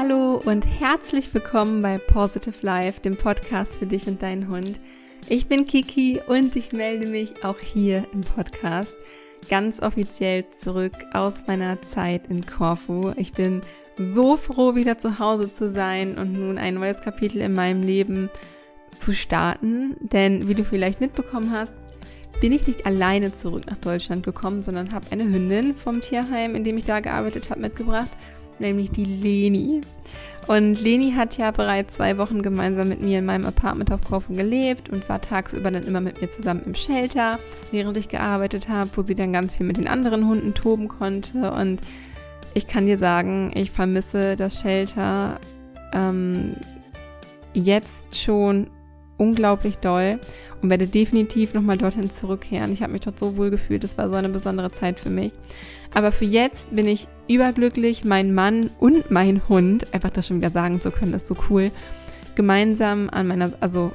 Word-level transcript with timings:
Hallo 0.00 0.40
und 0.44 0.64
herzlich 0.78 1.34
willkommen 1.34 1.82
bei 1.82 1.98
Positive 1.98 2.54
Life, 2.62 3.00
dem 3.00 3.16
Podcast 3.16 3.74
für 3.74 3.86
dich 3.86 4.06
und 4.06 4.22
deinen 4.22 4.46
Hund. 4.46 4.78
Ich 5.28 5.48
bin 5.48 5.66
Kiki 5.66 6.20
und 6.24 6.54
ich 6.54 6.72
melde 6.72 7.08
mich 7.08 7.44
auch 7.44 7.58
hier 7.58 8.06
im 8.12 8.20
Podcast 8.20 8.94
ganz 9.50 9.82
offiziell 9.82 10.48
zurück 10.50 10.92
aus 11.12 11.48
meiner 11.48 11.82
Zeit 11.82 12.28
in 12.28 12.46
Korfu. 12.46 13.12
Ich 13.16 13.32
bin 13.32 13.60
so 13.96 14.36
froh, 14.36 14.76
wieder 14.76 14.98
zu 14.98 15.18
Hause 15.18 15.50
zu 15.50 15.68
sein 15.68 16.16
und 16.16 16.32
nun 16.32 16.58
ein 16.58 16.74
neues 16.74 17.00
Kapitel 17.00 17.40
in 17.40 17.54
meinem 17.54 17.82
Leben 17.82 18.30
zu 18.96 19.12
starten. 19.12 19.96
Denn 19.98 20.46
wie 20.46 20.54
du 20.54 20.64
vielleicht 20.64 21.00
mitbekommen 21.00 21.50
hast, 21.50 21.74
bin 22.40 22.52
ich 22.52 22.68
nicht 22.68 22.86
alleine 22.86 23.34
zurück 23.34 23.66
nach 23.66 23.78
Deutschland 23.78 24.24
gekommen, 24.24 24.62
sondern 24.62 24.92
habe 24.92 25.10
eine 25.10 25.24
Hündin 25.24 25.74
vom 25.74 26.00
Tierheim, 26.00 26.54
in 26.54 26.62
dem 26.62 26.78
ich 26.78 26.84
da 26.84 27.00
gearbeitet 27.00 27.50
habe, 27.50 27.62
mitgebracht 27.62 28.10
nämlich 28.60 28.90
die 28.90 29.04
Leni. 29.04 29.80
Und 30.46 30.80
Leni 30.80 31.12
hat 31.12 31.36
ja 31.36 31.50
bereits 31.50 31.96
zwei 31.96 32.16
Wochen 32.16 32.40
gemeinsam 32.40 32.88
mit 32.88 33.02
mir 33.02 33.18
in 33.18 33.26
meinem 33.26 33.44
Apartment 33.44 33.92
auf 33.92 34.00
Korfu 34.02 34.34
gelebt 34.34 34.88
und 34.88 35.06
war 35.08 35.20
tagsüber 35.20 35.70
dann 35.70 35.84
immer 35.84 36.00
mit 36.00 36.22
mir 36.22 36.30
zusammen 36.30 36.62
im 36.64 36.74
Shelter, 36.74 37.38
während 37.70 37.98
ich 37.98 38.08
gearbeitet 38.08 38.68
habe, 38.70 38.90
wo 38.94 39.02
sie 39.02 39.14
dann 39.14 39.34
ganz 39.34 39.56
viel 39.56 39.66
mit 39.66 39.76
den 39.76 39.88
anderen 39.88 40.26
Hunden 40.26 40.54
toben 40.54 40.88
konnte. 40.88 41.52
Und 41.52 41.80
ich 42.54 42.66
kann 42.66 42.86
dir 42.86 42.96
sagen, 42.96 43.50
ich 43.54 43.70
vermisse 43.70 44.36
das 44.36 44.62
Shelter 44.62 45.38
ähm, 45.92 46.56
jetzt 47.52 48.16
schon 48.16 48.68
unglaublich 49.18 49.78
doll 49.78 50.18
und 50.62 50.70
werde 50.70 50.86
definitiv 50.86 51.54
nochmal 51.54 51.76
dorthin 51.76 52.10
zurückkehren. 52.10 52.72
Ich 52.72 52.82
habe 52.82 52.92
mich 52.92 53.02
dort 53.02 53.18
so 53.18 53.36
wohl 53.36 53.50
gefühlt, 53.50 53.84
das 53.84 53.98
war 53.98 54.08
so 54.08 54.14
eine 54.14 54.28
besondere 54.28 54.70
Zeit 54.70 54.98
für 54.98 55.10
mich. 55.10 55.32
Aber 55.92 56.12
für 56.12 56.24
jetzt 56.24 56.74
bin 56.74 56.86
ich 56.86 57.08
überglücklich, 57.28 58.04
mein 58.04 58.34
Mann 58.34 58.70
und 58.78 59.10
mein 59.10 59.48
Hund, 59.48 59.92
einfach 59.92 60.10
das 60.10 60.26
schon 60.26 60.38
wieder 60.38 60.50
sagen 60.50 60.80
zu 60.80 60.90
können, 60.90 61.14
ist 61.14 61.26
so 61.26 61.36
cool, 61.50 61.70
gemeinsam 62.34 63.08
an 63.10 63.26
meiner, 63.26 63.52
also 63.60 63.92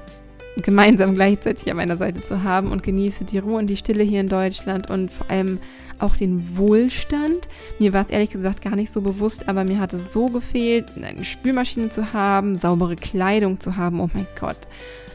gemeinsam 0.58 1.16
gleichzeitig 1.16 1.70
an 1.70 1.78
meiner 1.78 1.98
Seite 1.98 2.24
zu 2.24 2.44
haben 2.44 2.72
und 2.72 2.84
genieße 2.84 3.26
die 3.26 3.40
Ruhe 3.40 3.58
und 3.58 3.68
die 3.68 3.78
Stille 3.78 4.04
hier 4.04 4.22
in 4.22 4.30
Deutschland 4.30 4.90
und 4.90 5.12
vor 5.12 5.30
allem 5.30 5.60
auch 6.00 6.16
den 6.16 6.58
Wohlstand. 6.58 7.48
Mir 7.80 7.94
war 7.94 8.02
es 8.02 8.10
ehrlich 8.10 8.32
gesagt 8.32 8.62
gar 8.62 8.76
nicht 8.76 8.92
so 8.92 9.02
bewusst, 9.02 9.48
aber 9.48 9.64
mir 9.64 9.80
hat 9.80 9.94
es 9.94 10.12
so 10.12 10.26
gefehlt, 10.26 10.92
eine 10.96 11.24
Spülmaschine 11.24 11.90
zu 11.90 12.14
haben, 12.14 12.56
saubere 12.56 12.96
Kleidung 12.96 13.60
zu 13.60 13.78
haben. 13.78 14.00
Oh 14.00 14.10
mein 14.14 14.28
Gott. 14.40 14.58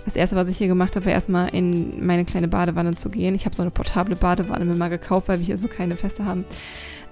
Das 0.09 0.17
erste, 0.17 0.37
was 0.37 0.49
ich 0.49 0.57
hier 0.57 0.69
gemacht 0.69 0.97
habe, 0.97 1.05
war 1.05 1.13
erstmal 1.13 1.55
in 1.55 2.07
meine 2.07 2.25
kleine 2.25 2.49
Badewanne 2.49 2.95
zu 2.95 3.11
gehen. 3.11 3.35
Ich 3.35 3.45
habe 3.45 3.55
so 3.55 3.61
eine 3.61 3.71
portable 3.71 4.17
Badewanne 4.17 4.65
mir 4.65 4.75
mal 4.75 4.89
gekauft, 4.89 5.29
weil 5.29 5.39
wir 5.39 5.45
hier 5.45 5.59
so 5.59 5.69
keine 5.69 5.97
Feste 5.97 6.25
haben. 6.25 6.47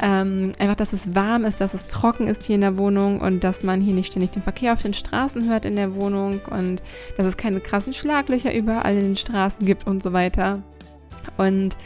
Ähm, 0.00 0.52
einfach, 0.58 0.76
dass 0.76 0.94
es 0.94 1.14
warm 1.14 1.44
ist, 1.44 1.60
dass 1.60 1.74
es 1.74 1.88
trocken 1.88 2.26
ist 2.26 2.44
hier 2.44 2.54
in 2.54 2.62
der 2.62 2.78
Wohnung 2.78 3.20
und 3.20 3.44
dass 3.44 3.62
man 3.62 3.82
hier 3.82 3.92
nicht 3.92 4.12
ständig 4.12 4.30
den 4.30 4.42
Verkehr 4.42 4.72
auf 4.72 4.80
den 4.80 4.94
Straßen 4.94 5.46
hört 5.46 5.66
in 5.66 5.76
der 5.76 5.94
Wohnung 5.94 6.40
und 6.48 6.82
dass 7.18 7.26
es 7.26 7.36
keine 7.36 7.60
krassen 7.60 7.92
Schlaglöcher 7.92 8.54
überall 8.54 8.94
in 8.94 9.02
den 9.02 9.16
Straßen 9.16 9.66
gibt 9.66 9.86
und 9.86 10.02
so 10.02 10.14
weiter. 10.14 10.62
Und 11.36 11.76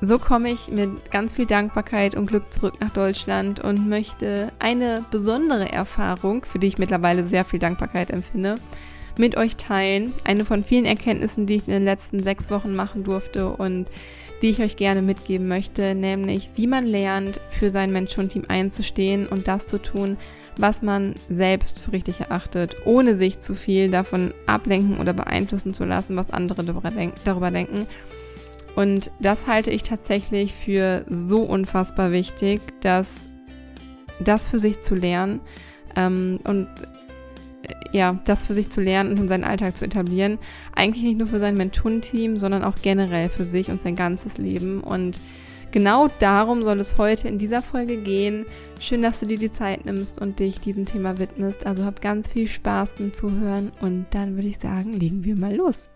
so 0.00 0.18
komme 0.18 0.50
ich 0.50 0.68
mit 0.68 1.10
ganz 1.10 1.34
viel 1.34 1.44
Dankbarkeit 1.44 2.14
und 2.14 2.28
Glück 2.28 2.50
zurück 2.50 2.76
nach 2.80 2.90
Deutschland 2.90 3.60
und 3.60 3.90
möchte 3.90 4.52
eine 4.58 5.04
besondere 5.10 5.70
Erfahrung, 5.70 6.46
für 6.46 6.58
die 6.58 6.68
ich 6.68 6.78
mittlerweile 6.78 7.24
sehr 7.24 7.44
viel 7.44 7.58
Dankbarkeit 7.58 8.10
empfinde, 8.10 8.54
mit 9.18 9.36
euch 9.36 9.56
teilen. 9.56 10.14
Eine 10.24 10.44
von 10.44 10.64
vielen 10.64 10.84
Erkenntnissen, 10.84 11.46
die 11.46 11.56
ich 11.56 11.66
in 11.66 11.72
den 11.72 11.84
letzten 11.84 12.22
sechs 12.22 12.50
Wochen 12.50 12.74
machen 12.74 13.04
durfte 13.04 13.48
und 13.48 13.88
die 14.42 14.50
ich 14.50 14.60
euch 14.60 14.76
gerne 14.76 15.02
mitgeben 15.02 15.46
möchte, 15.46 15.94
nämlich 15.94 16.50
wie 16.56 16.66
man 16.66 16.84
lernt, 16.84 17.40
für 17.50 17.70
sein 17.70 17.92
Mensch-Hund-Team 17.92 18.44
einzustehen 18.48 19.26
und 19.28 19.46
das 19.46 19.68
zu 19.68 19.78
tun, 19.78 20.16
was 20.56 20.82
man 20.82 21.14
selbst 21.28 21.78
für 21.78 21.92
richtig 21.92 22.20
erachtet, 22.20 22.76
ohne 22.84 23.16
sich 23.16 23.40
zu 23.40 23.54
viel 23.54 23.90
davon 23.90 24.34
ablenken 24.46 24.98
oder 24.98 25.12
beeinflussen 25.12 25.72
zu 25.72 25.84
lassen, 25.84 26.16
was 26.16 26.30
andere 26.30 26.64
darüber 26.64 27.50
denken. 27.50 27.86
Und 28.74 29.10
das 29.20 29.46
halte 29.46 29.70
ich 29.70 29.82
tatsächlich 29.82 30.54
für 30.54 31.04
so 31.08 31.42
unfassbar 31.42 32.10
wichtig, 32.10 32.60
dass 32.80 33.28
das 34.18 34.48
für 34.48 34.58
sich 34.58 34.80
zu 34.80 34.94
lernen 34.94 35.40
ähm, 35.96 36.40
und 36.44 36.68
ja, 37.92 38.18
das 38.24 38.44
für 38.44 38.54
sich 38.54 38.70
zu 38.70 38.80
lernen 38.80 39.10
und 39.10 39.18
in 39.18 39.28
seinen 39.28 39.44
Alltag 39.44 39.76
zu 39.76 39.84
etablieren. 39.84 40.38
Eigentlich 40.74 41.04
nicht 41.04 41.18
nur 41.18 41.28
für 41.28 41.38
sein 41.38 41.56
Mentorenteam, 41.56 42.38
sondern 42.38 42.64
auch 42.64 42.76
generell 42.82 43.28
für 43.28 43.44
sich 43.44 43.70
und 43.70 43.82
sein 43.82 43.96
ganzes 43.96 44.38
Leben. 44.38 44.80
Und 44.80 45.20
genau 45.70 46.08
darum 46.18 46.62
soll 46.62 46.80
es 46.80 46.98
heute 46.98 47.28
in 47.28 47.38
dieser 47.38 47.62
Folge 47.62 47.96
gehen. 47.98 48.46
Schön, 48.80 49.02
dass 49.02 49.20
du 49.20 49.26
dir 49.26 49.38
die 49.38 49.52
Zeit 49.52 49.84
nimmst 49.84 50.20
und 50.20 50.38
dich 50.38 50.60
diesem 50.60 50.86
Thema 50.86 51.18
widmest. 51.18 51.66
Also 51.66 51.84
hab 51.84 52.00
ganz 52.00 52.28
viel 52.28 52.48
Spaß 52.48 52.94
beim 52.94 53.12
Zuhören 53.12 53.72
und 53.80 54.06
dann 54.10 54.36
würde 54.36 54.48
ich 54.48 54.58
sagen, 54.58 54.94
legen 54.94 55.24
wir 55.24 55.36
mal 55.36 55.54
los. 55.54 55.88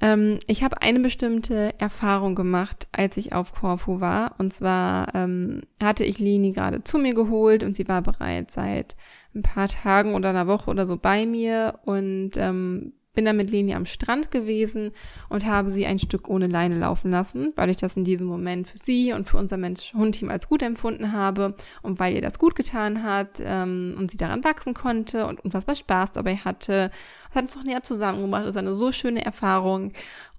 Ähm, 0.00 0.38
ich 0.46 0.62
habe 0.62 0.82
eine 0.82 1.00
bestimmte 1.00 1.78
Erfahrung 1.78 2.34
gemacht, 2.34 2.88
als 2.92 3.16
ich 3.16 3.32
auf 3.32 3.52
Korfu 3.52 4.00
war. 4.00 4.34
Und 4.38 4.52
zwar 4.52 5.14
ähm, 5.14 5.62
hatte 5.82 6.04
ich 6.04 6.18
Lini 6.18 6.52
gerade 6.52 6.84
zu 6.84 6.98
mir 6.98 7.14
geholt 7.14 7.62
und 7.62 7.76
sie 7.76 7.88
war 7.88 8.02
bereits 8.02 8.54
seit 8.54 8.96
ein 9.34 9.42
paar 9.42 9.68
Tagen 9.68 10.14
oder 10.14 10.30
einer 10.30 10.46
Woche 10.46 10.70
oder 10.70 10.86
so 10.86 10.96
bei 10.96 11.26
mir. 11.26 11.78
Und 11.84 12.32
ähm, 12.36 12.92
bin 13.14 13.24
dann 13.24 13.36
mit 13.36 13.50
Leni 13.50 13.74
am 13.74 13.86
Strand 13.86 14.30
gewesen 14.30 14.92
und 15.28 15.46
habe 15.46 15.70
sie 15.70 15.86
ein 15.86 15.98
Stück 15.98 16.28
ohne 16.28 16.46
Leine 16.46 16.78
laufen 16.78 17.10
lassen, 17.10 17.52
weil 17.56 17.70
ich 17.70 17.76
das 17.76 17.96
in 17.96 18.04
diesem 18.04 18.26
Moment 18.26 18.68
für 18.68 18.78
sie 18.78 19.12
und 19.12 19.28
für 19.28 19.38
unser 19.38 19.56
Mensch-Hund-Team 19.56 20.30
als 20.30 20.48
gut 20.48 20.62
empfunden 20.62 21.12
habe 21.12 21.54
und 21.82 22.00
weil 22.00 22.14
ihr 22.14 22.22
das 22.22 22.38
gut 22.38 22.54
getan 22.54 23.02
hat 23.02 23.40
ähm, 23.40 23.94
und 23.98 24.10
sie 24.10 24.16
daran 24.16 24.44
wachsen 24.44 24.74
konnte 24.74 25.26
und 25.26 25.44
unfassbar 25.44 25.76
Spaß 25.76 26.12
dabei 26.12 26.36
hatte. 26.36 26.90
Das 27.28 27.36
hat 27.36 27.44
uns 27.44 27.56
auch 27.56 27.64
näher 27.64 27.82
zusammengebracht. 27.82 28.46
Das 28.46 28.54
war 28.54 28.62
eine 28.62 28.74
so 28.74 28.92
schöne 28.92 29.24
Erfahrung 29.24 29.92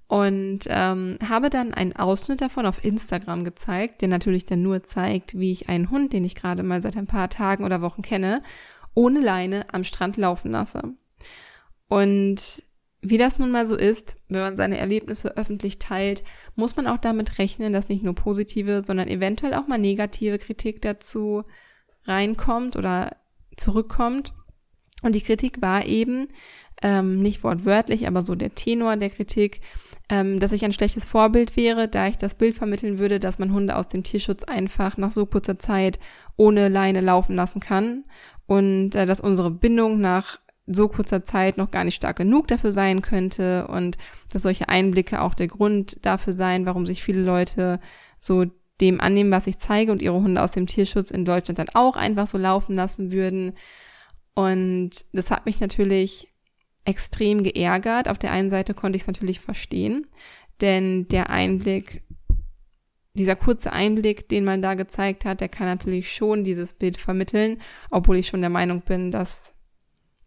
und 0.07 0.59
ähm, 0.67 1.17
habe 1.27 1.49
dann 1.49 1.73
einen 1.73 1.95
Ausschnitt 1.95 2.41
davon 2.41 2.65
auf 2.65 2.83
Instagram 2.83 3.43
gezeigt, 3.43 4.01
der 4.01 4.07
natürlich 4.07 4.45
dann 4.45 4.61
nur 4.61 4.83
zeigt, 4.83 5.39
wie 5.39 5.51
ich 5.51 5.67
einen 5.67 5.89
Hund, 5.89 6.13
den 6.13 6.25
ich 6.25 6.35
gerade 6.35 6.61
mal 6.61 6.81
seit 6.81 6.95
ein 6.95 7.07
paar 7.07 7.29
Tagen 7.29 7.63
oder 7.63 7.81
Wochen 7.81 8.03
kenne, 8.03 8.43
ohne 8.93 9.19
Leine 9.19 9.65
am 9.71 9.83
Strand 9.83 10.17
laufen 10.17 10.51
lasse. 10.51 10.93
Und 11.87 12.63
wie 13.09 13.17
das 13.17 13.39
nun 13.39 13.51
mal 13.51 13.65
so 13.65 13.75
ist, 13.75 14.17
wenn 14.29 14.41
man 14.41 14.57
seine 14.57 14.77
Erlebnisse 14.77 15.37
öffentlich 15.37 15.79
teilt, 15.79 16.23
muss 16.55 16.75
man 16.75 16.87
auch 16.87 16.97
damit 16.97 17.39
rechnen, 17.39 17.73
dass 17.73 17.89
nicht 17.89 18.03
nur 18.03 18.15
positive, 18.15 18.81
sondern 18.81 19.07
eventuell 19.07 19.53
auch 19.53 19.67
mal 19.67 19.77
negative 19.77 20.39
Kritik 20.39 20.81
dazu 20.81 21.43
reinkommt 22.05 22.75
oder 22.75 23.15
zurückkommt. 23.57 24.33
Und 25.01 25.15
die 25.15 25.21
Kritik 25.21 25.61
war 25.61 25.85
eben, 25.85 26.27
ähm, 26.81 27.21
nicht 27.21 27.43
wortwörtlich, 27.43 28.07
aber 28.07 28.21
so 28.21 28.35
der 28.35 28.53
Tenor 28.53 28.97
der 28.97 29.09
Kritik, 29.09 29.61
ähm, 30.09 30.39
dass 30.39 30.51
ich 30.51 30.65
ein 30.65 30.73
schlechtes 30.73 31.05
Vorbild 31.05 31.55
wäre, 31.55 31.87
da 31.87 32.07
ich 32.07 32.17
das 32.17 32.35
Bild 32.35 32.55
vermitteln 32.55 32.99
würde, 32.99 33.19
dass 33.19 33.39
man 33.39 33.53
Hunde 33.53 33.75
aus 33.75 33.87
dem 33.87 34.03
Tierschutz 34.03 34.43
einfach 34.43 34.97
nach 34.97 35.11
so 35.11 35.25
kurzer 35.25 35.57
Zeit 35.57 35.99
ohne 36.37 36.67
Leine 36.67 37.01
laufen 37.01 37.35
lassen 37.35 37.59
kann 37.59 38.03
und 38.45 38.95
äh, 38.95 39.05
dass 39.05 39.21
unsere 39.21 39.51
Bindung 39.51 39.99
nach 39.99 40.39
so 40.67 40.87
kurzer 40.87 41.23
Zeit 41.23 41.57
noch 41.57 41.71
gar 41.71 41.83
nicht 41.83 41.95
stark 41.95 42.17
genug 42.17 42.47
dafür 42.47 42.73
sein 42.73 43.01
könnte 43.01 43.67
und 43.67 43.97
dass 44.31 44.43
solche 44.43 44.69
Einblicke 44.69 45.21
auch 45.21 45.35
der 45.35 45.47
Grund 45.47 45.97
dafür 46.01 46.33
sein, 46.33 46.65
warum 46.65 46.87
sich 46.87 47.03
viele 47.03 47.21
Leute 47.21 47.79
so 48.19 48.45
dem 48.81 48.99
annehmen, 48.99 49.31
was 49.31 49.47
ich 49.47 49.59
zeige 49.59 49.91
und 49.91 50.01
ihre 50.01 50.15
Hunde 50.19 50.41
aus 50.41 50.51
dem 50.51 50.67
Tierschutz 50.67 51.11
in 51.11 51.23
Deutschland 51.23 51.59
dann 51.59 51.69
auch 51.73 51.95
einfach 51.95 52.27
so 52.27 52.37
laufen 52.37 52.75
lassen 52.75 53.11
würden. 53.11 53.53
Und 54.33 54.91
das 55.13 55.31
hat 55.31 55.45
mich 55.45 55.59
natürlich 55.61 56.33
extrem 56.83 57.43
geärgert. 57.43 58.09
Auf 58.09 58.17
der 58.17 58.31
einen 58.31 58.49
Seite 58.49 58.73
konnte 58.73 58.97
ich 58.97 59.03
es 59.03 59.07
natürlich 59.07 59.39
verstehen, 59.39 60.07
denn 60.61 61.07
der 61.07 61.29
Einblick, 61.29 62.03
dieser 63.13 63.37
kurze 63.37 63.71
Einblick, 63.71 64.27
den 64.27 64.43
man 64.43 64.61
da 64.61 64.73
gezeigt 64.73 65.23
hat, 65.23 65.39
der 65.39 65.47
kann 65.47 65.67
natürlich 65.67 66.13
schon 66.13 66.43
dieses 66.43 66.73
Bild 66.73 66.97
vermitteln, 66.97 67.61
obwohl 67.89 68.17
ich 68.17 68.27
schon 68.27 68.41
der 68.41 68.49
Meinung 68.49 68.81
bin, 68.81 69.09
dass 69.09 69.54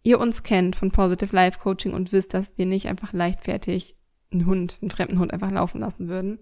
ihr 0.03 0.21
uns 0.21 0.43
kennt 0.43 0.77
von 0.77 0.91
Positive 0.91 1.35
Life 1.35 1.59
Coaching 1.59 1.93
und 1.93 2.13
wisst, 2.13 2.35
dass 2.35 2.57
wir 2.57 2.67
nicht 2.67 2.89
einfach 2.89 3.13
leichtfertig 3.13 3.97
einen 4.33 4.47
Hund, 4.47 4.79
einen 4.81 4.91
fremden 4.91 5.19
Hund 5.19 5.33
einfach 5.33 5.51
laufen 5.51 5.81
lassen 5.81 6.09
würden. 6.09 6.39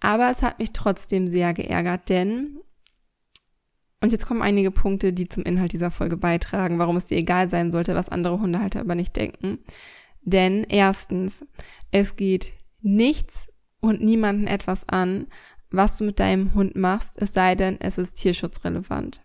Aber 0.00 0.30
es 0.30 0.42
hat 0.42 0.58
mich 0.58 0.72
trotzdem 0.72 1.28
sehr 1.28 1.54
geärgert, 1.54 2.08
denn, 2.08 2.60
und 4.00 4.10
jetzt 4.10 4.26
kommen 4.26 4.42
einige 4.42 4.72
Punkte, 4.72 5.12
die 5.12 5.28
zum 5.28 5.44
Inhalt 5.44 5.72
dieser 5.72 5.92
Folge 5.92 6.16
beitragen, 6.16 6.78
warum 6.78 6.96
es 6.96 7.06
dir 7.06 7.18
egal 7.18 7.48
sein 7.48 7.70
sollte, 7.70 7.94
was 7.94 8.08
andere 8.08 8.40
Hundehalter 8.40 8.80
aber 8.80 8.96
nicht 8.96 9.14
denken. 9.14 9.60
Denn 10.22 10.64
erstens, 10.64 11.44
es 11.92 12.16
geht 12.16 12.52
nichts 12.80 13.52
und 13.80 14.02
niemanden 14.02 14.46
etwas 14.46 14.88
an, 14.88 15.26
was 15.70 15.98
du 15.98 16.04
mit 16.04 16.20
deinem 16.20 16.54
Hund 16.54 16.76
machst, 16.76 17.20
es 17.20 17.32
sei 17.32 17.54
denn, 17.54 17.80
es 17.80 17.98
ist 17.98 18.14
tierschutzrelevant. 18.14 19.22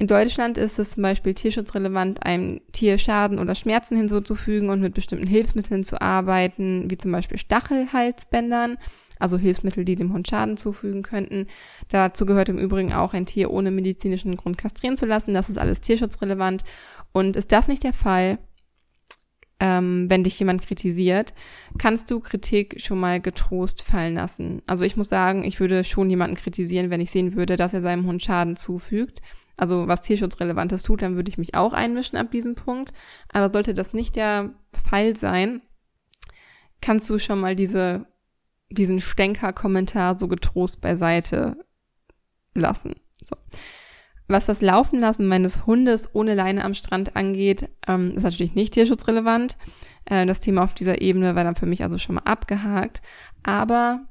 In 0.00 0.06
Deutschland 0.06 0.58
ist 0.58 0.78
es 0.78 0.92
zum 0.92 1.02
Beispiel 1.02 1.34
tierschutzrelevant, 1.34 2.24
einem 2.24 2.60
Tier 2.70 2.98
Schaden 2.98 3.40
oder 3.40 3.56
Schmerzen 3.56 3.96
hinzuzufügen 3.96 4.70
und 4.70 4.80
mit 4.80 4.94
bestimmten 4.94 5.26
Hilfsmitteln 5.26 5.82
zu 5.82 6.00
arbeiten, 6.00 6.88
wie 6.88 6.96
zum 6.96 7.10
Beispiel 7.10 7.36
Stachelhalsbändern, 7.36 8.78
also 9.18 9.36
Hilfsmittel, 9.38 9.84
die 9.84 9.96
dem 9.96 10.12
Hund 10.12 10.28
Schaden 10.28 10.56
zufügen 10.56 11.02
könnten. 11.02 11.48
Dazu 11.88 12.26
gehört 12.26 12.48
im 12.48 12.58
Übrigen 12.58 12.92
auch, 12.92 13.12
ein 13.12 13.26
Tier 13.26 13.50
ohne 13.50 13.72
medizinischen 13.72 14.36
Grund 14.36 14.56
kastrieren 14.56 14.96
zu 14.96 15.04
lassen. 15.04 15.34
Das 15.34 15.48
ist 15.48 15.58
alles 15.58 15.80
tierschutzrelevant. 15.80 16.62
Und 17.10 17.36
ist 17.36 17.50
das 17.50 17.66
nicht 17.66 17.82
der 17.82 17.92
Fall, 17.92 18.38
ähm, 19.58 20.08
wenn 20.08 20.22
dich 20.22 20.38
jemand 20.38 20.62
kritisiert, 20.62 21.34
kannst 21.76 22.08
du 22.12 22.20
Kritik 22.20 22.80
schon 22.80 23.00
mal 23.00 23.20
getrost 23.20 23.82
fallen 23.82 24.14
lassen. 24.14 24.62
Also 24.68 24.84
ich 24.84 24.96
muss 24.96 25.08
sagen, 25.08 25.42
ich 25.42 25.58
würde 25.58 25.82
schon 25.82 26.08
jemanden 26.08 26.36
kritisieren, 26.36 26.90
wenn 26.90 27.00
ich 27.00 27.10
sehen 27.10 27.34
würde, 27.34 27.56
dass 27.56 27.74
er 27.74 27.82
seinem 27.82 28.06
Hund 28.06 28.22
Schaden 28.22 28.54
zufügt. 28.54 29.20
Also 29.58 29.88
was 29.88 30.02
Tierschutzrelevantes 30.02 30.84
tut, 30.84 31.02
dann 31.02 31.16
würde 31.16 31.28
ich 31.28 31.36
mich 31.36 31.54
auch 31.54 31.72
einmischen 31.72 32.16
ab 32.16 32.30
diesem 32.30 32.54
Punkt. 32.54 32.94
Aber 33.28 33.52
sollte 33.52 33.74
das 33.74 33.92
nicht 33.92 34.16
der 34.16 34.54
Fall 34.72 35.16
sein, 35.16 35.60
kannst 36.80 37.10
du 37.10 37.18
schon 37.18 37.40
mal 37.40 37.56
diese, 37.56 38.06
diesen 38.70 39.00
Stänker-Kommentar 39.00 40.18
so 40.18 40.28
getrost 40.28 40.80
beiseite 40.80 41.56
lassen. 42.54 42.94
So. 43.22 43.36
Was 44.28 44.46
das 44.46 44.60
Laufen 44.60 45.00
lassen 45.00 45.26
meines 45.26 45.66
Hundes 45.66 46.14
ohne 46.14 46.34
Leine 46.34 46.64
am 46.64 46.74
Strand 46.74 47.16
angeht, 47.16 47.68
ähm, 47.86 48.12
ist 48.12 48.22
natürlich 48.22 48.54
nicht 48.54 48.74
tierschutzrelevant. 48.74 49.56
Äh, 50.04 50.26
das 50.26 50.40
Thema 50.40 50.62
auf 50.64 50.74
dieser 50.74 51.00
Ebene 51.00 51.34
war 51.34 51.44
dann 51.44 51.56
für 51.56 51.66
mich 51.66 51.82
also 51.82 51.98
schon 51.98 52.16
mal 52.16 52.24
abgehakt. 52.24 53.02
Aber 53.42 54.06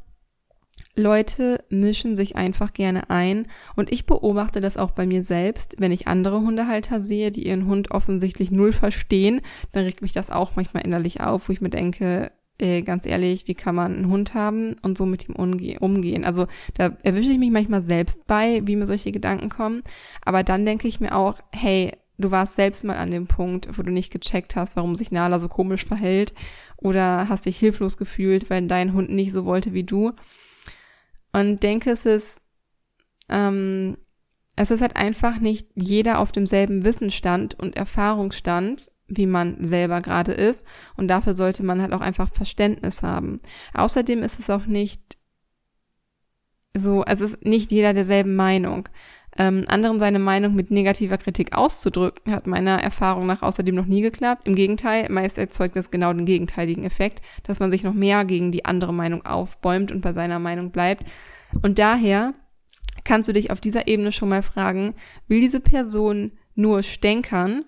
Leute 0.96 1.64
mischen 1.70 2.16
sich 2.16 2.36
einfach 2.36 2.74
gerne 2.74 3.10
ein 3.10 3.48
und 3.76 3.92
ich 3.92 4.06
beobachte 4.06 4.62
das 4.62 4.78
auch 4.78 4.92
bei 4.92 5.06
mir 5.06 5.24
selbst, 5.24 5.76
wenn 5.78 5.92
ich 5.92 6.08
andere 6.08 6.42
Hundehalter 6.42 7.00
sehe, 7.00 7.30
die 7.30 7.48
ihren 7.48 7.68
Hund 7.68 7.92
offensichtlich 7.92 8.50
null 8.50 8.74
verstehen, 8.74 9.42
dann 9.74 9.84
regt 9.84 10.02
mich 10.02 10.14
das 10.14 10.32
auch 10.32 10.56
manchmal 10.56 10.84
innerlich 10.84 11.22
auf, 11.22 11.48
wo 11.48 11.54
ich 11.54 11.62
mir 11.62 11.70
denke, 11.70 12.32
äh, 12.60 12.82
ganz 12.82 13.06
ehrlich, 13.06 13.48
wie 13.48 13.54
kann 13.54 13.76
man 13.76 13.96
einen 13.96 14.10
Hund 14.10 14.34
haben 14.34 14.76
und 14.82 14.98
so 14.98 15.06
mit 15.06 15.30
ihm 15.30 15.36
umgehen? 15.36 16.26
Also 16.26 16.48
da 16.74 16.98
erwische 17.04 17.32
ich 17.32 17.38
mich 17.38 17.52
manchmal 17.52 17.84
selbst 17.84 18.26
bei, 18.26 18.62
wie 18.66 18.76
mir 18.76 18.88
solche 18.88 19.12
Gedanken 19.12 19.50
kommen. 19.50 19.84
Aber 20.26 20.44
dann 20.44 20.66
denke 20.66 20.88
ich 20.88 21.00
mir 21.00 21.16
auch, 21.16 21.40
hey, 21.52 21.94
du 22.18 22.32
warst 22.32 22.56
selbst 22.56 22.84
mal 22.84 22.98
an 22.98 23.12
dem 23.12 23.28
Punkt, 23.28 23.78
wo 23.78 23.84
du 23.84 23.92
nicht 23.92 24.12
gecheckt 24.12 24.56
hast, 24.56 24.76
warum 24.76 24.96
sich 24.96 25.12
Nala 25.12 25.40
so 25.40 25.48
komisch 25.48 25.86
verhält 25.86 26.34
oder 26.78 27.30
hast 27.30 27.46
dich 27.46 27.58
hilflos 27.58 27.98
gefühlt, 27.98 28.50
weil 28.50 28.66
dein 28.68 28.94
Hund 28.94 29.12
nicht 29.12 29.32
so 29.32 29.46
wollte 29.46 29.74
wie 29.74 29.84
du. 29.84 30.14
Und 31.34 31.62
denke, 31.64 31.92
es 31.92 32.06
ist, 32.06 32.42
ähm, 33.30 33.98
es 34.56 34.72
ist 34.72 34.82
halt 34.82 34.96
einfach 34.96 35.40
nicht 35.40 35.70
jeder 35.76 36.20
auf 36.20 36.32
demselben 36.32 36.84
Wissensstand 36.84 37.60
und 37.60 37.78
Erfahrungsstand 37.78 38.90
wie 39.08 39.26
man 39.26 39.66
selber 39.66 40.02
gerade 40.02 40.34
ist. 40.34 40.66
Und 40.96 41.08
dafür 41.08 41.34
sollte 41.34 41.64
man 41.64 41.82
halt 41.82 41.94
auch 41.94 42.02
einfach 42.02 42.30
Verständnis 42.34 43.04
haben. 43.04 43.42
Außerdem 43.74 44.24
ist 44.24 44.40
es 44.40 44.50
auch 44.50 44.66
nicht 44.66 45.18
so, 46.74 47.02
also 47.02 47.26
es 47.26 47.34
ist 47.34 47.46
nicht 47.46 47.72
jeder 47.72 47.94
derselben 47.94 48.36
Meinung. 48.36 48.88
Ähm, 49.38 49.66
anderen 49.68 50.00
seine 50.00 50.20
Meinung 50.20 50.56
mit 50.56 50.72
negativer 50.72 51.18
Kritik 51.18 51.56
auszudrücken, 51.56 52.34
hat 52.34 52.48
meiner 52.48 52.82
Erfahrung 52.82 53.28
nach 53.28 53.44
außerdem 53.44 53.76
noch 53.76 53.86
nie 53.86 54.02
geklappt. 54.02 54.48
Im 54.48 54.56
Gegenteil, 54.56 55.08
meist 55.10 55.38
erzeugt 55.38 55.76
das 55.76 55.92
genau 55.92 56.12
den 56.12 56.26
gegenteiligen 56.26 56.84
Effekt, 56.84 57.22
dass 57.44 57.60
man 57.60 57.70
sich 57.70 57.84
noch 57.84 57.94
mehr 57.94 58.26
gegen 58.26 58.52
die 58.52 58.66
andere 58.66 58.94
Meinung 58.94 59.26
aufbäumt 59.26 59.92
und 59.92 60.02
bei 60.02 60.14
seiner 60.14 60.40
Meinung 60.40 60.72
bleibt. 60.72 61.04
Und 61.62 61.78
daher 61.78 62.34
kannst 63.04 63.30
du 63.30 63.34
dich 63.34 63.52
auf 63.52 63.62
dieser 63.62 63.88
Ebene 63.88 64.12
schon 64.12 64.30
mal 64.30 64.42
fragen, 64.42 64.96
will 65.28 65.40
diese 65.40 65.60
Person 65.60 66.32
nur 66.56 66.82
stänkern 66.82 67.66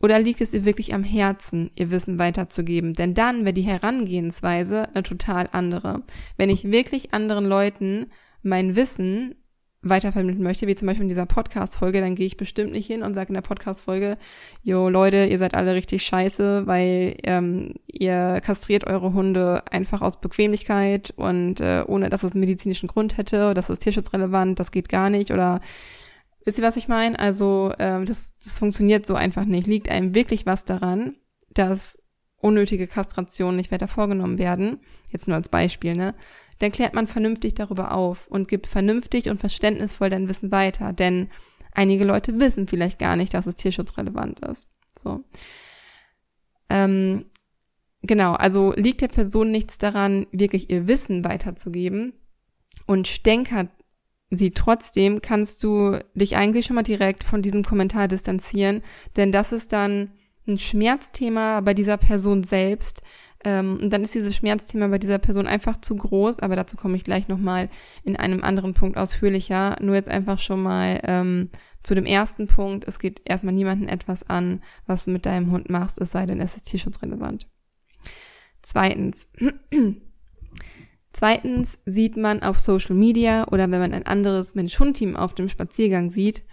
oder 0.00 0.20
liegt 0.20 0.40
es 0.40 0.54
ihr 0.54 0.64
wirklich 0.64 0.94
am 0.94 1.02
Herzen, 1.02 1.70
ihr 1.76 1.90
Wissen 1.90 2.18
weiterzugeben? 2.18 2.94
Denn 2.94 3.14
dann 3.14 3.44
wäre 3.44 3.52
die 3.52 3.62
Herangehensweise 3.62 4.88
eine 4.90 5.02
total 5.02 5.48
andere. 5.50 6.04
Wenn 6.36 6.50
ich 6.50 6.70
wirklich 6.70 7.12
anderen 7.12 7.46
Leuten 7.46 8.06
mein 8.42 8.76
Wissen 8.76 9.34
weitervermitteln 9.82 10.42
möchte, 10.42 10.66
wie 10.66 10.74
zum 10.74 10.86
Beispiel 10.86 11.04
in 11.04 11.08
dieser 11.08 11.26
Podcast-Folge, 11.26 12.00
dann 12.00 12.16
gehe 12.16 12.26
ich 12.26 12.36
bestimmt 12.36 12.72
nicht 12.72 12.86
hin 12.86 13.02
und 13.02 13.14
sage 13.14 13.28
in 13.28 13.34
der 13.34 13.42
Podcast-Folge, 13.42 14.18
jo 14.62 14.88
Leute, 14.88 15.26
ihr 15.26 15.38
seid 15.38 15.54
alle 15.54 15.74
richtig 15.74 16.02
scheiße, 16.02 16.66
weil 16.66 17.16
ähm, 17.22 17.74
ihr 17.86 18.40
kastriert 18.44 18.86
eure 18.86 19.12
Hunde 19.12 19.62
einfach 19.70 20.00
aus 20.00 20.20
Bequemlichkeit 20.20 21.12
und 21.16 21.60
äh, 21.60 21.84
ohne, 21.86 22.10
dass 22.10 22.24
es 22.24 22.32
einen 22.32 22.40
medizinischen 22.40 22.88
Grund 22.88 23.18
hätte, 23.18 23.54
das 23.54 23.70
ist 23.70 23.80
tierschutzrelevant, 23.80 24.58
das 24.58 24.72
geht 24.72 24.88
gar 24.88 25.10
nicht 25.10 25.32
oder 25.32 25.60
Wisst 26.44 26.56
ihr, 26.56 26.64
was 26.64 26.78
ich 26.78 26.88
meine? 26.88 27.18
Also 27.18 27.74
ähm, 27.78 28.06
das, 28.06 28.32
das 28.42 28.58
funktioniert 28.58 29.04
so 29.04 29.14
einfach 29.14 29.44
nicht. 29.44 29.66
Liegt 29.66 29.90
einem 29.90 30.14
wirklich 30.14 30.46
was 30.46 30.64
daran, 30.64 31.16
dass 31.52 32.02
unnötige 32.40 32.86
Kastrationen 32.86 33.56
nicht 33.56 33.70
weiter 33.70 33.86
vorgenommen 33.86 34.38
werden, 34.38 34.80
jetzt 35.10 35.28
nur 35.28 35.36
als 35.36 35.50
Beispiel, 35.50 35.94
ne? 35.94 36.14
Dann 36.58 36.72
klärt 36.72 36.94
man 36.94 37.06
vernünftig 37.06 37.54
darüber 37.54 37.92
auf 37.92 38.26
und 38.28 38.48
gibt 38.48 38.66
vernünftig 38.66 39.28
und 39.28 39.38
verständnisvoll 39.38 40.10
dein 40.10 40.28
Wissen 40.28 40.50
weiter, 40.50 40.92
denn 40.92 41.28
einige 41.72 42.04
Leute 42.04 42.40
wissen 42.40 42.66
vielleicht 42.66 42.98
gar 42.98 43.16
nicht, 43.16 43.34
dass 43.34 43.46
es 43.46 43.56
tierschutzrelevant 43.56 44.40
ist. 44.40 44.68
So. 44.98 45.24
Ähm, 46.68 47.26
genau, 48.02 48.32
also 48.34 48.72
liegt 48.76 49.00
der 49.00 49.08
Person 49.08 49.50
nichts 49.50 49.78
daran, 49.78 50.26
wirklich 50.32 50.70
ihr 50.70 50.88
Wissen 50.88 51.24
weiterzugeben 51.24 52.12
und 52.86 53.06
stänkert 53.06 53.68
sie 54.30 54.50
trotzdem, 54.50 55.22
kannst 55.22 55.62
du 55.62 55.98
dich 56.14 56.36
eigentlich 56.36 56.66
schon 56.66 56.76
mal 56.76 56.82
direkt 56.82 57.24
von 57.24 57.40
diesem 57.40 57.64
Kommentar 57.64 58.08
distanzieren, 58.08 58.82
denn 59.16 59.32
das 59.32 59.52
ist 59.52 59.72
dann 59.72 60.12
ein 60.46 60.58
Schmerzthema 60.58 61.60
bei 61.60 61.74
dieser 61.74 61.96
Person 61.96 62.44
selbst. 62.44 63.02
Ähm, 63.44 63.78
und 63.80 63.90
dann 63.90 64.02
ist 64.02 64.14
dieses 64.14 64.34
Schmerzthema 64.34 64.88
bei 64.88 64.98
dieser 64.98 65.18
Person 65.18 65.46
einfach 65.46 65.80
zu 65.80 65.96
groß, 65.96 66.40
aber 66.40 66.56
dazu 66.56 66.76
komme 66.76 66.96
ich 66.96 67.04
gleich 67.04 67.28
nochmal 67.28 67.68
in 68.02 68.16
einem 68.16 68.42
anderen 68.42 68.74
Punkt 68.74 68.96
ausführlicher. 68.96 69.76
Nur 69.80 69.94
jetzt 69.94 70.08
einfach 70.08 70.38
schon 70.38 70.62
mal 70.62 71.00
ähm, 71.04 71.50
zu 71.82 71.94
dem 71.94 72.06
ersten 72.06 72.48
Punkt. 72.48 72.86
Es 72.88 72.98
geht 72.98 73.22
erstmal 73.24 73.54
niemanden 73.54 73.88
etwas 73.88 74.28
an, 74.28 74.62
was 74.86 75.04
du 75.04 75.12
mit 75.12 75.26
deinem 75.26 75.50
Hund 75.52 75.70
machst, 75.70 76.00
es 76.00 76.10
sei 76.10 76.26
denn, 76.26 76.40
es 76.40 76.56
ist 76.56 76.66
tierschutzrelevant. 76.66 77.48
Zweitens. 78.62 79.28
Zweitens 81.12 81.80
sieht 81.86 82.16
man 82.16 82.42
auf 82.42 82.58
Social 82.58 82.94
Media 82.94 83.48
oder 83.48 83.70
wenn 83.70 83.80
man 83.80 83.94
ein 83.94 84.06
anderes 84.06 84.54
Mensch-Hund-Team 84.54 85.16
auf 85.16 85.34
dem 85.34 85.48
Spaziergang 85.48 86.10
sieht, 86.10 86.44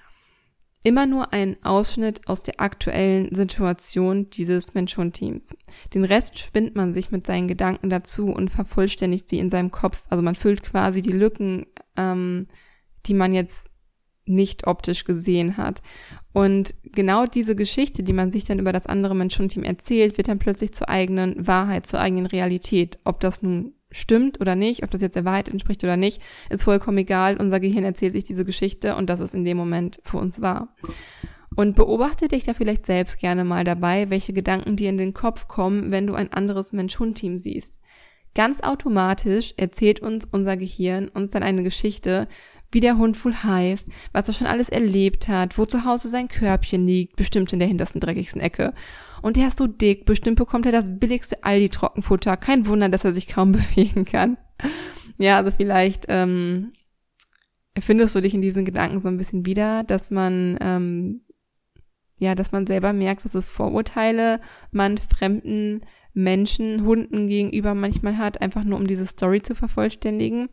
immer 0.85 1.07
nur 1.07 1.33
einen 1.33 1.57
Ausschnitt 1.63 2.27
aus 2.27 2.43
der 2.43 2.61
aktuellen 2.61 3.33
Situation 3.33 4.29
dieses 4.29 4.75
Mensch-Hund-Teams. 4.75 5.55
Den 5.95 6.05
Rest 6.05 6.37
spinnt 6.37 6.75
man 6.75 6.93
sich 6.93 7.09
mit 7.09 7.25
seinen 7.25 7.47
Gedanken 7.47 7.89
dazu 7.89 8.27
und 8.27 8.51
vervollständigt 8.51 9.27
sie 9.27 9.39
in 9.39 9.49
seinem 9.49 9.71
Kopf. 9.71 10.03
Also 10.09 10.21
man 10.21 10.35
füllt 10.35 10.61
quasi 10.61 11.01
die 11.01 11.11
Lücken, 11.11 11.65
ähm, 11.97 12.47
die 13.07 13.15
man 13.15 13.33
jetzt 13.33 13.71
nicht 14.27 14.67
optisch 14.67 15.05
gesehen 15.05 15.57
hat. 15.57 15.81
Und 16.33 16.75
genau 16.83 17.25
diese 17.25 17.55
Geschichte, 17.55 18.03
die 18.03 18.13
man 18.13 18.31
sich 18.31 18.43
dann 18.43 18.59
über 18.59 18.71
das 18.71 18.85
andere 18.85 19.15
Mensch-Hund-Team 19.15 19.63
erzählt, 19.63 20.17
wird 20.17 20.27
dann 20.27 20.39
plötzlich 20.39 20.73
zur 20.73 20.89
eigenen 20.89 21.47
Wahrheit, 21.47 21.87
zur 21.87 21.99
eigenen 21.99 22.27
Realität. 22.27 22.99
Ob 23.05 23.19
das 23.21 23.41
nun 23.41 23.73
stimmt 23.95 24.41
oder 24.41 24.55
nicht, 24.55 24.83
ob 24.83 24.91
das 24.91 25.01
jetzt 25.01 25.15
der 25.15 25.25
Wahrheit 25.25 25.49
entspricht 25.49 25.83
oder 25.83 25.97
nicht, 25.97 26.21
ist 26.49 26.63
vollkommen 26.63 26.97
egal. 26.97 27.37
Unser 27.37 27.59
Gehirn 27.59 27.83
erzählt 27.83 28.13
sich 28.13 28.23
diese 28.23 28.45
Geschichte 28.45 28.95
und 28.95 29.09
das 29.09 29.19
ist 29.19 29.35
in 29.35 29.45
dem 29.45 29.57
Moment 29.57 29.99
für 30.03 30.17
uns 30.17 30.41
wahr. 30.41 30.75
Und 31.55 31.75
beobachte 31.75 32.27
dich 32.27 32.43
da 32.43 32.53
vielleicht 32.53 32.85
selbst 32.85 33.19
gerne 33.19 33.45
mal 33.45 33.63
dabei, 33.63 34.09
welche 34.09 34.33
Gedanken 34.33 34.75
dir 34.75 34.89
in 34.89 34.97
den 34.97 35.13
Kopf 35.13 35.47
kommen, 35.47 35.91
wenn 35.91 36.05
du 36.05 36.13
ein 36.13 36.33
anderes 36.33 36.73
Mensch-Hund-Team 36.73 37.37
siehst. 37.37 37.79
Ganz 38.33 38.59
automatisch 38.59 39.53
erzählt 39.55 40.01
uns 40.01 40.25
unser 40.29 40.57
Gehirn 40.57 41.07
uns 41.07 41.31
dann 41.31 41.43
eine 41.43 41.63
Geschichte, 41.63 42.27
wie 42.71 42.81
der 42.81 42.97
Hund 42.97 43.23
wohl 43.23 43.33
heißt, 43.33 43.87
was 44.11 44.27
er 44.27 44.33
schon 44.33 44.47
alles 44.47 44.67
erlebt 44.67 45.29
hat, 45.29 45.57
wo 45.57 45.65
zu 45.65 45.85
Hause 45.85 46.09
sein 46.09 46.27
Körbchen 46.27 46.85
liegt, 46.85 47.15
bestimmt 47.15 47.53
in 47.53 47.59
der 47.59 47.69
hintersten 47.69 48.01
dreckigsten 48.01 48.41
Ecke. 48.41 48.73
Und 49.25 49.37
der 49.37 49.47
ist 49.47 49.57
so 49.57 49.65
dick, 49.65 50.05
bestimmt 50.05 50.37
bekommt 50.37 50.67
er 50.67 50.71
das 50.71 50.99
billigste 50.99 51.43
Aldi-Trockenfutter. 51.43 52.37
Kein 52.37 52.67
Wunder, 52.67 52.89
dass 52.89 53.05
er 53.05 53.11
sich 53.11 53.27
kaum 53.27 53.51
bewegen 53.53 54.05
kann. 54.05 54.37
Ja, 55.17 55.37
also 55.37 55.49
vielleicht 55.49 56.05
ähm, 56.09 56.73
findest 57.79 58.13
du 58.13 58.21
dich 58.21 58.35
in 58.35 58.41
diesen 58.41 58.65
Gedanken 58.65 58.99
so 58.99 59.07
ein 59.07 59.17
bisschen 59.17 59.47
wieder, 59.47 59.83
dass 59.83 60.11
man 60.11 60.59
ähm, 60.61 61.21
ja, 62.19 62.35
dass 62.35 62.51
man 62.51 62.67
selber 62.67 62.93
merkt, 62.93 63.25
was 63.25 63.31
für 63.31 63.41
Vorurteile 63.41 64.41
man 64.71 64.99
fremden 64.99 65.81
Menschen, 66.13 66.85
Hunden 66.85 67.27
gegenüber 67.27 67.73
manchmal 67.73 68.19
hat, 68.19 68.43
einfach 68.43 68.63
nur 68.63 68.77
um 68.77 68.85
diese 68.85 69.07
Story 69.07 69.41
zu 69.41 69.55
vervollständigen. 69.55 70.49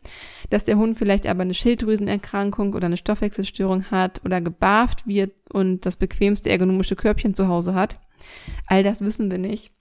Dass 0.49 0.63
der 0.63 0.77
Hund 0.77 0.97
vielleicht 0.97 1.27
aber 1.27 1.43
eine 1.43 1.53
Schilddrüsenerkrankung 1.53 2.73
oder 2.73 2.87
eine 2.87 2.97
Stoffwechselstörung 2.97 3.91
hat 3.91 4.21
oder 4.25 4.41
gebarft 4.41 5.05
wird 5.05 5.31
und 5.51 5.85
das 5.85 5.97
bequemste 5.97 6.49
ergonomische 6.49 6.95
Körbchen 6.95 7.35
zu 7.35 7.47
Hause 7.47 7.75
hat. 7.75 7.99
All 8.67 8.83
das 8.83 9.01
wissen 9.01 9.31
wir 9.31 9.37
nicht. 9.37 9.71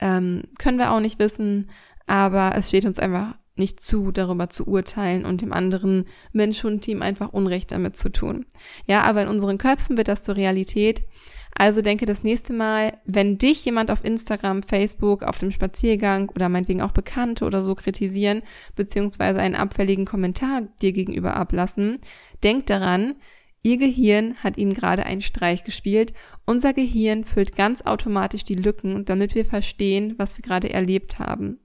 Ähm, 0.00 0.44
können 0.58 0.78
wir 0.78 0.92
auch 0.92 1.00
nicht 1.00 1.18
wissen, 1.18 1.70
aber 2.06 2.52
es 2.56 2.68
steht 2.68 2.84
uns 2.84 2.98
einfach 2.98 3.34
nicht 3.54 3.80
zu, 3.82 4.12
darüber 4.12 4.48
zu 4.48 4.66
urteilen 4.66 5.24
und 5.24 5.42
dem 5.42 5.52
anderen 5.52 6.06
Mensch-Hund-Team 6.32 7.02
einfach 7.02 7.32
Unrecht 7.32 7.70
damit 7.70 7.96
zu 7.96 8.10
tun. 8.10 8.46
Ja, 8.86 9.02
aber 9.02 9.22
in 9.22 9.28
unseren 9.28 9.58
Köpfen 9.58 9.96
wird 9.96 10.08
das 10.08 10.24
zur 10.24 10.36
Realität. 10.36 11.02
Also 11.54 11.82
denke 11.82 12.06
das 12.06 12.22
nächste 12.22 12.54
Mal, 12.54 12.98
wenn 13.04 13.36
dich 13.36 13.62
jemand 13.64 13.90
auf 13.90 14.04
Instagram, 14.04 14.62
Facebook, 14.62 15.22
auf 15.22 15.38
dem 15.38 15.50
Spaziergang 15.50 16.30
oder 16.30 16.48
meinetwegen 16.48 16.80
auch 16.80 16.92
Bekannte 16.92 17.44
oder 17.44 17.62
so 17.62 17.74
kritisieren, 17.74 18.42
beziehungsweise 18.74 19.40
einen 19.40 19.54
abfälligen 19.54 20.06
Kommentar 20.06 20.62
dir 20.80 20.92
gegenüber 20.92 21.36
ablassen, 21.36 21.98
denk 22.42 22.66
daran, 22.66 23.16
Ihr 23.62 23.78
Gehirn 23.78 24.34
hat 24.42 24.58
Ihnen 24.58 24.74
gerade 24.74 25.06
einen 25.06 25.20
Streich 25.20 25.62
gespielt. 25.62 26.12
Unser 26.46 26.72
Gehirn 26.72 27.24
füllt 27.24 27.54
ganz 27.54 27.82
automatisch 27.82 28.44
die 28.44 28.56
Lücken, 28.56 29.04
damit 29.04 29.34
wir 29.34 29.44
verstehen, 29.44 30.14
was 30.18 30.36
wir 30.36 30.42
gerade 30.42 30.70
erlebt 30.70 31.20
haben. 31.20 31.60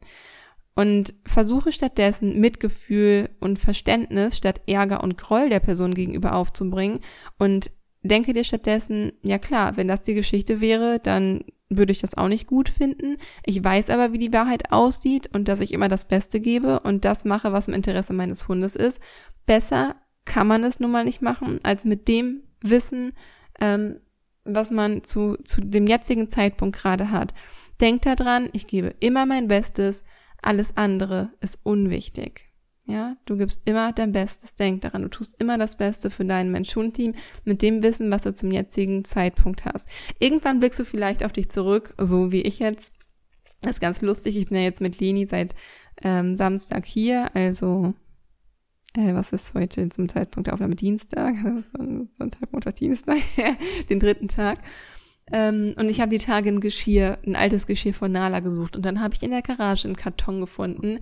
Und 0.76 1.16
versuche 1.26 1.72
stattdessen 1.72 2.40
Mitgefühl 2.40 3.32
und 3.40 3.58
Verständnis 3.58 4.38
statt 4.38 4.62
Ärger 4.68 5.04
und 5.04 5.18
Groll 5.18 5.50
der 5.50 5.60
Person 5.60 5.96
gegenüber 5.96 6.36
aufzubringen 6.36 7.00
und 7.40 7.72
denke 8.04 8.32
dir 8.32 8.44
stattdessen, 8.44 9.12
ja 9.24 9.40
klar, 9.40 9.76
wenn 9.76 9.88
das 9.88 10.04
die 10.04 10.14
Geschichte 10.14 10.62
wäre, 10.62 11.00
dann 11.00 11.42
würde 11.70 11.92
ich 11.92 12.00
das 12.00 12.16
auch 12.16 12.28
nicht 12.28 12.46
gut 12.46 12.70
finden. 12.70 13.18
Ich 13.44 13.62
weiß 13.62 13.90
aber, 13.90 14.14
wie 14.14 14.20
die 14.20 14.32
Wahrheit 14.32 14.72
aussieht 14.72 15.34
und 15.34 15.48
dass 15.48 15.62
ich 15.62 15.74
immer 15.74 15.90
das 15.90 16.08
Beste 16.08 16.40
gebe 16.40 16.80
und 16.82 17.06
das 17.06 17.26
mache, 17.26 17.52
was 17.52 17.68
im 17.68 17.74
Interesse 17.74 18.14
meines 18.14 18.48
Hundes 18.48 18.76
ist. 18.76 19.02
Besser 19.48 19.96
kann 20.28 20.46
man 20.46 20.64
es 20.64 20.80
nun 20.80 20.92
mal 20.92 21.06
nicht 21.06 21.22
machen, 21.22 21.60
als 21.64 21.86
mit 21.86 22.08
dem 22.08 22.44
Wissen, 22.62 23.14
ähm, 23.60 24.00
was 24.44 24.72
man 24.72 25.04
zu, 25.04 25.38
zu 25.44 25.62
dem 25.62 25.88
jetzigen 25.88 26.30
Zeitpunkt 26.30 26.78
gerade 26.78 27.12
hat. 27.12 27.34
Denkt 27.82 28.06
daran, 28.06 28.50
ich 28.54 28.68
gebe 28.68 28.94
immer 29.00 29.26
mein 29.26 29.48
Bestes, 29.48 30.04
alles 30.42 30.76
andere 30.76 31.32
ist 31.42 31.60
unwichtig. 31.64 32.46
Ja, 32.86 33.18
du 33.26 33.36
gibst 33.36 33.64
immer 33.66 33.92
dein 33.92 34.14
Bestes. 34.14 34.56
Denk 34.56 34.82
daran, 34.82 35.02
du 35.02 35.10
tust 35.10 35.42
immer 35.42 35.58
das 35.58 35.76
Beste 35.76 36.10
für 36.10 36.24
dein 36.24 36.52
Mensch-Hund-Team 36.52 37.16
mit 37.44 37.62
dem 37.62 37.84
Wissen, 37.84 38.10
was 38.12 38.24
du 38.24 38.34
zum 38.34 38.52
jetzigen 38.52 39.04
Zeitpunkt 39.04 39.66
hast. 39.66 39.90
Irgendwann 40.20 40.60
blickst 40.60 40.80
du 40.80 40.86
vielleicht 40.86 41.26
auf 41.26 41.34
dich 41.34 41.50
zurück, 41.50 41.94
so 41.98 42.32
wie 42.32 42.42
ich 42.42 42.60
jetzt. 42.60 42.94
Das 43.62 43.74
ist 43.74 43.82
ganz 43.82 44.02
lustig. 44.02 44.38
Ich 44.38 44.48
bin 44.48 44.58
ja 44.58 44.64
jetzt 44.64 44.80
mit 44.80 45.02
Leni 45.02 45.28
seit 45.28 45.54
ähm, 46.02 46.34
Samstag 46.34 46.86
hier, 46.86 47.36
also 47.36 47.94
äh, 48.96 49.14
was 49.14 49.34
ist 49.34 49.54
heute 49.54 49.90
zum 49.90 50.10
Zeitpunkt 50.10 50.48
der 50.48 50.54
Aufnahme? 50.54 50.76
Dienstag, 50.76 51.36
Sonntag, 52.18 52.52
Montag, 52.52 52.76
Dienstag, 52.76 53.18
den 53.90 54.00
dritten 54.00 54.28
Tag. 54.28 54.60
Ähm, 55.32 55.76
und 55.78 55.90
ich 55.90 56.00
habe 56.00 56.12
die 56.12 56.24
Tage 56.24 56.50
ein 56.50 56.62
Geschirr, 56.62 57.18
ein 57.26 57.36
altes 57.36 57.68
Geschirr 57.68 57.94
von 57.94 58.12
Nala 58.12 58.40
gesucht. 58.40 58.76
Und 58.76 58.86
dann 58.86 59.02
habe 59.02 59.16
ich 59.16 59.24
in 59.24 59.32
der 59.32 59.42
Garage 59.42 59.88
einen 59.88 59.98
Karton 59.98 60.40
gefunden, 60.40 61.00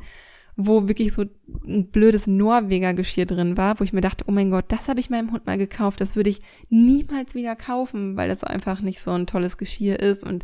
wo 0.55 0.87
wirklich 0.87 1.13
so 1.13 1.25
ein 1.67 1.89
blödes 1.91 2.27
Norweger 2.27 2.93
Geschirr 2.93 3.25
drin 3.25 3.57
war, 3.57 3.79
wo 3.79 3.83
ich 3.83 3.93
mir 3.93 4.01
dachte, 4.01 4.25
oh 4.27 4.31
mein 4.31 4.51
Gott, 4.51 4.65
das 4.69 4.87
habe 4.87 4.99
ich 4.99 5.09
meinem 5.09 5.31
Hund 5.31 5.45
mal 5.45 5.57
gekauft, 5.57 6.01
das 6.01 6.15
würde 6.15 6.29
ich 6.29 6.41
niemals 6.69 7.35
wieder 7.35 7.55
kaufen, 7.55 8.15
weil 8.15 8.29
das 8.29 8.43
einfach 8.43 8.81
nicht 8.81 9.01
so 9.01 9.11
ein 9.11 9.27
tolles 9.27 9.57
Geschirr 9.57 9.99
ist 9.99 10.23
und 10.23 10.43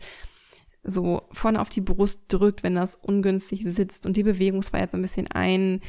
so 0.84 1.22
vorne 1.32 1.62
auf 1.62 1.70
die 1.70 1.82
Brust 1.82 2.24
drückt, 2.28 2.64
wenn 2.64 2.76
das 2.76 2.96
ungünstig 2.96 3.64
sitzt. 3.66 4.06
Und 4.06 4.18
die 4.18 4.24
Bewegungsfreiheit 4.24 4.92
so 4.92 4.98
ein 4.98 5.04
bisschen 5.04 5.28
ein, 5.28 5.82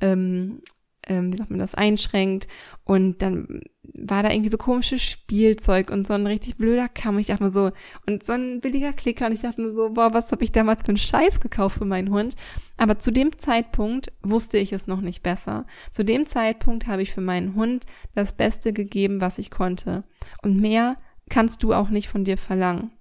ähm, 0.00 0.60
ähm, 1.06 1.32
wie 1.32 1.38
sagt 1.38 1.50
man 1.50 1.58
das, 1.58 1.74
einschränkt. 1.74 2.46
Und 2.84 3.22
dann 3.22 3.60
war 3.82 4.22
da 4.22 4.30
irgendwie 4.30 4.50
so 4.50 4.58
komisches 4.58 5.02
Spielzeug 5.02 5.90
und 5.90 6.06
so 6.06 6.14
ein 6.14 6.26
richtig 6.26 6.56
blöder 6.56 6.88
Kamm. 6.88 7.18
Ich 7.18 7.28
dachte 7.28 7.44
mir 7.44 7.50
so, 7.50 7.70
und 8.06 8.24
so 8.24 8.32
ein 8.32 8.60
billiger 8.60 8.92
Klicker. 8.92 9.26
Und 9.26 9.32
ich 9.32 9.40
dachte 9.40 9.60
mir 9.60 9.70
so, 9.70 9.90
boah, 9.90 10.12
was 10.12 10.32
habe 10.32 10.44
ich 10.44 10.52
damals 10.52 10.82
für 10.82 10.88
einen 10.88 10.96
Scheiß 10.96 11.40
gekauft 11.40 11.78
für 11.78 11.84
meinen 11.84 12.10
Hund? 12.10 12.34
Aber 12.76 12.98
zu 12.98 13.10
dem 13.10 13.38
Zeitpunkt 13.38 14.12
wusste 14.22 14.58
ich 14.58 14.72
es 14.72 14.86
noch 14.86 15.00
nicht 15.00 15.22
besser. 15.22 15.66
Zu 15.90 16.04
dem 16.04 16.26
Zeitpunkt 16.26 16.86
habe 16.86 17.02
ich 17.02 17.12
für 17.12 17.20
meinen 17.20 17.54
Hund 17.54 17.84
das 18.14 18.32
Beste 18.32 18.72
gegeben, 18.72 19.20
was 19.20 19.38
ich 19.38 19.50
konnte. 19.50 20.04
Und 20.42 20.60
mehr 20.60 20.96
kannst 21.28 21.62
du 21.62 21.72
auch 21.72 21.90
nicht 21.90 22.08
von 22.08 22.24
dir 22.24 22.36
verlangen. 22.36 22.92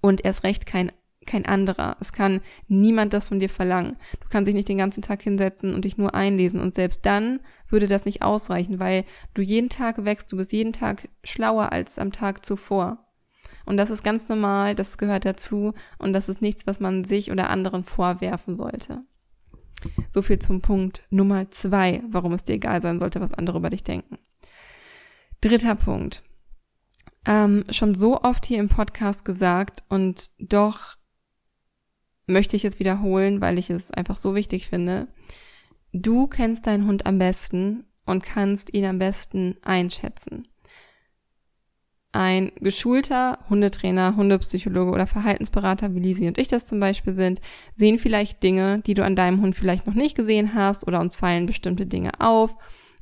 Und 0.00 0.24
erst 0.24 0.44
recht 0.44 0.66
kein 0.66 0.92
kein 1.26 1.46
anderer. 1.46 1.96
Es 2.00 2.12
kann 2.12 2.40
niemand 2.68 3.12
das 3.12 3.28
von 3.28 3.40
dir 3.40 3.48
verlangen. 3.48 3.96
Du 4.20 4.28
kannst 4.28 4.48
dich 4.48 4.54
nicht 4.54 4.68
den 4.68 4.78
ganzen 4.78 5.02
Tag 5.02 5.22
hinsetzen 5.22 5.74
und 5.74 5.84
dich 5.84 5.98
nur 5.98 6.14
einlesen. 6.14 6.60
Und 6.60 6.74
selbst 6.74 7.04
dann 7.04 7.40
würde 7.68 7.88
das 7.88 8.04
nicht 8.04 8.22
ausreichen, 8.22 8.78
weil 8.78 9.04
du 9.34 9.42
jeden 9.42 9.68
Tag 9.68 10.04
wächst, 10.04 10.32
du 10.32 10.36
bist 10.36 10.52
jeden 10.52 10.72
Tag 10.72 11.08
schlauer 11.24 11.72
als 11.72 11.98
am 11.98 12.12
Tag 12.12 12.44
zuvor. 12.44 13.06
Und 13.64 13.76
das 13.76 13.90
ist 13.90 14.04
ganz 14.04 14.28
normal, 14.28 14.74
das 14.74 14.96
gehört 14.96 15.24
dazu 15.24 15.74
und 15.98 16.12
das 16.12 16.28
ist 16.28 16.40
nichts, 16.40 16.66
was 16.66 16.78
man 16.78 17.04
sich 17.04 17.32
oder 17.32 17.50
anderen 17.50 17.82
vorwerfen 17.82 18.54
sollte. 18.54 19.02
So 20.08 20.22
viel 20.22 20.38
zum 20.38 20.62
Punkt 20.62 21.02
Nummer 21.10 21.50
zwei, 21.50 22.02
warum 22.08 22.32
es 22.32 22.44
dir 22.44 22.54
egal 22.54 22.80
sein 22.80 22.98
sollte, 22.98 23.20
was 23.20 23.34
andere 23.34 23.58
über 23.58 23.70
dich 23.70 23.84
denken. 23.84 24.18
Dritter 25.40 25.74
Punkt. 25.74 26.22
Ähm, 27.26 27.64
schon 27.70 27.94
so 27.94 28.22
oft 28.22 28.46
hier 28.46 28.60
im 28.60 28.68
Podcast 28.68 29.24
gesagt 29.24 29.82
und 29.88 30.30
doch 30.38 30.96
möchte 32.26 32.56
ich 32.56 32.64
es 32.64 32.78
wiederholen, 32.78 33.40
weil 33.40 33.58
ich 33.58 33.70
es 33.70 33.90
einfach 33.90 34.16
so 34.16 34.34
wichtig 34.34 34.68
finde. 34.68 35.08
Du 35.92 36.26
kennst 36.26 36.66
deinen 36.66 36.86
Hund 36.86 37.06
am 37.06 37.18
besten 37.18 37.84
und 38.04 38.22
kannst 38.22 38.74
ihn 38.74 38.84
am 38.84 38.98
besten 38.98 39.56
einschätzen. 39.62 40.48
Ein 42.12 42.50
geschulter 42.60 43.38
Hundetrainer, 43.50 44.16
Hundepsychologe 44.16 44.90
oder 44.90 45.06
Verhaltensberater, 45.06 45.94
wie 45.94 46.00
Lisi 46.00 46.26
und 46.26 46.38
ich 46.38 46.48
das 46.48 46.64
zum 46.64 46.80
Beispiel 46.80 47.14
sind, 47.14 47.40
sehen 47.74 47.98
vielleicht 47.98 48.42
Dinge, 48.42 48.80
die 48.86 48.94
du 48.94 49.04
an 49.04 49.16
deinem 49.16 49.42
Hund 49.42 49.54
vielleicht 49.54 49.86
noch 49.86 49.94
nicht 49.94 50.16
gesehen 50.16 50.54
hast 50.54 50.86
oder 50.86 51.00
uns 51.00 51.16
fallen 51.16 51.44
bestimmte 51.44 51.86
Dinge 51.86 52.12
auf 52.18 52.56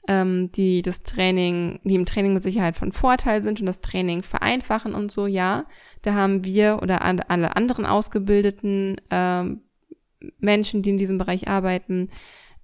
ähm, 0.09 0.53
die 0.53 0.83
das 0.83 1.03
Training, 1.03 1.81
die 1.85 1.95
im 1.95 2.05
Training 2.05 2.35
mit 2.35 2.43
Sicherheit 2.43 2.77
von 2.77 2.93
Vorteil 2.93 3.43
sind 3.43 3.61
und 3.61 3.67
das 3.67 3.81
Training 3.81 4.23
vereinfachen 4.23 4.95
und 4.95 5.11
so, 5.11 5.27
ja. 5.27 5.67
Da 6.03 6.15
haben 6.15 6.45
wir 6.45 6.81
oder 6.83 7.03
alle 7.03 7.57
anderen 7.57 7.87
ausgebildeten 7.87 8.97
ähm, 9.11 9.63
Menschen, 10.39 10.83
die 10.83 10.91
in 10.91 10.99
diesem 10.99 11.19
Bereich 11.19 11.49
arbeiten, 11.49 12.09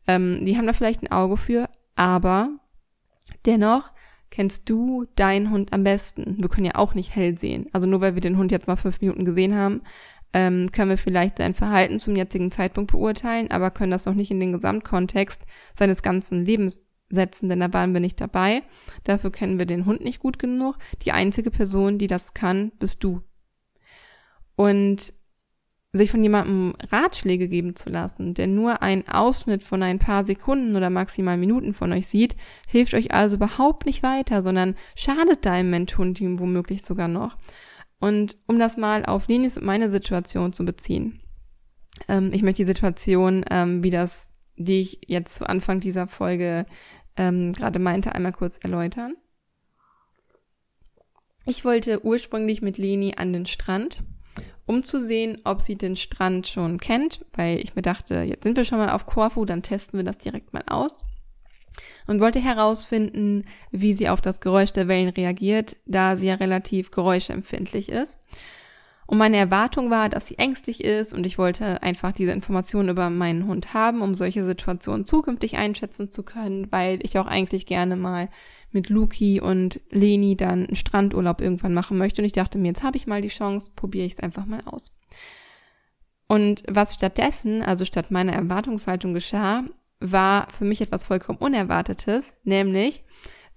ähm, 0.06 0.44
die 0.44 0.56
haben 0.56 0.66
da 0.66 0.73
vielleicht 0.73 1.02
ein 1.02 1.12
Auge 1.12 1.37
für, 1.37 1.68
aber 1.97 2.50
dennoch 3.47 3.90
kennst 4.30 4.68
du 4.70 5.06
deinen 5.16 5.50
Hund 5.50 5.73
am 5.73 5.85
besten. 5.85 6.37
Wir 6.38 6.49
können 6.49 6.66
ja 6.66 6.76
auch 6.76 6.94
nicht 6.94 7.14
hell 7.14 7.37
sehen. 7.37 7.66
Also 7.73 7.87
nur 7.87 8.00
weil 8.00 8.14
wir 8.14 8.20
den 8.20 8.38
Hund 8.38 8.52
jetzt 8.52 8.68
mal 8.68 8.76
fünf 8.76 9.00
Minuten 9.00 9.25
gesehen 9.25 9.54
haben, 9.56 9.82
ähm, 10.32 10.70
können 10.70 10.90
wir 10.90 10.99
vielleicht 10.99 11.38
sein 11.38 11.54
Verhalten 11.54 11.99
zum 11.99 12.14
jetzigen 12.14 12.52
Zeitpunkt 12.52 12.92
beurteilen, 12.92 13.50
aber 13.50 13.70
können 13.73 13.90
das 13.90 14.06
noch 14.06 14.14
nicht 14.14 14.30
in 14.30 14.38
den 14.38 14.52
Gesamtkontext 14.52 15.42
seines 15.75 16.02
ganzen 16.02 16.44
Lebens 16.44 16.80
setzen, 17.11 17.49
denn 17.49 17.61
da 17.61 17.73
waren 17.73 17.93
wir 17.93 18.00
nicht 18.00 18.21
dabei. 18.21 18.62
Dafür 19.05 19.31
kennen 19.31 19.59
wir 19.59 19.67
den 19.67 19.85
Hund 19.85 20.00
nicht 20.00 20.21
gut 20.21 20.38
genug. 20.38 20.76
Die 21.02 21.12
einzige 21.12 21.50
Person, 21.50 21.99
die 21.99 22.07
das 22.07 22.35
kann, 22.35 22.73
bist 22.79 23.05
du. 23.05 23.23
Und 24.57 25.12
sich 25.93 26.11
von 26.11 26.23
jemandem 26.23 26.75
Ratschläge 26.93 27.49
geben 27.49 27.75
zu 27.75 27.90
lassen, 27.90 28.35
der 28.35 28.47
nur 28.47 28.81
einen 28.83 29.09
Ausschnitt 29.09 29.64
von 29.64 29.83
ein 29.83 29.99
paar 29.99 30.25
Sekunden 30.25 30.76
oder 30.76 30.88
maximal 30.88 31.37
Minuten 31.37 31.75
von 31.75 31.93
euch 31.93 32.07
sieht, 32.07 32.37
hilft 32.69 32.95
euch 32.95 33.12
also 33.12 33.37
überhaupt 33.37 33.87
nicht 33.87 34.02
weiter, 34.02 34.43
sondern 34.43 34.76
schadet 34.95 35.45
deinem 35.45 35.71
Mentorenteam 35.71 36.38
womöglich 36.38 36.85
sogar 36.85 37.09
noch. 37.09 37.37
Und 37.99 38.38
um 38.47 38.59
das 38.59 38.76
mal 38.76 39.05
auf 39.05 39.26
Linis 39.26 39.59
und 39.59 39.67
meine 39.67 39.90
Situation 39.90 40.52
zu 40.52 40.64
beziehen. 40.64 41.21
Ähm, 42.09 42.31
ich 42.33 42.43
möchte 42.43 42.62
die 42.62 42.67
Situation, 42.67 43.45
ähm, 43.50 43.83
wie 43.83 43.90
das, 43.90 44.31
die 44.57 44.81
ich 44.81 45.00
jetzt 45.07 45.35
zu 45.35 45.49
Anfang 45.49 45.81
dieser 45.81 46.07
Folge 46.07 46.67
ähm, 47.17 47.52
gerade 47.52 47.79
meinte, 47.79 48.14
einmal 48.14 48.33
kurz 48.33 48.59
erläutern. 48.59 49.14
Ich 51.47 51.64
wollte 51.64 52.05
ursprünglich 52.05 52.62
mit 52.62 52.79
Leni 52.79 53.14
an 53.17 53.33
den 53.33 53.47
Strand, 53.47 54.02
um 54.67 54.85
zu 54.85 55.00
sehen, 55.00 55.40
ob 55.45 55.61
sie 55.61 55.76
den 55.76 55.97
Strand 55.97 56.47
schon 56.47 56.79
kennt, 56.79 57.25
weil 57.33 57.59
ich 57.59 57.75
mir 57.75 57.83
dachte, 57.83 58.21
jetzt 58.23 58.45
sind 58.45 58.57
wir 58.57 58.64
schon 58.64 58.79
mal 58.79 58.90
auf 58.90 59.07
Korfu, 59.07 59.45
dann 59.45 59.62
testen 59.62 59.99
wir 59.99 60.05
das 60.05 60.19
direkt 60.19 60.52
mal 60.52 60.62
aus. 60.67 61.02
Und 62.07 62.21
wollte 62.21 62.40
herausfinden, 62.40 63.45
wie 63.71 63.95
sie 63.95 64.09
auf 64.09 64.21
das 64.21 64.40
Geräusch 64.40 64.73
der 64.73 64.87
Wellen 64.87 65.09
reagiert, 65.09 65.76
da 65.87 66.17
sie 66.17 66.26
ja 66.26 66.35
relativ 66.35 66.90
geräuschempfindlich 66.90 67.88
ist. 67.88 68.21
Und 69.11 69.19
meine 69.19 69.38
Erwartung 69.38 69.90
war, 69.90 70.09
dass 70.09 70.29
sie 70.29 70.38
ängstlich 70.38 70.85
ist 70.85 71.12
und 71.12 71.26
ich 71.26 71.37
wollte 71.37 71.83
einfach 71.83 72.12
diese 72.12 72.31
Informationen 72.31 72.90
über 72.90 73.11
meinen 73.11 73.49
Hund 73.49 73.75
haben, 73.75 74.02
um 74.02 74.14
solche 74.14 74.45
Situationen 74.45 75.05
zukünftig 75.05 75.57
einschätzen 75.57 76.12
zu 76.12 76.23
können, 76.23 76.71
weil 76.71 77.00
ich 77.02 77.19
auch 77.19 77.26
eigentlich 77.26 77.67
gerne 77.67 77.97
mal 77.97 78.29
mit 78.71 78.88
Luki 78.88 79.40
und 79.40 79.81
Leni 79.90 80.37
dann 80.37 80.67
einen 80.67 80.76
Strandurlaub 80.76 81.40
irgendwann 81.40 81.75
machen 81.75 81.99
möchte. 81.99 82.23
Und 82.23 82.26
ich 82.26 82.35
dachte 82.35 82.57
mir, 82.57 82.69
jetzt 82.69 82.85
habe 82.85 82.99
ich 82.99 83.09
mal 83.09 83.21
die 83.21 83.26
Chance, 83.26 83.73
probiere 83.75 84.07
ich 84.07 84.12
es 84.12 84.21
einfach 84.21 84.47
mal 84.47 84.62
aus. 84.64 84.93
Und 86.29 86.62
was 86.69 86.95
stattdessen, 86.95 87.62
also 87.62 87.85
statt 87.85 88.12
meiner 88.12 88.35
Erwartungshaltung 88.35 89.12
geschah, 89.12 89.64
war 89.99 90.47
für 90.50 90.64
mich 90.64 90.81
etwas 90.83 91.05
vollkommen 91.05 91.38
Unerwartetes, 91.38 92.33
nämlich 92.45 93.02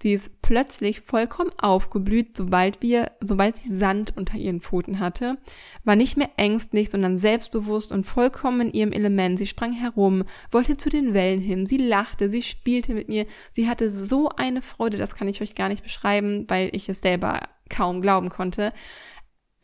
Die 0.01 0.11
ist 0.11 0.41
plötzlich 0.41 0.99
vollkommen 0.99 1.51
aufgeblüht, 1.57 2.35
sobald 2.35 2.81
wir, 2.81 3.11
sobald 3.21 3.55
sie 3.55 3.73
Sand 3.73 4.17
unter 4.17 4.37
ihren 4.37 4.59
Pfoten 4.59 4.99
hatte, 4.99 5.37
war 5.85 5.95
nicht 5.95 6.17
mehr 6.17 6.31
ängstlich, 6.35 6.89
sondern 6.89 7.17
selbstbewusst 7.17 7.93
und 7.93 8.03
vollkommen 8.03 8.61
in 8.61 8.73
ihrem 8.73 8.91
Element. 8.91 9.37
Sie 9.37 9.47
sprang 9.47 9.71
herum, 9.71 10.25
wollte 10.51 10.75
zu 10.75 10.89
den 10.89 11.13
Wellen 11.13 11.39
hin, 11.39 11.65
sie 11.65 11.77
lachte, 11.77 12.27
sie 12.27 12.41
spielte 12.41 12.93
mit 12.93 13.07
mir, 13.07 13.25
sie 13.53 13.69
hatte 13.69 13.89
so 13.89 14.29
eine 14.29 14.61
Freude, 14.61 14.97
das 14.97 15.15
kann 15.15 15.29
ich 15.29 15.41
euch 15.41 15.55
gar 15.55 15.69
nicht 15.69 15.83
beschreiben, 15.83 16.45
weil 16.49 16.69
ich 16.73 16.89
es 16.89 16.99
selber 16.99 17.39
kaum 17.69 18.01
glauben 18.01 18.29
konnte. 18.29 18.73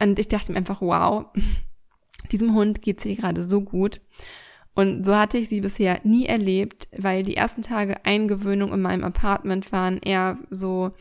Und 0.01 0.19
ich 0.19 0.29
dachte 0.29 0.53
mir 0.53 0.57
einfach, 0.57 0.81
wow, 0.81 1.25
diesem 2.31 2.53
Hund 2.53 2.81
geht's 2.81 3.05
ihr 3.05 3.17
gerade 3.17 3.43
so 3.43 3.59
gut. 3.62 4.00
Und 4.79 5.05
so 5.05 5.13
hatte 5.17 5.38
ich 5.38 5.50
sie 5.50 5.59
bisher 5.59 6.00
nie 6.05 6.25
erlebt, 6.25 6.88
weil 6.98 7.24
die 7.24 7.36
ersten 7.36 7.63
Tage 7.63 8.05
Eingewöhnung 8.05 8.71
in 8.71 8.81
meinem 8.81 9.03
Apartment 9.03 9.74
waren 9.74 9.98
eher 9.98 10.39
so 10.51 10.91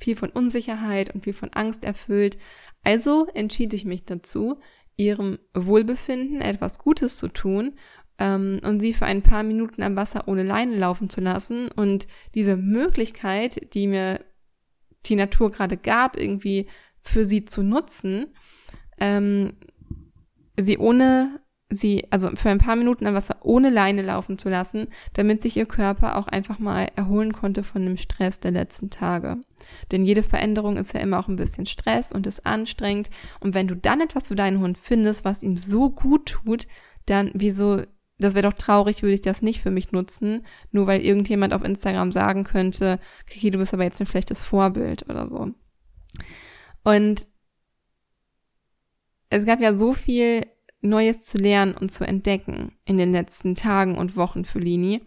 viel 0.00 0.16
von 0.16 0.30
Unsicherheit 0.30 1.14
und 1.14 1.22
viel 1.22 1.34
von 1.34 1.50
Angst 1.52 1.84
erfüllt. 1.84 2.36
Also 2.82 3.28
entschied 3.34 3.72
ich 3.74 3.84
mich 3.84 4.04
dazu, 4.04 4.58
ihrem 4.96 5.38
Wohlbefinden 5.54 6.40
etwas 6.40 6.80
Gutes 6.80 7.16
zu 7.16 7.28
tun 7.28 7.78
ähm, 8.18 8.58
und 8.64 8.80
sie 8.80 8.92
für 8.92 9.06
ein 9.06 9.22
paar 9.22 9.44
Minuten 9.44 9.84
am 9.84 9.94
Wasser 9.94 10.26
ohne 10.26 10.42
Leine 10.42 10.76
laufen 10.76 11.08
zu 11.08 11.20
lassen. 11.20 11.68
Und 11.76 12.08
diese 12.34 12.56
Möglichkeit, 12.56 13.72
die 13.72 13.86
mir 13.86 14.18
die 15.06 15.14
Natur 15.14 15.52
gerade 15.52 15.76
gab, 15.76 16.18
irgendwie 16.18 16.66
für 17.02 17.24
sie 17.24 17.44
zu 17.44 17.62
nutzen, 17.62 18.34
ähm, 18.98 19.52
sie 20.56 20.76
ohne 20.76 21.38
sie, 21.70 22.06
also 22.10 22.30
für 22.30 22.50
ein 22.50 22.58
paar 22.58 22.76
Minuten 22.76 23.06
am 23.06 23.14
Wasser 23.14 23.36
ohne 23.42 23.70
Leine 23.70 24.02
laufen 24.02 24.38
zu 24.38 24.48
lassen, 24.48 24.88
damit 25.12 25.42
sich 25.42 25.56
ihr 25.56 25.66
Körper 25.66 26.16
auch 26.16 26.26
einfach 26.26 26.58
mal 26.58 26.88
erholen 26.96 27.32
konnte 27.32 27.62
von 27.62 27.84
dem 27.84 27.96
Stress 27.96 28.40
der 28.40 28.52
letzten 28.52 28.90
Tage. 28.90 29.38
Denn 29.92 30.04
jede 30.04 30.22
Veränderung 30.22 30.76
ist 30.76 30.94
ja 30.94 31.00
immer 31.00 31.18
auch 31.18 31.28
ein 31.28 31.36
bisschen 31.36 31.66
Stress 31.66 32.10
und 32.12 32.26
ist 32.26 32.46
anstrengend. 32.46 33.10
Und 33.40 33.54
wenn 33.54 33.68
du 33.68 33.76
dann 33.76 34.00
etwas 34.00 34.28
für 34.28 34.36
deinen 34.36 34.60
Hund 34.60 34.78
findest, 34.78 35.24
was 35.24 35.42
ihm 35.42 35.56
so 35.56 35.90
gut 35.90 36.26
tut, 36.26 36.66
dann 37.04 37.30
wieso, 37.34 37.82
das 38.18 38.34
wäre 38.34 38.48
doch 38.48 38.56
traurig, 38.56 39.02
würde 39.02 39.14
ich 39.14 39.20
das 39.20 39.42
nicht 39.42 39.60
für 39.60 39.70
mich 39.70 39.92
nutzen, 39.92 40.46
nur 40.72 40.86
weil 40.86 41.02
irgendjemand 41.02 41.52
auf 41.52 41.64
Instagram 41.64 42.12
sagen 42.12 42.44
könnte, 42.44 42.98
Kiki, 43.26 43.50
du 43.50 43.58
bist 43.58 43.74
aber 43.74 43.84
jetzt 43.84 44.00
ein 44.00 44.06
schlechtes 44.06 44.42
Vorbild 44.42 45.08
oder 45.08 45.28
so. 45.28 45.50
Und 46.84 47.28
es 49.28 49.44
gab 49.44 49.60
ja 49.60 49.76
so 49.76 49.92
viel 49.92 50.46
Neues 50.80 51.24
zu 51.24 51.38
lernen 51.38 51.74
und 51.74 51.90
zu 51.90 52.04
entdecken 52.06 52.72
in 52.84 52.98
den 52.98 53.12
letzten 53.12 53.54
Tagen 53.54 53.96
und 53.96 54.16
Wochen 54.16 54.44
für 54.44 54.58
Lini. 54.58 55.02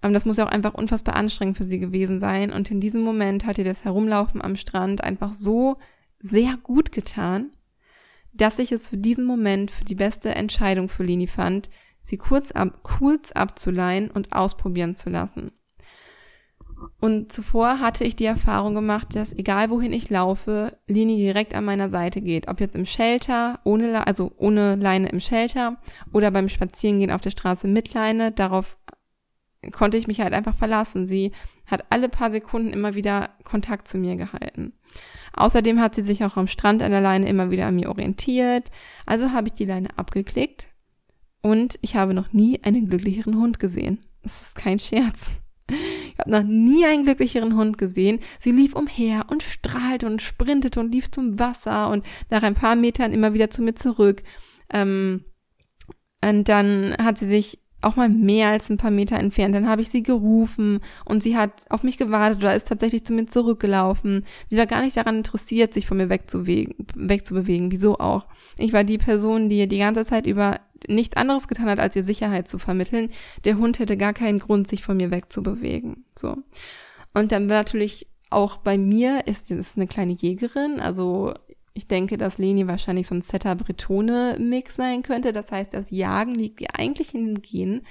Aber 0.00 0.12
das 0.12 0.24
muss 0.24 0.36
ja 0.36 0.46
auch 0.46 0.50
einfach 0.50 0.74
unfassbar 0.74 1.14
anstrengend 1.14 1.56
für 1.56 1.64
sie 1.64 1.78
gewesen 1.78 2.18
sein. 2.18 2.52
Und 2.52 2.70
in 2.70 2.80
diesem 2.80 3.02
Moment 3.02 3.46
hat 3.46 3.58
ihr 3.58 3.64
das 3.64 3.84
Herumlaufen 3.84 4.42
am 4.42 4.56
Strand 4.56 5.04
einfach 5.04 5.32
so 5.32 5.78
sehr 6.18 6.58
gut 6.62 6.90
getan, 6.90 7.50
dass 8.32 8.58
ich 8.58 8.72
es 8.72 8.88
für 8.88 8.96
diesen 8.96 9.24
Moment 9.24 9.70
für 9.70 9.84
die 9.84 9.94
beste 9.94 10.34
Entscheidung 10.34 10.88
für 10.88 11.04
Lini 11.04 11.26
fand, 11.26 11.70
sie 12.02 12.16
kurz, 12.16 12.50
ab, 12.50 12.80
kurz 12.82 13.30
abzuleihen 13.30 14.10
und 14.10 14.32
ausprobieren 14.32 14.96
zu 14.96 15.08
lassen. 15.08 15.52
Und 17.00 17.32
zuvor 17.32 17.80
hatte 17.80 18.04
ich 18.04 18.16
die 18.16 18.24
Erfahrung 18.24 18.74
gemacht, 18.74 19.14
dass 19.14 19.32
egal 19.32 19.70
wohin 19.70 19.92
ich 19.92 20.10
laufe, 20.10 20.78
Lini 20.86 21.16
direkt 21.16 21.54
an 21.54 21.64
meiner 21.64 21.90
Seite 21.90 22.20
geht. 22.20 22.48
Ob 22.48 22.60
jetzt 22.60 22.74
im 22.74 22.86
Shelter, 22.86 23.60
ohne, 23.64 24.06
also 24.06 24.32
ohne 24.36 24.76
Leine 24.76 25.08
im 25.08 25.20
Shelter 25.20 25.78
oder 26.12 26.30
beim 26.30 26.48
Spazierengehen 26.48 27.10
auf 27.10 27.20
der 27.20 27.30
Straße 27.30 27.68
mit 27.68 27.92
Leine, 27.94 28.32
darauf 28.32 28.78
konnte 29.70 29.96
ich 29.96 30.06
mich 30.06 30.20
halt 30.20 30.32
einfach 30.32 30.56
verlassen. 30.56 31.06
Sie 31.06 31.32
hat 31.66 31.84
alle 31.90 32.08
paar 32.08 32.30
Sekunden 32.30 32.72
immer 32.72 32.94
wieder 32.94 33.30
Kontakt 33.44 33.88
zu 33.88 33.98
mir 33.98 34.16
gehalten. 34.16 34.72
Außerdem 35.34 35.80
hat 35.80 35.94
sie 35.94 36.02
sich 36.02 36.24
auch 36.24 36.36
am 36.36 36.48
Strand 36.48 36.82
an 36.82 36.90
der 36.90 37.00
Leine 37.00 37.28
immer 37.28 37.50
wieder 37.50 37.66
an 37.66 37.76
mir 37.76 37.88
orientiert. 37.88 38.70
Also 39.06 39.32
habe 39.32 39.48
ich 39.48 39.54
die 39.54 39.64
Leine 39.64 39.88
abgeklickt 39.96 40.68
und 41.42 41.78
ich 41.82 41.96
habe 41.96 42.14
noch 42.14 42.32
nie 42.32 42.62
einen 42.62 42.88
glücklicheren 42.88 43.36
Hund 43.36 43.58
gesehen. 43.58 44.00
Das 44.22 44.42
ist 44.42 44.54
kein 44.54 44.78
Scherz. 44.78 45.41
Ich 45.70 46.18
habe 46.18 46.30
noch 46.30 46.42
nie 46.42 46.84
einen 46.84 47.04
glücklicheren 47.04 47.56
Hund 47.56 47.78
gesehen. 47.78 48.20
Sie 48.38 48.52
lief 48.52 48.74
umher 48.74 49.26
und 49.30 49.42
strahlte 49.42 50.06
und 50.06 50.22
sprintete 50.22 50.80
und 50.80 50.92
lief 50.92 51.10
zum 51.10 51.38
Wasser 51.38 51.90
und 51.90 52.04
nach 52.30 52.42
ein 52.42 52.54
paar 52.54 52.76
Metern 52.76 53.12
immer 53.12 53.32
wieder 53.32 53.50
zu 53.50 53.62
mir 53.62 53.74
zurück. 53.74 54.22
Ähm, 54.70 55.24
und 56.24 56.48
dann 56.48 56.94
hat 56.98 57.18
sie 57.18 57.28
sich 57.28 57.58
auch 57.82 57.96
mal 57.96 58.08
mehr 58.08 58.48
als 58.48 58.70
ein 58.70 58.76
paar 58.76 58.90
Meter 58.90 59.18
entfernt. 59.18 59.54
Dann 59.54 59.68
habe 59.68 59.82
ich 59.82 59.88
sie 59.88 60.02
gerufen 60.02 60.80
und 61.04 61.22
sie 61.22 61.36
hat 61.36 61.66
auf 61.68 61.82
mich 61.82 61.98
gewartet 61.98 62.38
oder 62.38 62.54
ist 62.54 62.68
tatsächlich 62.68 63.04
zu 63.04 63.12
mir 63.12 63.26
zurückgelaufen. 63.26 64.24
Sie 64.48 64.56
war 64.56 64.66
gar 64.66 64.82
nicht 64.82 64.96
daran 64.96 65.16
interessiert, 65.16 65.74
sich 65.74 65.86
von 65.86 65.96
mir 65.96 66.08
wegzubewegen. 66.08 66.74
wegzubewegen. 66.94 67.72
Wieso 67.72 67.98
auch? 67.98 68.26
Ich 68.56 68.72
war 68.72 68.84
die 68.84 68.98
Person, 68.98 69.48
die 69.48 69.66
die 69.66 69.78
ganze 69.78 70.04
Zeit 70.04 70.26
über 70.26 70.60
nichts 70.88 71.16
anderes 71.16 71.48
getan 71.48 71.68
hat, 71.68 71.78
als 71.78 71.96
ihr 71.96 72.04
Sicherheit 72.04 72.48
zu 72.48 72.58
vermitteln. 72.58 73.10
Der 73.44 73.58
Hund 73.58 73.78
hätte 73.78 73.96
gar 73.96 74.12
keinen 74.12 74.38
Grund, 74.38 74.68
sich 74.68 74.82
von 74.82 74.96
mir 74.96 75.10
wegzubewegen. 75.10 76.04
So. 76.18 76.36
Und 77.14 77.32
dann 77.32 77.46
natürlich 77.46 78.08
auch 78.30 78.56
bei 78.58 78.78
mir 78.78 79.26
ist 79.26 79.50
es 79.50 79.76
eine 79.76 79.86
kleine 79.86 80.12
Jägerin, 80.12 80.80
also 80.80 81.34
ich 81.74 81.88
denke, 81.88 82.18
dass 82.18 82.38
Leni 82.38 82.66
wahrscheinlich 82.66 83.06
so 83.06 83.14
ein 83.14 83.22
Setter 83.22 83.54
Bretone 83.54 84.36
Mix 84.38 84.76
sein 84.76 85.02
könnte. 85.02 85.32
Das 85.32 85.50
heißt, 85.52 85.72
das 85.72 85.90
Jagen 85.90 86.34
liegt 86.34 86.60
ihr 86.60 86.78
eigentlich 86.78 87.14
in 87.14 87.26
den 87.26 87.42
Genen. 87.42 87.86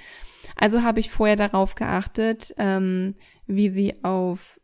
Also 0.56 0.82
habe 0.82 1.00
ich 1.00 1.10
vorher 1.10 1.36
darauf 1.36 1.74
geachtet, 1.74 2.54
ähm, 2.58 3.14
wie 3.46 3.70
sie 3.70 4.04
auf 4.04 4.60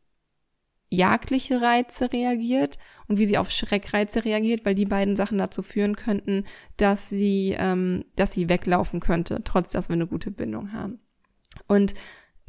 jagdliche 0.91 1.61
Reize 1.61 2.13
reagiert 2.13 2.79
und 3.09 3.19
wie 3.19 3.27
sie 3.27 3.39
auf 3.39 3.51
Schreckreize 3.51 4.25
reagiert, 4.25 4.65
weil 4.65 4.75
die 4.75 4.87
beiden 4.87 5.17
Sachen 5.17 5.39
dazu 5.39 5.63
führen 5.63 5.97
könnten, 5.97 6.45
dass 6.77 7.09
sie, 7.09 7.55
ähm, 7.59 8.05
dass 8.17 8.33
sie 8.33 8.49
weglaufen 8.49 9.01
könnte, 9.01 9.43
trotz 9.45 9.71
dass 9.71 9.89
wir 9.89 9.95
eine 9.95 10.07
gute 10.07 10.31
Bindung 10.31 10.73
haben. 10.73 11.01
Und 11.67 11.95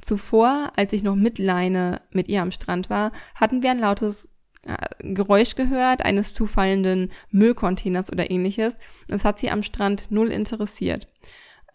zuvor, 0.01 0.71
als 0.75 0.93
ich 0.93 1.03
noch 1.03 1.15
mit 1.15 1.39
Leine 1.39 2.01
mit 2.11 2.27
ihr 2.29 2.41
am 2.41 2.51
Strand 2.51 2.89
war, 2.89 3.11
hatten 3.35 3.61
wir 3.61 3.71
ein 3.71 3.79
lautes 3.79 4.37
äh, 4.63 4.75
Geräusch 4.99 5.55
gehört, 5.55 6.03
eines 6.03 6.33
zufallenden 6.33 7.11
Müllcontainers 7.31 8.11
oder 8.11 8.31
ähnliches. 8.31 8.77
Das 9.07 9.25
hat 9.25 9.39
sie 9.39 9.49
am 9.51 9.63
Strand 9.63 10.11
null 10.11 10.31
interessiert. 10.31 11.07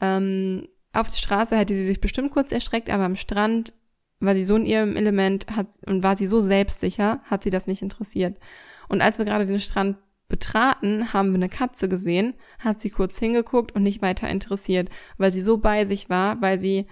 Ähm, 0.00 0.68
auf 0.92 1.08
der 1.08 1.16
Straße 1.16 1.56
hätte 1.56 1.74
sie 1.74 1.86
sich 1.86 2.00
bestimmt 2.00 2.30
kurz 2.30 2.52
erschreckt, 2.52 2.88
aber 2.88 3.04
am 3.04 3.16
Strand 3.16 3.72
war 4.24 4.34
sie 4.34 4.44
so 4.44 4.56
in 4.56 4.66
ihrem 4.66 4.96
Element 4.96 5.46
hat, 5.54 5.68
und 5.86 6.02
war 6.02 6.16
sie 6.16 6.26
so 6.26 6.40
selbstsicher, 6.40 7.20
hat 7.24 7.42
sie 7.42 7.50
das 7.50 7.66
nicht 7.66 7.82
interessiert. 7.82 8.38
Und 8.88 9.00
als 9.00 9.18
wir 9.18 9.24
gerade 9.24 9.46
den 9.46 9.60
Strand 9.60 9.96
betraten, 10.28 11.12
haben 11.12 11.30
wir 11.30 11.36
eine 11.36 11.48
Katze 11.48 11.88
gesehen, 11.88 12.34
hat 12.58 12.80
sie 12.80 12.90
kurz 12.90 13.18
hingeguckt 13.18 13.72
und 13.72 13.82
nicht 13.82 14.02
weiter 14.02 14.28
interessiert, 14.28 14.88
weil 15.18 15.30
sie 15.30 15.42
so 15.42 15.58
bei 15.58 15.84
sich 15.84 16.10
war, 16.10 16.40
weil 16.40 16.58
sie 16.58 16.86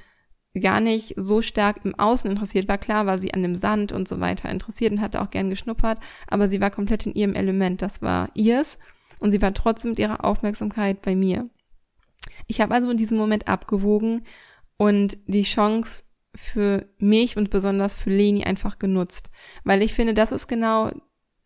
gar 0.61 0.81
nicht 0.81 1.15
so 1.17 1.41
stark 1.41 1.81
im 1.85 1.99
Außen 1.99 2.31
interessiert 2.31 2.69
war. 2.69 2.79
Klar 2.79 3.07
war 3.07 3.21
sie 3.21 3.33
an 3.33 3.43
dem 3.43 3.57
Sand 3.57 3.93
und 3.93 4.07
so 4.07 4.21
weiter 4.21 4.51
interessiert 4.51 4.93
und 4.93 5.01
hatte 5.01 5.21
auch 5.23 5.31
gern 5.31 5.49
geschnuppert, 5.51 5.99
aber 6.27 6.49
sie 6.49 6.61
war 6.61 6.71
komplett 6.71 7.07
in 7.07 7.15
ihrem 7.15 7.35
Element. 7.35 7.81
Das 7.81 8.03
war 8.03 8.29
ihrs 8.35 8.79
und 9.21 9.31
sie 9.31 9.41
war 9.41 9.55
trotzdem 9.55 9.93
mit 9.93 9.99
ihrer 9.99 10.25
Aufmerksamkeit 10.25 11.01
bei 11.01 11.17
mir. 11.17 11.49
Ich 12.47 12.61
habe 12.61 12.75
also 12.75 12.91
in 12.91 12.97
diesem 12.97 13.17
Moment 13.17 13.49
abgewogen 13.49 14.25
und 14.77 15.17
die 15.27 15.43
Chance 15.43 16.05
für 16.35 16.87
mich 16.99 17.37
und 17.37 17.51
besonders 17.51 17.95
für 17.95 18.11
Leni 18.11 18.45
einfach 18.45 18.79
genutzt, 18.79 19.31
weil 19.65 19.83
ich 19.83 19.93
finde, 19.93 20.15
das 20.15 20.33
ist 20.33 20.49
genau 20.49 20.91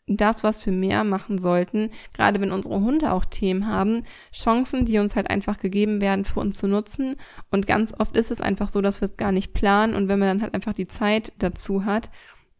das, 0.08 0.44
was 0.44 0.64
wir 0.64 0.72
mehr 0.72 1.02
machen 1.02 1.38
sollten, 1.38 1.90
gerade 2.12 2.40
wenn 2.40 2.52
unsere 2.52 2.80
Hunde 2.80 3.12
auch 3.12 3.24
Themen 3.24 3.66
haben, 3.66 4.04
Chancen, 4.32 4.86
die 4.86 4.98
uns 4.98 5.16
halt 5.16 5.28
einfach 5.28 5.58
gegeben 5.58 6.00
werden, 6.00 6.24
für 6.24 6.40
uns 6.40 6.58
zu 6.58 6.68
nutzen. 6.68 7.16
Und 7.50 7.66
ganz 7.66 7.92
oft 7.98 8.16
ist 8.16 8.30
es 8.30 8.40
einfach 8.40 8.68
so, 8.68 8.80
dass 8.80 9.00
wir 9.00 9.08
es 9.08 9.16
gar 9.16 9.32
nicht 9.32 9.52
planen 9.52 9.94
und 9.94 10.08
wenn 10.08 10.20
man 10.20 10.28
dann 10.28 10.42
halt 10.42 10.54
einfach 10.54 10.74
die 10.74 10.86
Zeit 10.86 11.32
dazu 11.38 11.84
hat, 11.84 12.10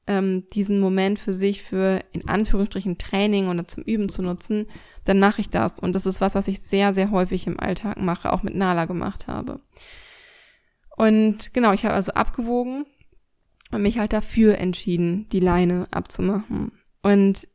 ähm, 0.08 0.44
diesen 0.52 0.80
Moment 0.80 1.18
für 1.18 1.32
sich 1.32 1.62
für 1.62 2.00
in 2.12 2.28
Anführungsstrichen 2.28 2.98
Training 2.98 3.48
oder 3.48 3.66
zum 3.66 3.84
Üben 3.84 4.08
zu 4.08 4.22
nutzen, 4.22 4.66
dann 5.04 5.20
mache 5.20 5.40
ich 5.40 5.50
das. 5.50 5.78
Und 5.78 5.94
das 5.94 6.06
ist 6.06 6.20
was, 6.20 6.34
was 6.34 6.48
ich 6.48 6.60
sehr, 6.60 6.92
sehr 6.92 7.10
häufig 7.10 7.46
im 7.46 7.60
Alltag 7.60 8.00
mache, 8.00 8.32
auch 8.32 8.42
mit 8.42 8.54
Nala 8.54 8.86
gemacht 8.86 9.28
habe. 9.28 9.60
Und 10.96 11.52
genau, 11.54 11.72
ich 11.72 11.84
habe 11.84 11.94
also 11.94 12.12
abgewogen 12.12 12.86
und 13.70 13.82
mich 13.82 13.98
halt 13.98 14.12
dafür 14.12 14.58
entschieden, 14.58 15.28
die 15.30 15.40
Leine 15.40 15.86
abzumachen. 15.90 16.72
Und 17.02 17.46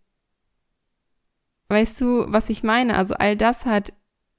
weißt 1.68 2.00
du, 2.02 2.26
was 2.28 2.50
ich 2.50 2.64
meine? 2.64 2.96
Also 2.98 3.16
all 3.16 3.36
das 3.36 3.66
hat 3.66 3.94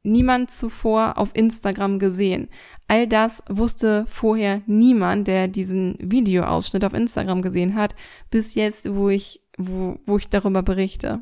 niemand 0.04 0.50
zuvor 0.50 1.18
auf 1.18 1.30
Instagram 1.34 1.98
gesehen. 1.98 2.48
All 2.88 3.06
das 3.06 3.42
wusste 3.48 4.04
vorher 4.06 4.62
niemand, 4.66 5.28
der 5.28 5.48
diesen 5.48 5.96
Videoausschnitt 5.98 6.84
auf 6.84 6.94
Instagram 6.94 7.42
gesehen 7.42 7.74
hat, 7.74 7.94
bis 8.30 8.54
jetzt, 8.54 8.94
wo 8.94 9.08
ich, 9.08 9.42
wo, 9.56 9.98
wo 10.04 10.16
ich 10.16 10.28
darüber 10.28 10.62
berichte. 10.62 11.20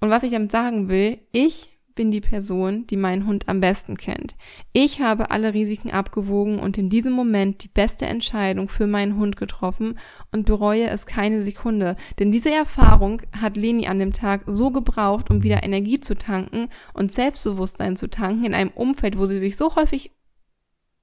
Und 0.00 0.10
was 0.10 0.22
ich 0.22 0.32
damit 0.32 0.52
sagen 0.52 0.88
will, 0.88 1.18
ich 1.32 1.73
bin 1.94 2.10
die 2.10 2.20
Person, 2.20 2.86
die 2.88 2.96
meinen 2.96 3.26
Hund 3.26 3.48
am 3.48 3.60
besten 3.60 3.96
kennt. 3.96 4.36
Ich 4.72 5.00
habe 5.00 5.30
alle 5.30 5.54
Risiken 5.54 5.90
abgewogen 5.90 6.58
und 6.58 6.76
in 6.78 6.88
diesem 6.90 7.12
Moment 7.12 7.62
die 7.64 7.68
beste 7.68 8.06
Entscheidung 8.06 8.68
für 8.68 8.86
meinen 8.86 9.16
Hund 9.16 9.36
getroffen 9.36 9.98
und 10.32 10.46
bereue 10.46 10.88
es 10.88 11.06
keine 11.06 11.42
Sekunde. 11.42 11.96
Denn 12.18 12.32
diese 12.32 12.50
Erfahrung 12.50 13.22
hat 13.32 13.56
Leni 13.56 13.86
an 13.86 13.98
dem 13.98 14.12
Tag 14.12 14.42
so 14.46 14.70
gebraucht, 14.70 15.30
um 15.30 15.42
wieder 15.42 15.62
Energie 15.62 16.00
zu 16.00 16.16
tanken 16.16 16.68
und 16.92 17.12
Selbstbewusstsein 17.12 17.96
zu 17.96 18.08
tanken 18.08 18.44
in 18.44 18.54
einem 18.54 18.70
Umfeld, 18.70 19.18
wo 19.18 19.26
sie 19.26 19.38
sich 19.38 19.56
so 19.56 19.76
häufig 19.76 20.10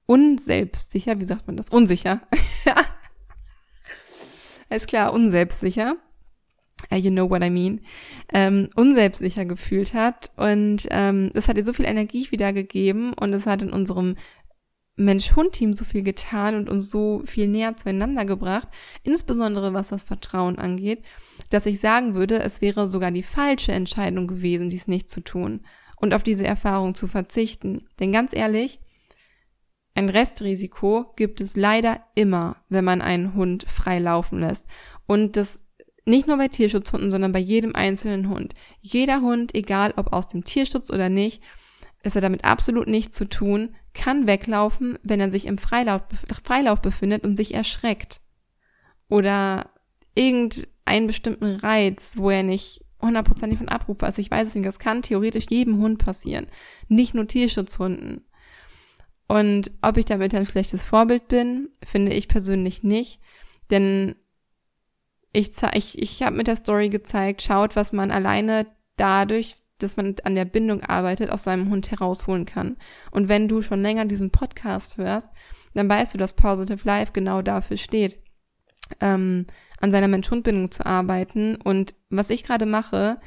unselbstsicher, 0.06 1.18
wie 1.20 1.24
sagt 1.24 1.46
man 1.46 1.56
das? 1.56 1.68
Unsicher. 1.68 2.22
Alles 4.68 4.86
klar, 4.86 5.12
unselbstsicher 5.12 5.96
you 6.90 7.10
know 7.10 7.28
what 7.28 7.42
I 7.42 7.50
mean, 7.50 7.80
ähm, 8.32 8.68
unselbstsicher 8.76 9.44
gefühlt 9.44 9.94
hat. 9.94 10.30
Und 10.36 10.88
ähm, 10.90 11.30
es 11.34 11.48
hat 11.48 11.56
ihr 11.56 11.64
so 11.64 11.72
viel 11.72 11.86
Energie 11.86 12.30
wiedergegeben 12.30 13.12
und 13.14 13.32
es 13.32 13.46
hat 13.46 13.62
in 13.62 13.70
unserem 13.70 14.16
Mensch-Hund-Team 14.96 15.74
so 15.74 15.84
viel 15.84 16.02
getan 16.02 16.54
und 16.54 16.68
uns 16.68 16.90
so 16.90 17.22
viel 17.24 17.48
näher 17.48 17.76
zueinander 17.76 18.24
gebracht, 18.24 18.68
insbesondere 19.02 19.72
was 19.72 19.88
das 19.88 20.04
Vertrauen 20.04 20.58
angeht, 20.58 21.02
dass 21.50 21.66
ich 21.66 21.80
sagen 21.80 22.14
würde, 22.14 22.40
es 22.40 22.60
wäre 22.60 22.88
sogar 22.88 23.10
die 23.10 23.22
falsche 23.22 23.72
Entscheidung 23.72 24.26
gewesen, 24.26 24.68
dies 24.68 24.88
nicht 24.88 25.10
zu 25.10 25.22
tun 25.22 25.60
und 25.96 26.12
auf 26.12 26.22
diese 26.22 26.44
Erfahrung 26.44 26.94
zu 26.94 27.08
verzichten. 27.08 27.88
Denn 28.00 28.12
ganz 28.12 28.34
ehrlich, 28.34 28.80
ein 29.94 30.08
Restrisiko 30.08 31.12
gibt 31.16 31.40
es 31.40 31.56
leider 31.56 32.00
immer, 32.14 32.56
wenn 32.68 32.84
man 32.84 33.02
einen 33.02 33.34
Hund 33.34 33.64
frei 33.68 33.98
laufen 33.98 34.40
lässt. 34.40 34.66
Und 35.06 35.36
das 35.36 35.61
nicht 36.04 36.26
nur 36.26 36.36
bei 36.36 36.48
Tierschutzhunden, 36.48 37.10
sondern 37.10 37.32
bei 37.32 37.38
jedem 37.38 37.74
einzelnen 37.74 38.28
Hund. 38.28 38.54
Jeder 38.80 39.20
Hund, 39.20 39.54
egal 39.54 39.94
ob 39.96 40.12
aus 40.12 40.28
dem 40.28 40.44
Tierschutz 40.44 40.90
oder 40.90 41.08
nicht, 41.08 41.42
es 42.02 42.14
hat 42.14 42.24
damit 42.24 42.44
absolut 42.44 42.88
nichts 42.88 43.16
zu 43.16 43.28
tun, 43.28 43.74
kann 43.94 44.26
weglaufen, 44.26 44.98
wenn 45.02 45.20
er 45.20 45.30
sich 45.30 45.46
im 45.46 45.58
Freilauf, 45.58 46.02
Freilauf 46.44 46.82
befindet 46.82 47.24
und 47.24 47.36
sich 47.36 47.54
erschreckt. 47.54 48.20
Oder 49.08 49.70
irgendeinen 50.14 51.06
bestimmten 51.06 51.56
Reiz, 51.56 52.14
wo 52.16 52.30
er 52.30 52.42
nicht 52.42 52.84
hundertprozentig 53.00 53.58
von 53.58 53.68
abrufbar 53.68 54.08
ist. 54.08 54.18
Ich 54.18 54.30
weiß 54.30 54.48
es 54.48 54.54
nicht, 54.54 54.66
das 54.66 54.78
kann 54.78 55.02
theoretisch 55.02 55.46
jedem 55.50 55.78
Hund 55.78 55.98
passieren. 55.98 56.46
Nicht 56.88 57.14
nur 57.14 57.26
Tierschutzhunden. 57.26 58.24
Und 59.28 59.70
ob 59.82 59.96
ich 59.96 60.04
damit 60.04 60.34
ein 60.34 60.46
schlechtes 60.46 60.82
Vorbild 60.82 61.28
bin, 61.28 61.68
finde 61.84 62.12
ich 62.12 62.28
persönlich 62.28 62.82
nicht. 62.82 63.20
Denn 63.70 64.14
ich, 65.32 65.50
ich, 65.74 65.98
ich 65.98 66.22
habe 66.22 66.36
mit 66.36 66.46
der 66.46 66.56
Story 66.56 66.88
gezeigt, 66.88 67.42
schaut, 67.42 67.76
was 67.76 67.92
man 67.92 68.10
alleine 68.10 68.66
dadurch, 68.96 69.56
dass 69.78 69.96
man 69.96 70.14
an 70.24 70.34
der 70.34 70.44
Bindung 70.44 70.82
arbeitet, 70.82 71.30
aus 71.30 71.44
seinem 71.44 71.70
Hund 71.70 71.90
herausholen 71.90 72.44
kann. 72.44 72.76
Und 73.10 73.28
wenn 73.28 73.48
du 73.48 73.62
schon 73.62 73.82
länger 73.82 74.04
diesen 74.04 74.30
Podcast 74.30 74.98
hörst, 74.98 75.30
dann 75.74 75.88
weißt 75.88 76.14
du, 76.14 76.18
dass 76.18 76.34
Positive 76.34 76.86
Life 76.86 77.12
genau 77.12 77.42
dafür 77.42 77.78
steht, 77.78 78.18
ähm, 79.00 79.46
an 79.80 79.90
seiner 79.90 80.08
Mensch-Hund-Bindung 80.08 80.70
zu 80.70 80.84
arbeiten. 80.84 81.56
Und 81.56 81.94
was 82.10 82.30
ich 82.30 82.44
gerade 82.44 82.66
mache 82.66 83.18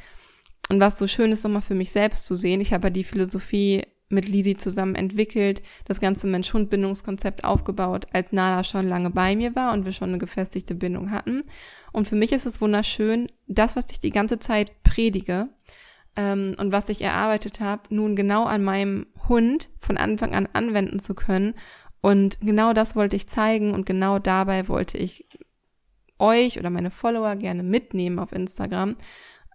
und 0.69 0.79
was 0.79 0.99
so 0.99 1.07
schön 1.07 1.31
ist, 1.31 1.43
nochmal 1.43 1.63
für 1.63 1.75
mich 1.75 1.91
selbst 1.91 2.25
zu 2.25 2.35
sehen, 2.35 2.61
ich 2.61 2.71
habe 2.71 2.87
ja 2.87 2.91
die 2.91 3.03
Philosophie 3.03 3.83
mit 4.09 4.27
Lisi 4.27 4.55
zusammen 4.55 4.95
entwickelt, 4.95 5.61
das 5.85 5.99
ganze 5.99 6.27
Mensch-Hund-Bindungskonzept 6.27 7.43
aufgebaut, 7.43 8.05
als 8.13 8.31
Nala 8.31 8.63
schon 8.63 8.87
lange 8.87 9.09
bei 9.09 9.35
mir 9.35 9.55
war 9.55 9.73
und 9.73 9.85
wir 9.85 9.93
schon 9.93 10.09
eine 10.09 10.17
gefestigte 10.19 10.75
Bindung 10.75 11.11
hatten. 11.11 11.43
Und 11.91 12.07
für 12.07 12.15
mich 12.15 12.31
ist 12.31 12.45
es 12.45 12.61
wunderschön, 12.61 13.31
das, 13.47 13.75
was 13.75 13.87
ich 13.91 13.99
die 13.99 14.11
ganze 14.11 14.37
Zeit 14.37 14.83
predige 14.83 15.49
ähm, 16.15 16.55
und 16.59 16.71
was 16.71 16.89
ich 16.89 17.01
erarbeitet 17.01 17.59
habe, 17.59 17.83
nun 17.89 18.15
genau 18.15 18.45
an 18.45 18.63
meinem 18.63 19.07
Hund 19.27 19.69
von 19.79 19.97
Anfang 19.97 20.35
an 20.35 20.47
anwenden 20.53 20.99
zu 20.99 21.15
können. 21.15 21.55
Und 22.01 22.39
genau 22.41 22.73
das 22.73 22.95
wollte 22.95 23.15
ich 23.15 23.27
zeigen 23.27 23.73
und 23.73 23.85
genau 23.87 24.19
dabei 24.19 24.67
wollte 24.67 24.97
ich 24.99 25.25
euch 26.19 26.59
oder 26.59 26.69
meine 26.69 26.91
Follower 26.91 27.35
gerne 27.35 27.63
mitnehmen 27.63 28.19
auf 28.19 28.31
Instagram 28.31 28.95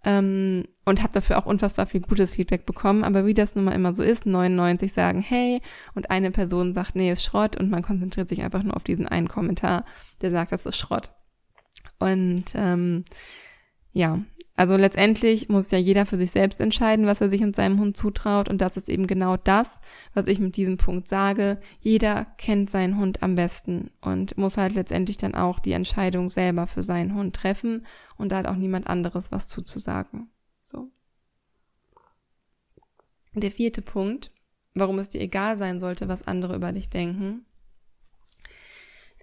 ähm, 0.03 0.63
und 0.85 1.03
habe 1.03 1.13
dafür 1.13 1.37
auch 1.37 1.45
unfassbar 1.45 1.85
viel 1.85 2.01
gutes 2.01 2.33
Feedback 2.33 2.65
bekommen. 2.65 3.03
Aber 3.03 3.25
wie 3.25 3.33
das 3.33 3.55
nun 3.55 3.65
mal 3.65 3.73
immer 3.73 3.93
so 3.93 4.03
ist, 4.03 4.25
99 4.25 4.93
sagen 4.93 5.21
hey 5.21 5.61
und 5.93 6.09
eine 6.09 6.31
Person 6.31 6.73
sagt, 6.73 6.95
nee, 6.95 7.11
ist 7.11 7.23
Schrott 7.23 7.57
und 7.57 7.69
man 7.69 7.83
konzentriert 7.83 8.29
sich 8.29 8.41
einfach 8.41 8.63
nur 8.63 8.75
auf 8.75 8.83
diesen 8.83 9.07
einen 9.07 9.27
Kommentar, 9.27 9.85
der 10.21 10.31
sagt, 10.31 10.51
das 10.51 10.65
ist 10.65 10.77
Schrott. 10.77 11.11
Und 11.99 12.45
ähm, 12.55 13.05
ja, 13.93 14.19
also 14.61 14.75
letztendlich 14.75 15.49
muss 15.49 15.71
ja 15.71 15.79
jeder 15.79 16.05
für 16.05 16.17
sich 16.17 16.29
selbst 16.29 16.61
entscheiden, 16.61 17.07
was 17.07 17.19
er 17.19 17.31
sich 17.31 17.41
und 17.41 17.55
seinem 17.55 17.79
Hund 17.79 17.97
zutraut. 17.97 18.47
Und 18.47 18.61
das 18.61 18.77
ist 18.77 18.89
eben 18.89 19.07
genau 19.07 19.35
das, 19.35 19.81
was 20.13 20.27
ich 20.27 20.39
mit 20.39 20.55
diesem 20.55 20.77
Punkt 20.77 21.07
sage. 21.07 21.59
Jeder 21.79 22.25
kennt 22.37 22.69
seinen 22.69 22.99
Hund 22.99 23.23
am 23.23 23.33
besten 23.33 23.89
und 24.01 24.37
muss 24.37 24.57
halt 24.57 24.75
letztendlich 24.75 25.17
dann 25.17 25.33
auch 25.33 25.57
die 25.57 25.71
Entscheidung 25.71 26.29
selber 26.29 26.67
für 26.67 26.83
seinen 26.83 27.15
Hund 27.15 27.35
treffen. 27.35 27.87
Und 28.17 28.31
da 28.31 28.37
hat 28.37 28.45
auch 28.45 28.55
niemand 28.55 28.85
anderes 28.85 29.31
was 29.31 29.47
zuzusagen. 29.47 30.29
So. 30.61 30.91
Der 33.33 33.49
vierte 33.49 33.81
Punkt, 33.81 34.31
warum 34.75 34.99
es 34.99 35.09
dir 35.09 35.21
egal 35.21 35.57
sein 35.57 35.79
sollte, 35.79 36.07
was 36.07 36.27
andere 36.27 36.55
über 36.55 36.71
dich 36.71 36.87
denken, 36.87 37.47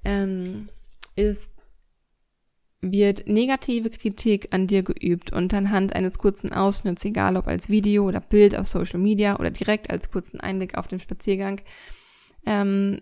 ähm, 0.05 0.69
ist, 1.15 1.53
wird 2.81 3.27
negative 3.27 3.91
Kritik 3.91 4.49
an 4.53 4.67
dir 4.69 4.83
geübt 4.83 5.33
und 5.33 5.53
anhand 5.53 5.95
eines 5.95 6.19
kurzen 6.19 6.53
Ausschnitts, 6.53 7.05
egal 7.05 7.37
ob 7.37 7.49
als 7.49 7.69
Video 7.69 8.07
oder 8.07 8.21
Bild 8.21 8.57
auf 8.57 8.69
Social 8.69 9.01
Media 9.01 9.39
oder 9.39 9.51
direkt 9.51 9.91
als 9.91 10.11
kurzen 10.11 10.41
Einblick 10.41 10.79
auf 10.79 10.87
den 10.87 11.01
Spaziergang, 11.01 11.61
ähm, 12.47 13.01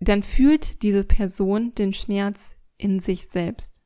dann 0.00 0.22
fühlt 0.22 0.82
diese 0.82 1.04
Person 1.04 1.74
den 1.74 1.92
Schmerz 1.92 2.56
in 2.76 3.00
sich 3.00 3.28
selbst 3.28 3.80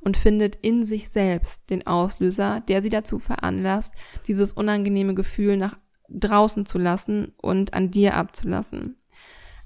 und 0.00 0.16
findet 0.16 0.56
in 0.56 0.84
sich 0.84 1.08
selbst 1.08 1.68
den 1.68 1.86
Auslöser, 1.86 2.62
der 2.68 2.82
sie 2.82 2.90
dazu 2.90 3.18
veranlasst, 3.18 3.94
dieses 4.26 4.52
unangenehme 4.52 5.14
Gefühl 5.14 5.56
nach 5.56 5.78
draußen 6.08 6.66
zu 6.66 6.78
lassen 6.78 7.32
und 7.36 7.74
an 7.74 7.90
dir 7.90 8.14
abzulassen. 8.14 8.96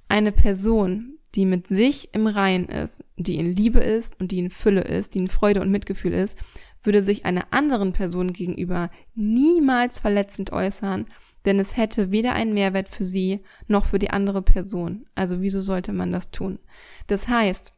Eine 0.08 0.32
Person, 0.32 1.19
die 1.34 1.46
mit 1.46 1.68
sich 1.68 2.12
im 2.12 2.26
Rein 2.26 2.66
ist, 2.66 3.04
die 3.16 3.36
in 3.36 3.54
Liebe 3.54 3.78
ist 3.78 4.18
und 4.20 4.32
die 4.32 4.38
in 4.38 4.50
Fülle 4.50 4.82
ist, 4.82 5.14
die 5.14 5.20
in 5.20 5.28
Freude 5.28 5.60
und 5.60 5.70
Mitgefühl 5.70 6.12
ist, 6.12 6.36
würde 6.82 7.02
sich 7.02 7.24
einer 7.24 7.46
anderen 7.50 7.92
Person 7.92 8.32
gegenüber 8.32 8.90
niemals 9.14 9.98
verletzend 9.98 10.52
äußern, 10.52 11.06
denn 11.44 11.58
es 11.58 11.76
hätte 11.76 12.10
weder 12.10 12.34
einen 12.34 12.54
Mehrwert 12.54 12.88
für 12.88 13.04
sie 13.04 13.40
noch 13.66 13.86
für 13.86 13.98
die 13.98 14.10
andere 14.10 14.42
Person. 14.42 15.04
Also 15.14 15.40
wieso 15.40 15.60
sollte 15.60 15.92
man 15.92 16.12
das 16.12 16.30
tun? 16.30 16.58
Das 17.06 17.28
heißt, 17.28 17.72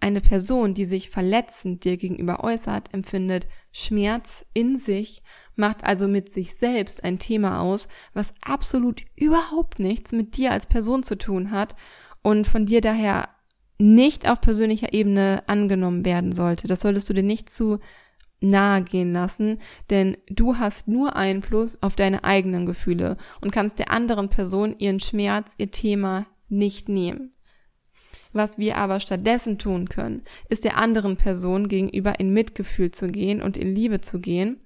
eine 0.00 0.20
Person, 0.20 0.74
die 0.74 0.84
sich 0.84 1.10
verletzend 1.10 1.84
dir 1.84 1.96
gegenüber 1.96 2.44
äußert, 2.44 2.94
empfindet 2.94 3.48
Schmerz 3.72 4.46
in 4.54 4.78
sich, 4.78 5.22
macht 5.56 5.84
also 5.84 6.06
mit 6.06 6.30
sich 6.30 6.54
selbst 6.54 7.02
ein 7.02 7.18
Thema 7.18 7.60
aus, 7.60 7.88
was 8.14 8.32
absolut 8.42 9.02
überhaupt 9.16 9.78
nichts 9.78 10.12
mit 10.12 10.36
dir 10.36 10.52
als 10.52 10.66
Person 10.66 11.02
zu 11.02 11.18
tun 11.18 11.50
hat 11.50 11.74
und 12.22 12.46
von 12.46 12.66
dir 12.66 12.80
daher 12.80 13.28
nicht 13.78 14.28
auf 14.28 14.40
persönlicher 14.40 14.92
Ebene 14.92 15.42
angenommen 15.46 16.04
werden 16.04 16.32
sollte. 16.32 16.68
Das 16.68 16.80
solltest 16.80 17.08
du 17.08 17.14
dir 17.14 17.22
nicht 17.22 17.50
zu 17.50 17.80
nahe 18.40 18.82
gehen 18.82 19.12
lassen, 19.12 19.58
denn 19.90 20.16
du 20.28 20.56
hast 20.56 20.88
nur 20.88 21.16
Einfluss 21.16 21.82
auf 21.82 21.96
deine 21.96 22.24
eigenen 22.24 22.66
Gefühle 22.66 23.16
und 23.40 23.52
kannst 23.52 23.78
der 23.78 23.90
anderen 23.90 24.28
Person 24.28 24.74
ihren 24.78 25.00
Schmerz, 25.00 25.54
ihr 25.58 25.70
Thema 25.70 26.26
nicht 26.48 26.88
nehmen. 26.88 27.32
Was 28.32 28.58
wir 28.58 28.78
aber 28.78 28.98
stattdessen 28.98 29.58
tun 29.58 29.88
können, 29.88 30.22
ist 30.48 30.64
der 30.64 30.78
anderen 30.78 31.16
Person 31.16 31.68
gegenüber 31.68 32.18
in 32.18 32.32
Mitgefühl 32.32 32.90
zu 32.90 33.08
gehen 33.08 33.42
und 33.42 33.56
in 33.56 33.72
Liebe 33.74 34.00
zu 34.00 34.20
gehen 34.20 34.60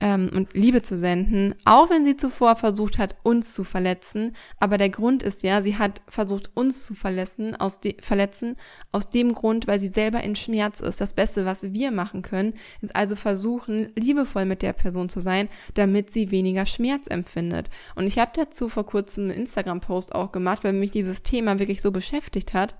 ähm, 0.00 0.30
und 0.34 0.54
Liebe 0.54 0.82
zu 0.82 0.98
senden, 0.98 1.54
auch 1.64 1.88
wenn 1.90 2.04
sie 2.04 2.16
zuvor 2.16 2.56
versucht 2.56 2.98
hat, 2.98 3.16
uns 3.22 3.54
zu 3.54 3.64
verletzen. 3.64 4.34
Aber 4.58 4.76
der 4.78 4.90
Grund 4.90 5.22
ist 5.22 5.42
ja, 5.42 5.62
sie 5.62 5.76
hat 5.76 6.02
versucht, 6.08 6.50
uns 6.54 6.84
zu 6.84 6.94
verletzen, 6.94 7.54
aus 7.56 7.80
de 7.80 7.96
verletzen, 8.00 8.56
aus 8.92 9.10
dem 9.10 9.32
Grund, 9.32 9.66
weil 9.66 9.78
sie 9.78 9.88
selber 9.88 10.22
in 10.22 10.36
Schmerz 10.36 10.80
ist. 10.80 11.00
Das 11.00 11.14
Beste, 11.14 11.46
was 11.46 11.72
wir 11.72 11.90
machen 11.90 12.22
können, 12.22 12.54
ist 12.80 12.94
also 12.94 13.16
versuchen, 13.16 13.92
liebevoll 13.94 14.44
mit 14.44 14.62
der 14.62 14.72
Person 14.72 15.08
zu 15.08 15.20
sein, 15.20 15.48
damit 15.74 16.10
sie 16.10 16.30
weniger 16.30 16.66
Schmerz 16.66 17.06
empfindet. 17.06 17.70
Und 17.94 18.06
ich 18.06 18.18
habe 18.18 18.32
dazu 18.34 18.68
vor 18.68 18.86
kurzem 18.86 19.24
einen 19.24 19.38
Instagram-Post 19.40 20.14
auch 20.14 20.32
gemacht, 20.32 20.64
weil 20.64 20.72
mich 20.72 20.90
dieses 20.90 21.22
Thema 21.22 21.58
wirklich 21.58 21.80
so 21.80 21.92
beschäftigt 21.92 22.52
hat. 22.52 22.74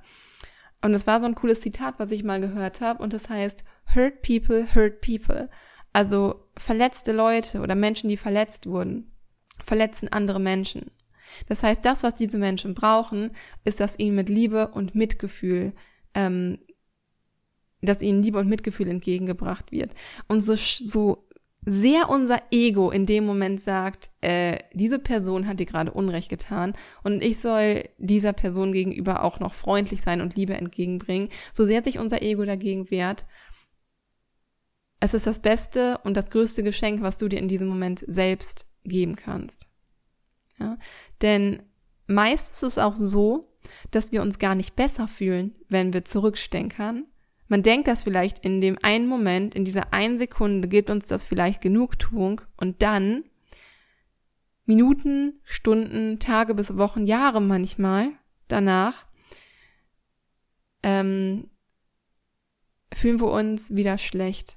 Und 0.82 0.92
es 0.92 1.06
war 1.06 1.20
so 1.20 1.26
ein 1.26 1.34
cooles 1.34 1.62
Zitat, 1.62 1.94
was 1.96 2.10
ich 2.10 2.24
mal 2.24 2.40
gehört 2.40 2.82
habe, 2.82 3.02
und 3.02 3.14
das 3.14 3.30
heißt, 3.30 3.64
Hurt 3.94 4.22
people, 4.22 4.66
hurt 4.74 5.00
people. 5.00 5.48
Also 5.94 6.44
verletzte 6.56 7.12
Leute 7.12 7.60
oder 7.60 7.76
Menschen, 7.76 8.08
die 8.08 8.16
verletzt 8.16 8.66
wurden, 8.66 9.12
verletzen 9.64 10.08
andere 10.12 10.40
Menschen. 10.40 10.90
Das 11.48 11.62
heißt, 11.62 11.84
das, 11.84 12.02
was 12.02 12.14
diese 12.14 12.36
Menschen 12.36 12.74
brauchen, 12.74 13.30
ist, 13.64 13.78
dass 13.78 13.98
ihnen 13.98 14.16
mit 14.16 14.28
Liebe 14.28 14.68
und 14.68 14.96
Mitgefühl, 14.96 15.72
ähm, 16.14 16.58
dass 17.80 18.02
ihnen 18.02 18.22
Liebe 18.22 18.38
und 18.40 18.48
Mitgefühl 18.48 18.88
entgegengebracht 18.88 19.70
wird. 19.70 19.94
Und 20.26 20.40
so, 20.40 20.56
so 20.56 21.28
sehr 21.64 22.10
unser 22.10 22.42
Ego 22.50 22.90
in 22.90 23.06
dem 23.06 23.24
Moment 23.24 23.60
sagt, 23.60 24.10
äh, 24.20 24.58
diese 24.72 24.98
Person 24.98 25.46
hat 25.46 25.60
dir 25.60 25.66
gerade 25.66 25.92
Unrecht 25.92 26.28
getan 26.28 26.74
und 27.02 27.24
ich 27.24 27.38
soll 27.38 27.84
dieser 27.98 28.32
Person 28.32 28.72
gegenüber 28.72 29.24
auch 29.24 29.40
noch 29.40 29.54
freundlich 29.54 30.02
sein 30.02 30.20
und 30.20 30.36
Liebe 30.36 30.54
entgegenbringen, 30.54 31.30
so 31.52 31.64
sehr 31.64 31.82
sich 31.82 31.98
unser 31.98 32.20
Ego 32.20 32.44
dagegen 32.44 32.90
wehrt, 32.90 33.24
es 35.04 35.12
ist 35.12 35.26
das 35.26 35.40
beste 35.40 35.98
und 36.04 36.16
das 36.16 36.30
größte 36.30 36.62
Geschenk, 36.62 37.02
was 37.02 37.18
du 37.18 37.28
dir 37.28 37.38
in 37.38 37.46
diesem 37.46 37.68
Moment 37.68 38.02
selbst 38.06 38.66
geben 38.84 39.16
kannst. 39.16 39.68
Ja? 40.58 40.78
Denn 41.20 41.62
meist 42.06 42.52
ist 42.52 42.62
es 42.62 42.78
auch 42.78 42.96
so, 42.96 43.52
dass 43.90 44.12
wir 44.12 44.22
uns 44.22 44.38
gar 44.38 44.54
nicht 44.54 44.76
besser 44.76 45.06
fühlen, 45.06 45.54
wenn 45.68 45.92
wir 45.92 46.06
zurückstenkern. 46.06 47.04
Man 47.48 47.62
denkt 47.62 47.86
das 47.86 48.02
vielleicht 48.02 48.38
in 48.38 48.62
dem 48.62 48.78
einen 48.82 49.06
Moment, 49.06 49.54
in 49.54 49.66
dieser 49.66 49.92
einen 49.92 50.16
Sekunde 50.16 50.68
gibt 50.68 50.88
uns 50.88 51.06
das 51.06 51.26
vielleicht 51.26 51.60
Genugtuung 51.60 52.40
und 52.56 52.80
dann 52.80 53.24
Minuten, 54.64 55.40
Stunden, 55.44 56.18
Tage 56.18 56.54
bis 56.54 56.78
Wochen, 56.78 57.04
Jahre 57.04 57.42
manchmal 57.42 58.12
danach 58.48 59.04
ähm, 60.82 61.50
fühlen 62.94 63.20
wir 63.20 63.30
uns 63.30 63.74
wieder 63.74 63.98
schlecht 63.98 64.56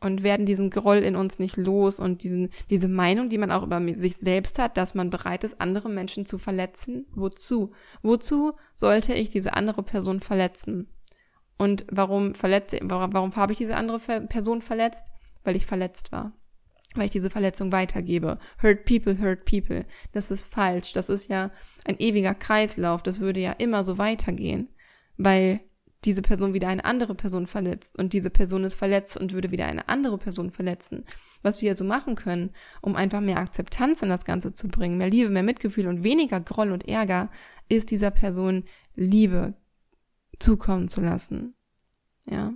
und 0.00 0.22
werden 0.22 0.46
diesen 0.46 0.70
Groll 0.70 0.98
in 0.98 1.16
uns 1.16 1.38
nicht 1.38 1.56
los 1.56 2.00
und 2.00 2.22
diesen, 2.22 2.50
diese 2.70 2.88
Meinung, 2.88 3.28
die 3.28 3.38
man 3.38 3.50
auch 3.50 3.62
über 3.62 3.80
sich 3.96 4.16
selbst 4.16 4.58
hat, 4.58 4.76
dass 4.76 4.94
man 4.94 5.10
bereit 5.10 5.42
ist, 5.44 5.60
andere 5.60 5.88
Menschen 5.88 6.26
zu 6.26 6.38
verletzen. 6.38 7.06
Wozu? 7.14 7.72
Wozu 8.02 8.52
sollte 8.74 9.14
ich 9.14 9.30
diese 9.30 9.54
andere 9.54 9.82
Person 9.82 10.20
verletzen? 10.20 10.88
Und 11.58 11.86
warum 11.90 12.34
verletze, 12.34 12.78
warum, 12.82 13.14
warum 13.14 13.34
habe 13.36 13.52
ich 13.52 13.58
diese 13.58 13.76
andere 13.76 13.98
Person 14.26 14.60
verletzt? 14.60 15.06
Weil 15.44 15.56
ich 15.56 15.64
verletzt 15.64 16.12
war. 16.12 16.32
Weil 16.94 17.06
ich 17.06 17.10
diese 17.10 17.30
Verletzung 17.30 17.72
weitergebe. 17.72 18.38
Hurt 18.62 18.84
people, 18.84 19.18
hurt 19.18 19.44
people. 19.46 19.86
Das 20.12 20.30
ist 20.30 20.44
falsch. 20.44 20.92
Das 20.92 21.08
ist 21.08 21.30
ja 21.30 21.50
ein 21.84 21.98
ewiger 21.98 22.34
Kreislauf. 22.34 23.02
Das 23.02 23.20
würde 23.20 23.40
ja 23.40 23.52
immer 23.52 23.84
so 23.84 23.96
weitergehen. 23.96 24.68
Weil 25.16 25.60
diese 26.06 26.22
Person 26.22 26.54
wieder 26.54 26.68
eine 26.68 26.84
andere 26.84 27.14
Person 27.14 27.46
verletzt 27.46 27.98
und 27.98 28.12
diese 28.12 28.30
Person 28.30 28.64
ist 28.64 28.74
verletzt 28.74 29.16
und 29.16 29.32
würde 29.32 29.50
wieder 29.50 29.66
eine 29.66 29.88
andere 29.88 30.18
Person 30.18 30.50
verletzen. 30.50 31.04
Was 31.42 31.60
wir 31.60 31.70
also 31.70 31.84
machen 31.84 32.14
können, 32.14 32.50
um 32.80 32.96
einfach 32.96 33.20
mehr 33.20 33.38
Akzeptanz 33.38 34.02
in 34.02 34.08
das 34.08 34.24
Ganze 34.24 34.54
zu 34.54 34.68
bringen, 34.68 34.96
mehr 34.96 35.10
Liebe, 35.10 35.30
mehr 35.30 35.42
Mitgefühl 35.42 35.88
und 35.88 36.04
weniger 36.04 36.40
Groll 36.40 36.72
und 36.72 36.88
Ärger, 36.88 37.30
ist 37.68 37.90
dieser 37.90 38.10
Person 38.10 38.64
Liebe 38.94 39.54
zukommen 40.38 40.88
zu 40.88 41.00
lassen. 41.00 41.54
Ja. 42.28 42.54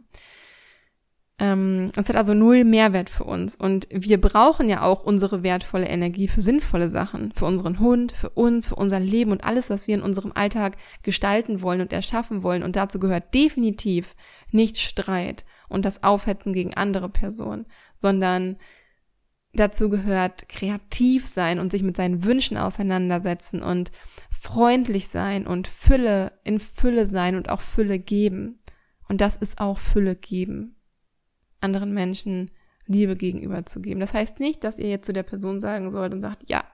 Ähm, 1.41 1.91
es 1.97 2.09
hat 2.11 2.17
also 2.17 2.35
null 2.35 2.65
Mehrwert 2.65 3.09
für 3.09 3.25
uns. 3.25 3.57
Und 3.57 3.89
wir 3.91 4.21
brauchen 4.21 4.69
ja 4.69 4.83
auch 4.83 5.03
unsere 5.03 5.43
wertvolle 5.43 5.89
Energie 5.89 6.29
für 6.29 6.43
sinnvolle 6.43 6.91
Sachen. 6.91 7.33
Für 7.33 7.47
unseren 7.47 7.81
Hund, 7.81 8.13
für 8.13 8.29
uns, 8.29 8.69
für 8.69 8.75
unser 8.75 9.01
Leben 9.01 9.33
und 9.33 9.43
alles, 9.43 9.71
was 9.71 9.87
wir 9.87 9.95
in 9.95 10.03
unserem 10.03 10.33
Alltag 10.35 10.77
gestalten 11.03 11.63
wollen 11.63 11.81
und 11.81 11.95
erschaffen 11.95 12.43
wollen. 12.43 12.63
Und 12.63 12.77
dazu 12.77 13.01
gehört 13.01 13.33
definitiv 13.33 14.15
nicht 14.51 14.79
Streit 14.79 15.47
und 15.71 15.87
das 15.87 16.03
Aufhetzen 16.03 16.53
gegen 16.53 16.75
andere 16.75 17.09
Personen, 17.09 17.65
sondern 17.97 18.57
dazu 19.55 19.89
gehört 19.89 20.49
kreativ 20.49 21.27
sein 21.27 21.59
und 21.59 21.73
sich 21.73 21.83
mit 21.83 21.97
seinen 21.97 22.25
Wünschen 22.25 22.59
auseinandersetzen 22.59 23.63
und 23.63 23.91
freundlich 24.31 25.09
sein 25.09 25.47
und 25.47 25.69
Fülle 25.69 26.33
in 26.45 26.61
Fülle 26.61 27.07
sein 27.07 27.37
und 27.37 27.49
auch 27.49 27.63
Fülle 27.63 27.99
geben. 27.99 28.61
Und 29.09 29.23
das 29.23 29.37
ist 29.37 29.59
auch 29.61 29.79
Fülle 29.79 30.17
geben 30.17 30.77
anderen 31.61 31.93
Menschen 31.93 32.51
Liebe 32.87 33.15
gegenüber 33.15 33.67
zu 33.67 33.81
geben. 33.81 34.01
Das 34.01 34.15
heißt 34.15 34.41
nicht, 34.41 34.65
dass 34.65 34.79
ihr 34.79 34.89
jetzt 34.89 35.07
zu 35.07 35.13
der 35.13 35.23
Person 35.23 35.61
sagen 35.61 35.91
sollt 35.91 36.13
und 36.13 36.21
sagt, 36.21 36.49
ja, 36.49 36.65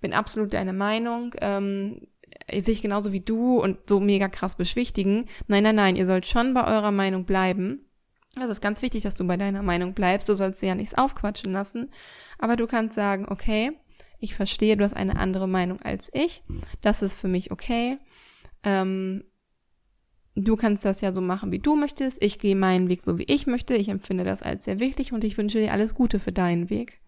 bin 0.00 0.12
absolut 0.12 0.54
deine 0.54 0.72
Meinung, 0.72 1.34
ähm, 1.40 2.02
ich 2.50 2.64
sehe 2.64 2.76
genauso 2.76 3.12
wie 3.12 3.20
du 3.20 3.58
und 3.58 3.78
so 3.88 4.00
mega 4.00 4.28
krass 4.28 4.56
beschwichtigen. 4.56 5.26
Nein, 5.46 5.62
nein, 5.62 5.74
nein, 5.74 5.96
ihr 5.96 6.06
sollt 6.06 6.26
schon 6.26 6.54
bei 6.54 6.66
eurer 6.66 6.92
Meinung 6.92 7.24
bleiben. 7.24 7.84
Das 8.34 8.50
ist 8.50 8.60
ganz 8.60 8.82
wichtig, 8.82 9.02
dass 9.02 9.16
du 9.16 9.26
bei 9.26 9.36
deiner 9.36 9.62
Meinung 9.62 9.94
bleibst. 9.94 10.28
Du 10.28 10.34
sollst 10.34 10.62
dir 10.62 10.68
ja 10.68 10.74
nichts 10.74 10.94
aufquatschen 10.94 11.52
lassen. 11.52 11.90
Aber 12.38 12.56
du 12.56 12.66
kannst 12.66 12.94
sagen, 12.94 13.26
okay, 13.28 13.72
ich 14.20 14.34
verstehe, 14.34 14.76
du 14.76 14.84
hast 14.84 14.94
eine 14.94 15.16
andere 15.16 15.48
Meinung 15.48 15.80
als 15.82 16.10
ich. 16.12 16.42
Das 16.80 17.02
ist 17.02 17.14
für 17.14 17.28
mich 17.28 17.50
okay. 17.50 17.98
Ähm, 18.62 19.24
du 20.44 20.56
kannst 20.56 20.84
das 20.84 21.00
ja 21.00 21.12
so 21.12 21.20
machen, 21.20 21.52
wie 21.52 21.58
du 21.58 21.76
möchtest. 21.76 22.22
Ich 22.22 22.38
gehe 22.38 22.56
meinen 22.56 22.88
Weg 22.88 23.02
so, 23.02 23.18
wie 23.18 23.24
ich 23.24 23.46
möchte. 23.46 23.74
Ich 23.74 23.88
empfinde 23.88 24.24
das 24.24 24.42
als 24.42 24.64
sehr 24.64 24.78
wichtig 24.78 25.12
und 25.12 25.24
ich 25.24 25.36
wünsche 25.38 25.58
dir 25.58 25.72
alles 25.72 25.94
Gute 25.94 26.20
für 26.20 26.32
deinen 26.32 26.70
Weg. 26.70 27.00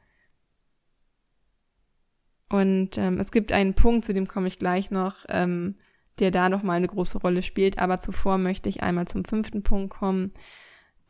Und 2.48 2.98
ähm, 2.98 3.20
es 3.20 3.30
gibt 3.30 3.52
einen 3.52 3.74
Punkt, 3.74 4.04
zu 4.04 4.12
dem 4.12 4.26
komme 4.26 4.48
ich 4.48 4.58
gleich 4.58 4.90
noch, 4.90 5.24
ähm, 5.28 5.76
der 6.18 6.30
da 6.30 6.48
noch 6.48 6.62
mal 6.62 6.74
eine 6.74 6.88
große 6.88 7.18
Rolle 7.18 7.42
spielt. 7.42 7.78
Aber 7.78 8.00
zuvor 8.00 8.38
möchte 8.38 8.68
ich 8.68 8.82
einmal 8.82 9.06
zum 9.06 9.24
fünften 9.24 9.62
Punkt 9.62 9.90
kommen. 9.90 10.32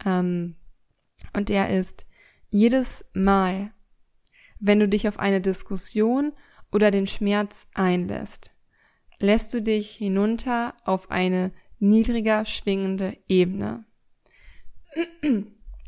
Ähm, 0.04 0.56
und 1.33 1.48
der 1.48 1.70
ist, 1.70 2.06
jedes 2.50 3.04
Mal, 3.14 3.72
wenn 4.59 4.80
du 4.80 4.88
dich 4.88 5.09
auf 5.09 5.18
eine 5.18 5.40
Diskussion 5.40 6.33
oder 6.72 6.90
den 6.90 7.06
Schmerz 7.06 7.66
einlässt, 7.74 8.52
lässt 9.18 9.54
du 9.54 9.62
dich 9.62 9.90
hinunter 9.90 10.74
auf 10.85 11.11
eine 11.11 11.52
niedriger 11.80 12.44
schwingende 12.44 13.16
Ebene. 13.26 13.84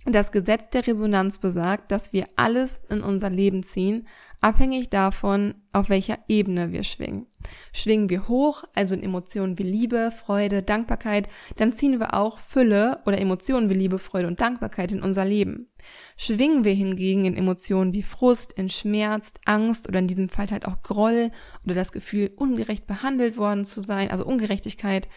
Das 0.05 0.33
Gesetz 0.33 0.71
der 0.71 0.87
Resonanz 0.87 1.39
besagt, 1.39 1.93
dass 1.93 2.13
wir 2.13 2.27
alles 2.35 2.81
in 2.89 3.03
unser 3.03 3.31
Leben 3.31 3.63
ziehen, 3.63 4.09
abhängig 4.41 4.91
davon, 4.91 5.55
auf 5.73 5.89
welcher 5.89 6.19
Ebene 6.29 6.73
wir 6.73 6.83
schwingen. 6.83 7.27
Schwingen 7.73 8.11
wir 8.11 8.27
hoch, 8.29 8.65
also 8.75 8.95
in 8.97 9.03
Emotionen 9.03 9.59
wie 9.59 9.63
Liebe, 9.63 10.11
Freude, 10.11 10.63
Dankbarkeit, 10.63 11.29
dann 11.57 11.73
ziehen 11.73 12.01
wir 12.01 12.15
auch 12.15 12.39
Fülle 12.39 13.01
oder 13.07 13.19
Emotionen 13.19 13.71
wie 13.71 13.75
Liebe, 13.75 14.01
Freude 14.01 14.27
und 14.27 14.41
Dankbarkeit 14.41 14.91
in 14.91 15.03
unser 15.03 15.25
Leben. 15.25 15.71
Schwingen 16.17 16.65
wir 16.65 16.75
hingegen 16.75 17.25
in 17.25 17.37
Emotionen 17.37 17.93
wie 17.95 18.03
Frust, 18.03 18.53
in 18.53 18.69
Schmerz, 18.69 19.35
Angst 19.45 19.89
oder 19.89 20.01
in 20.01 20.09
diesem 20.09 20.29
Fall 20.29 20.51
halt 20.51 20.67
auch 20.67 20.83
Groll 20.83 21.31
oder 21.65 21.75
das 21.75 21.93
Gefühl, 21.93 22.33
ungerecht 22.37 22.87
behandelt 22.89 23.37
worden 23.37 23.65
zu 23.65 23.81
sein, 23.81 24.11
also 24.11 24.25
Ungerechtigkeit, 24.25 25.09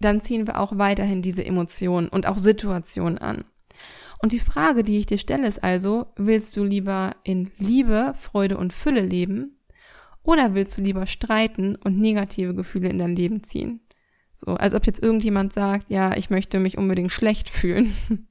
dann 0.00 0.20
ziehen 0.20 0.46
wir 0.46 0.60
auch 0.60 0.78
weiterhin 0.78 1.22
diese 1.22 1.44
Emotionen 1.44 2.08
und 2.08 2.26
auch 2.26 2.38
Situationen 2.38 3.18
an. 3.18 3.44
Und 4.20 4.32
die 4.32 4.40
Frage, 4.40 4.82
die 4.82 4.98
ich 4.98 5.06
dir 5.06 5.18
stelle, 5.18 5.46
ist 5.46 5.62
also, 5.62 6.06
willst 6.16 6.56
du 6.56 6.64
lieber 6.64 7.14
in 7.22 7.50
Liebe, 7.58 8.14
Freude 8.18 8.56
und 8.56 8.72
Fülle 8.72 9.02
leben 9.02 9.58
oder 10.22 10.54
willst 10.54 10.76
du 10.76 10.82
lieber 10.82 11.06
streiten 11.06 11.76
und 11.76 11.98
negative 11.98 12.54
Gefühle 12.54 12.88
in 12.88 12.98
dein 12.98 13.14
Leben 13.14 13.44
ziehen? 13.44 13.80
So, 14.34 14.54
als 14.54 14.74
ob 14.74 14.86
jetzt 14.86 15.02
irgendjemand 15.02 15.52
sagt, 15.52 15.90
ja, 15.90 16.16
ich 16.16 16.30
möchte 16.30 16.60
mich 16.60 16.78
unbedingt 16.78 17.12
schlecht 17.12 17.48
fühlen. 17.48 17.92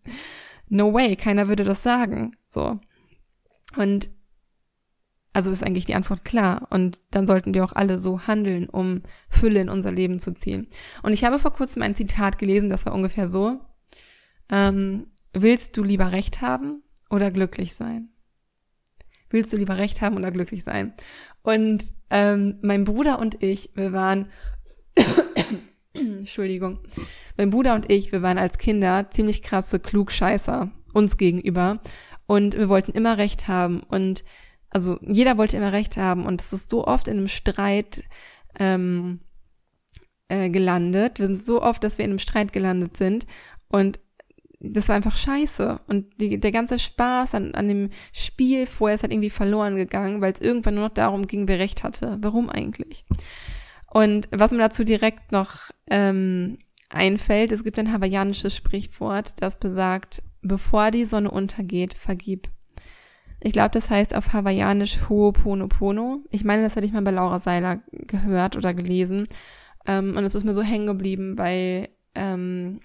no 0.70 0.94
way, 0.94 1.16
keiner 1.16 1.48
würde 1.48 1.64
das 1.64 1.84
sagen. 1.84 2.36
So. 2.48 2.80
Und 3.76 4.10
also 5.38 5.52
ist 5.52 5.62
eigentlich 5.62 5.86
die 5.86 5.94
Antwort 5.94 6.26
klar. 6.26 6.66
Und 6.72 7.00
dann 7.12 7.28
sollten 7.28 7.54
wir 7.54 7.64
auch 7.64 7.74
alle 7.74 8.00
so 8.00 8.26
handeln, 8.26 8.68
um 8.68 9.04
Fülle 9.30 9.62
in 9.62 9.70
unser 9.70 9.92
Leben 9.92 10.18
zu 10.20 10.34
ziehen. 10.34 10.66
Und 11.04 11.14
ich 11.14 11.24
habe 11.24 11.38
vor 11.38 11.54
kurzem 11.54 11.84
ein 11.84 11.94
Zitat 11.94 12.40
gelesen, 12.40 12.70
das 12.70 12.88
war 12.88 12.96
ungefähr 12.96 13.28
so. 13.28 13.60
Ähm, 14.50 15.12
willst 15.34 15.78
du 15.78 15.84
lieber 15.84 16.12
Recht 16.12 16.42
haben 16.42 16.82
oder 17.12 17.30
glücklich 17.30 17.76
sein? 17.76 18.10
Willst 19.30 19.54
du 19.54 19.58
lieber 19.58 19.78
Recht 19.78 20.02
haben 20.02 20.18
oder 20.18 20.32
glücklich 20.32 20.64
sein? 20.64 20.96
Und 21.44 21.94
ähm, 22.10 22.58
mein 22.64 22.84
Bruder 22.84 23.20
und 23.20 23.44
ich, 23.44 23.70
wir 23.76 23.94
waren, 23.94 24.30
Entschuldigung, 25.94 26.80
mein 27.38 27.52
Bruder 27.52 27.76
und 27.76 27.92
ich, 27.92 28.12
wir 28.12 28.24
waren 28.24 28.40
als 28.40 28.58
Kinder 28.58 29.12
ziemlich 29.12 29.44
krasse 29.44 29.80
Klugscheißer 29.80 30.72
uns 30.94 31.16
gegenüber 31.18 31.80
und 32.26 32.58
wir 32.58 32.70
wollten 32.70 32.94
immer 32.94 33.20
Recht 33.20 33.48
haben 33.48 33.84
und 33.84 34.24
also 34.70 35.00
jeder 35.02 35.38
wollte 35.38 35.58
immer 35.58 35.72
recht 35.72 35.98
haben 35.98 36.26
und 36.26 36.42
es 36.42 36.54
ist 36.54 36.70
so 36.70 36.86
oft 36.86 37.08
in 37.08 37.18
einem 37.18 37.28
Streit 37.28 38.04
ähm, 38.60 39.22
äh, 40.28 40.50
gelandet. 40.50 41.20
Wir 41.20 41.28
sind 41.28 41.46
so 41.46 41.62
oft, 41.62 41.84
dass 41.84 41.98
wir 41.98 42.06
in 42.06 42.12
einem 42.12 42.20
Streit 42.20 42.54
gelandet 42.54 42.98
sind 42.98 43.26
und 43.70 44.00
das 44.60 44.90
war 44.90 44.96
einfach 44.96 45.16
scheiße. 45.16 45.80
Und 45.88 46.20
die, 46.20 46.40
der 46.40 46.52
ganze 46.52 46.80
Spaß 46.80 47.36
an, 47.36 47.54
an 47.54 47.68
dem 47.68 47.90
Spiel 48.12 48.66
vorher 48.66 48.96
ist 48.96 49.04
halt 49.04 49.14
irgendwie 49.14 49.30
verloren 49.30 49.76
gegangen, 49.76 50.22
weil 50.22 50.34
es 50.34 50.42
irgendwann 50.42 50.76
nur 50.76 50.86
noch 50.86 50.94
darum 50.94 51.28
ging, 51.28 51.48
wer 51.48 51.60
recht 51.60 51.84
hatte. 51.84 52.18
Warum 52.22 52.50
eigentlich? 52.50 53.06
Und 53.92 54.28
was 54.32 54.52
mir 54.52 54.58
dazu 54.58 54.84
direkt 54.84 55.32
noch 55.32 55.70
ähm, 55.90 56.58
einfällt, 56.90 57.52
es 57.52 57.64
gibt 57.64 57.78
ein 57.80 57.94
hawaiianisches 57.94 58.56
Sprichwort, 58.56 59.42
das 59.42 59.60
besagt, 59.60 60.24
bevor 60.42 60.92
die 60.92 61.06
Sonne 61.06 61.32
untergeht, 61.32 61.94
vergib. 61.94 62.50
Ich 63.40 63.54
glaube, 63.54 63.70
das 63.70 63.90
heißt 63.90 64.16
auf 64.16 64.34
Hawaiianisch 64.34 65.00
Ho'oponopono. 65.10 66.24
Ich 66.32 66.44
meine, 66.44 66.64
das 66.64 66.76
hatte 66.76 66.86
ich 66.86 66.94
mal 66.94 67.04
bei 67.04 67.12
Laura 67.12 67.40
Seiler 67.40 67.82
gehört 67.92 68.56
oder 68.56 68.74
gelesen. 68.74 69.28
Ähm, 69.86 70.16
und 70.18 70.24
es 70.24 70.36
ist 70.36 70.44
mir 70.44 70.54
so 70.54 70.64
hängen 70.64 70.88
geblieben, 70.88 71.38
weil 71.38 71.90
ähm, 72.16 72.80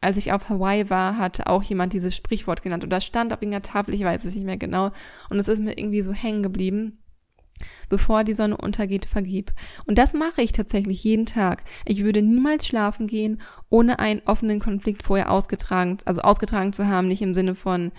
als 0.00 0.16
ich 0.16 0.32
auf 0.32 0.48
Hawaii 0.48 0.88
war, 0.88 1.18
hatte 1.18 1.46
auch 1.46 1.62
jemand 1.62 1.92
dieses 1.92 2.16
Sprichwort 2.16 2.62
genannt. 2.62 2.84
Und 2.84 2.90
das 2.90 3.04
stand 3.04 3.32
auf 3.32 3.42
irgendeiner 3.42 3.62
Tafel, 3.62 3.94
ich 3.94 4.04
weiß 4.04 4.24
es 4.24 4.34
nicht 4.34 4.46
mehr 4.46 4.56
genau. 4.56 4.92
Und 5.28 5.38
es 5.38 5.48
ist 5.48 5.60
mir 5.60 5.76
irgendwie 5.76 6.02
so 6.02 6.12
hängen 6.12 6.42
geblieben. 6.42 7.02
Bevor 7.90 8.24
die 8.24 8.32
Sonne 8.32 8.56
untergeht, 8.56 9.04
vergib. 9.04 9.52
Und 9.84 9.98
das 9.98 10.14
mache 10.14 10.40
ich 10.40 10.52
tatsächlich 10.52 11.04
jeden 11.04 11.26
Tag. 11.26 11.64
Ich 11.84 12.02
würde 12.02 12.22
niemals 12.22 12.66
schlafen 12.66 13.06
gehen, 13.06 13.42
ohne 13.68 13.98
einen 13.98 14.22
offenen 14.24 14.60
Konflikt 14.60 15.02
vorher 15.02 15.30
ausgetragen, 15.30 15.98
also 16.06 16.22
ausgetragen 16.22 16.72
zu 16.72 16.86
haben, 16.86 17.08
nicht 17.08 17.20
im 17.20 17.34
Sinne 17.34 17.54
von, 17.54 17.92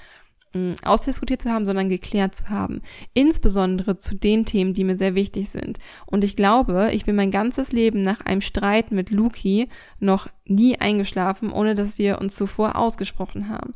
ausdiskutiert 0.84 1.42
zu 1.42 1.50
haben, 1.50 1.66
sondern 1.66 1.90
geklärt 1.90 2.36
zu 2.36 2.50
haben. 2.50 2.82
Insbesondere 3.14 3.98
zu 3.98 4.16
den 4.16 4.46
Themen, 4.46 4.74
die 4.74 4.84
mir 4.84 4.98
sehr 4.98 5.16
wichtig 5.16 5.50
sind. 5.50 5.80
Und 6.06 6.24
ich 6.24 6.36
glaube, 6.36 6.90
ich 6.92 7.06
bin 7.06 7.16
mein 7.16 7.32
ganzes 7.32 7.72
Leben 7.72 8.04
nach 8.04 8.22
einem 8.22 8.42
Streit 8.42 8.92
mit 8.92 9.12
Luki 9.12 9.70
noch 10.00 10.28
nie 10.46 10.78
eingeschlafen, 10.80 11.52
ohne 11.52 11.76
dass 11.76 11.98
wir 11.98 12.20
uns 12.20 12.36
zuvor 12.36 12.76
ausgesprochen 12.76 13.48
haben. 13.48 13.72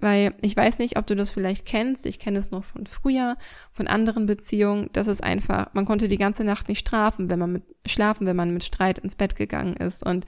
Weil 0.00 0.34
ich 0.40 0.56
weiß 0.56 0.78
nicht, 0.78 0.96
ob 0.96 1.06
du 1.06 1.14
das 1.14 1.30
vielleicht 1.30 1.66
kennst. 1.66 2.06
Ich 2.06 2.18
kenne 2.18 2.38
es 2.38 2.50
noch 2.50 2.64
von 2.64 2.86
früher, 2.86 3.36
von 3.72 3.86
anderen 3.86 4.24
Beziehungen. 4.26 4.88
Das 4.92 5.08
ist 5.08 5.22
einfach, 5.22 5.74
man 5.74 5.84
konnte 5.84 6.08
die 6.08 6.16
ganze 6.16 6.42
Nacht 6.42 6.68
nicht 6.68 6.78
strafen, 6.78 7.28
wenn 7.28 7.38
man 7.38 7.52
mit, 7.52 7.64
schlafen, 7.86 8.26
wenn 8.26 8.36
man 8.36 8.54
mit 8.54 8.64
Streit 8.64 8.98
ins 9.00 9.16
Bett 9.16 9.36
gegangen 9.36 9.76
ist 9.76 10.06
und 10.06 10.24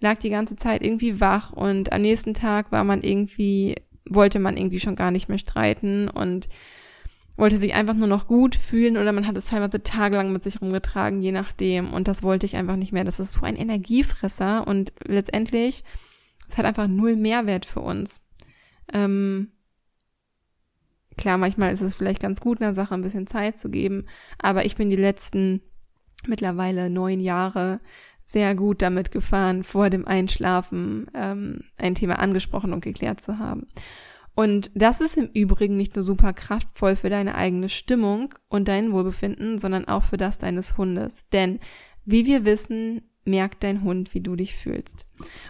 lag 0.00 0.18
die 0.18 0.30
ganze 0.30 0.56
Zeit 0.56 0.82
irgendwie 0.82 1.20
wach 1.20 1.52
und 1.52 1.92
am 1.92 2.00
nächsten 2.00 2.32
Tag 2.32 2.72
war 2.72 2.84
man 2.84 3.02
irgendwie 3.02 3.74
wollte 4.08 4.38
man 4.38 4.56
irgendwie 4.56 4.80
schon 4.80 4.96
gar 4.96 5.10
nicht 5.10 5.28
mehr 5.28 5.38
streiten 5.38 6.08
und 6.08 6.48
wollte 7.36 7.58
sich 7.58 7.74
einfach 7.74 7.94
nur 7.94 8.06
noch 8.06 8.26
gut 8.26 8.54
fühlen 8.54 8.96
oder 8.96 9.12
man 9.12 9.26
hat 9.26 9.36
es 9.36 9.46
teilweise 9.46 9.82
tagelang 9.82 10.32
mit 10.32 10.42
sich 10.42 10.60
rumgetragen, 10.60 11.22
je 11.22 11.32
nachdem. 11.32 11.92
Und 11.92 12.06
das 12.06 12.22
wollte 12.22 12.44
ich 12.44 12.56
einfach 12.56 12.76
nicht 12.76 12.92
mehr. 12.92 13.04
Das 13.04 13.18
ist 13.18 13.32
so 13.32 13.42
ein 13.42 13.56
Energiefresser 13.56 14.66
und 14.66 14.92
letztendlich, 15.06 15.82
es 16.48 16.58
hat 16.58 16.66
einfach 16.66 16.86
null 16.86 17.16
Mehrwert 17.16 17.64
für 17.64 17.80
uns. 17.80 18.20
Ähm, 18.92 19.52
klar, 21.16 21.38
manchmal 21.38 21.72
ist 21.72 21.80
es 21.80 21.94
vielleicht 21.94 22.20
ganz 22.20 22.40
gut, 22.40 22.60
einer 22.60 22.74
Sache 22.74 22.94
ein 22.94 23.02
bisschen 23.02 23.26
Zeit 23.26 23.58
zu 23.58 23.70
geben, 23.70 24.06
aber 24.38 24.66
ich 24.66 24.76
bin 24.76 24.90
die 24.90 24.96
letzten 24.96 25.62
mittlerweile 26.26 26.90
neun 26.90 27.20
Jahre 27.20 27.80
sehr 28.30 28.54
gut 28.54 28.80
damit 28.80 29.10
gefahren, 29.10 29.64
vor 29.64 29.90
dem 29.90 30.06
Einschlafen 30.06 31.06
ähm, 31.14 31.64
ein 31.76 31.96
Thema 31.96 32.20
angesprochen 32.20 32.72
und 32.72 32.80
geklärt 32.84 33.20
zu 33.20 33.38
haben. 33.38 33.66
Und 34.36 34.70
das 34.74 35.00
ist 35.00 35.16
im 35.16 35.28
Übrigen 35.34 35.76
nicht 35.76 35.96
nur 35.96 36.04
super 36.04 36.32
kraftvoll 36.32 36.94
für 36.94 37.10
deine 37.10 37.34
eigene 37.34 37.68
Stimmung 37.68 38.32
und 38.48 38.68
dein 38.68 38.92
Wohlbefinden, 38.92 39.58
sondern 39.58 39.88
auch 39.88 40.04
für 40.04 40.16
das 40.16 40.38
deines 40.38 40.78
Hundes. 40.78 41.28
Denn 41.32 41.58
wie 42.04 42.24
wir 42.24 42.44
wissen, 42.44 43.02
merkt 43.24 43.64
dein 43.64 43.82
Hund, 43.82 44.14
wie 44.14 44.20
du 44.20 44.36
dich 44.36 44.54
fühlst. 44.54 45.06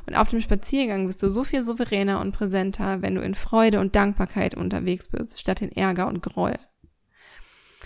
Und 0.06 0.16
auf 0.16 0.30
dem 0.30 0.40
Spaziergang 0.40 1.06
bist 1.06 1.22
du 1.22 1.30
so 1.30 1.44
viel 1.44 1.62
souveräner 1.62 2.20
und 2.20 2.32
präsenter, 2.32 3.02
wenn 3.02 3.14
du 3.14 3.20
in 3.20 3.34
Freude 3.34 3.78
und 3.78 3.94
Dankbarkeit 3.94 4.56
unterwegs 4.56 5.08
bist, 5.08 5.38
statt 5.38 5.60
in 5.62 5.70
Ärger 5.70 6.08
und 6.08 6.22
Groll. 6.22 6.56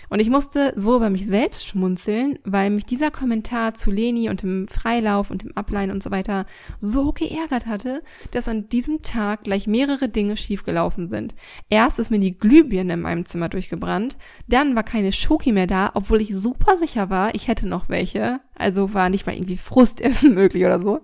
Und 0.09 0.19
ich 0.19 0.29
musste 0.29 0.73
so 0.75 0.95
über 0.95 1.09
mich 1.09 1.27
selbst 1.27 1.65
schmunzeln, 1.65 2.37
weil 2.43 2.69
mich 2.69 2.85
dieser 2.85 3.11
Kommentar 3.11 3.75
zu 3.75 3.91
Leni 3.91 4.29
und 4.29 4.41
dem 4.41 4.67
Freilauf 4.67 5.31
und 5.31 5.43
dem 5.43 5.55
Ablein 5.55 5.91
und 5.91 6.03
so 6.03 6.11
weiter 6.11 6.45
so 6.79 7.11
geärgert 7.11 7.65
hatte, 7.65 8.03
dass 8.31 8.47
an 8.47 8.69
diesem 8.69 9.01
Tag 9.01 9.43
gleich 9.43 9.67
mehrere 9.67 10.09
Dinge 10.09 10.37
schiefgelaufen 10.37 11.07
sind. 11.07 11.35
Erst 11.69 11.99
ist 11.99 12.11
mir 12.11 12.19
die 12.19 12.37
Glühbirne 12.37 12.93
in 12.93 13.01
meinem 13.01 13.25
Zimmer 13.25 13.49
durchgebrannt, 13.49 14.17
dann 14.47 14.75
war 14.75 14.83
keine 14.83 15.11
Schoki 15.11 15.51
mehr 15.51 15.67
da, 15.67 15.91
obwohl 15.93 16.21
ich 16.21 16.35
super 16.35 16.77
sicher 16.77 17.09
war, 17.09 17.33
ich 17.35 17.47
hätte 17.47 17.67
noch 17.67 17.89
welche. 17.89 18.39
Also 18.55 18.93
war 18.93 19.09
nicht 19.09 19.25
mal 19.25 19.35
irgendwie 19.35 19.57
Frustessen 19.57 20.33
möglich 20.35 20.65
oder 20.65 20.79
so. 20.79 21.01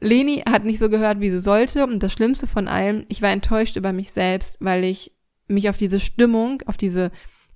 Leni 0.00 0.42
hat 0.48 0.64
nicht 0.64 0.78
so 0.78 0.88
gehört, 0.88 1.20
wie 1.20 1.30
sie 1.30 1.40
sollte 1.40 1.84
und 1.86 2.02
das 2.02 2.12
Schlimmste 2.12 2.46
von 2.46 2.68
allem, 2.68 3.04
ich 3.08 3.20
war 3.20 3.30
enttäuscht 3.30 3.76
über 3.76 3.92
mich 3.92 4.12
selbst, 4.12 4.56
weil 4.60 4.84
ich 4.84 5.12
mich 5.46 5.68
auf 5.68 5.76
diese 5.76 6.00
Stimmung, 6.00 6.62
auf 6.66 6.76
diese 6.76 7.10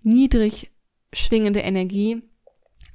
niedrig 0.04 0.70
schwingende 1.12 1.60
Energie 1.60 2.22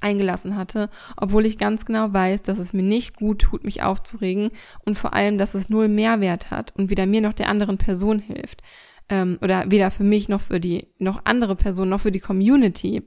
eingelassen 0.00 0.56
hatte, 0.56 0.88
obwohl 1.16 1.46
ich 1.46 1.58
ganz 1.58 1.84
genau 1.84 2.12
weiß, 2.12 2.42
dass 2.42 2.58
es 2.58 2.72
mir 2.72 2.82
nicht 2.82 3.16
gut 3.16 3.42
tut, 3.42 3.64
mich 3.64 3.82
aufzuregen 3.82 4.50
und 4.84 4.98
vor 4.98 5.14
allem, 5.14 5.38
dass 5.38 5.54
es 5.54 5.68
null 5.68 5.88
Mehrwert 5.88 6.50
hat 6.50 6.74
und 6.76 6.90
weder 6.90 7.06
mir 7.06 7.20
noch 7.20 7.34
der 7.34 7.48
anderen 7.48 7.78
Person 7.78 8.18
hilft. 8.18 8.62
Ähm, 9.08 9.38
oder 9.42 9.70
weder 9.70 9.90
für 9.90 10.04
mich 10.04 10.28
noch 10.28 10.40
für 10.40 10.60
die, 10.60 10.86
noch 10.98 11.22
andere 11.24 11.56
Personen, 11.56 11.90
noch 11.90 12.02
für 12.02 12.12
die 12.12 12.20
Community, 12.20 13.02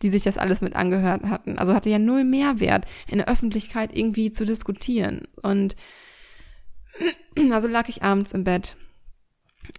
die 0.00 0.10
sich 0.10 0.22
das 0.22 0.38
alles 0.38 0.60
mit 0.62 0.74
angehört 0.74 1.24
hatten. 1.24 1.58
Also 1.58 1.74
hatte 1.74 1.90
ja 1.90 1.98
null 1.98 2.24
Mehrwert, 2.24 2.86
in 3.06 3.18
der 3.18 3.28
Öffentlichkeit 3.28 3.96
irgendwie 3.96 4.32
zu 4.32 4.44
diskutieren. 4.44 5.28
Und 5.42 5.76
also 7.52 7.68
lag 7.68 7.88
ich 7.88 8.02
abends 8.02 8.32
im 8.32 8.44
Bett 8.44 8.76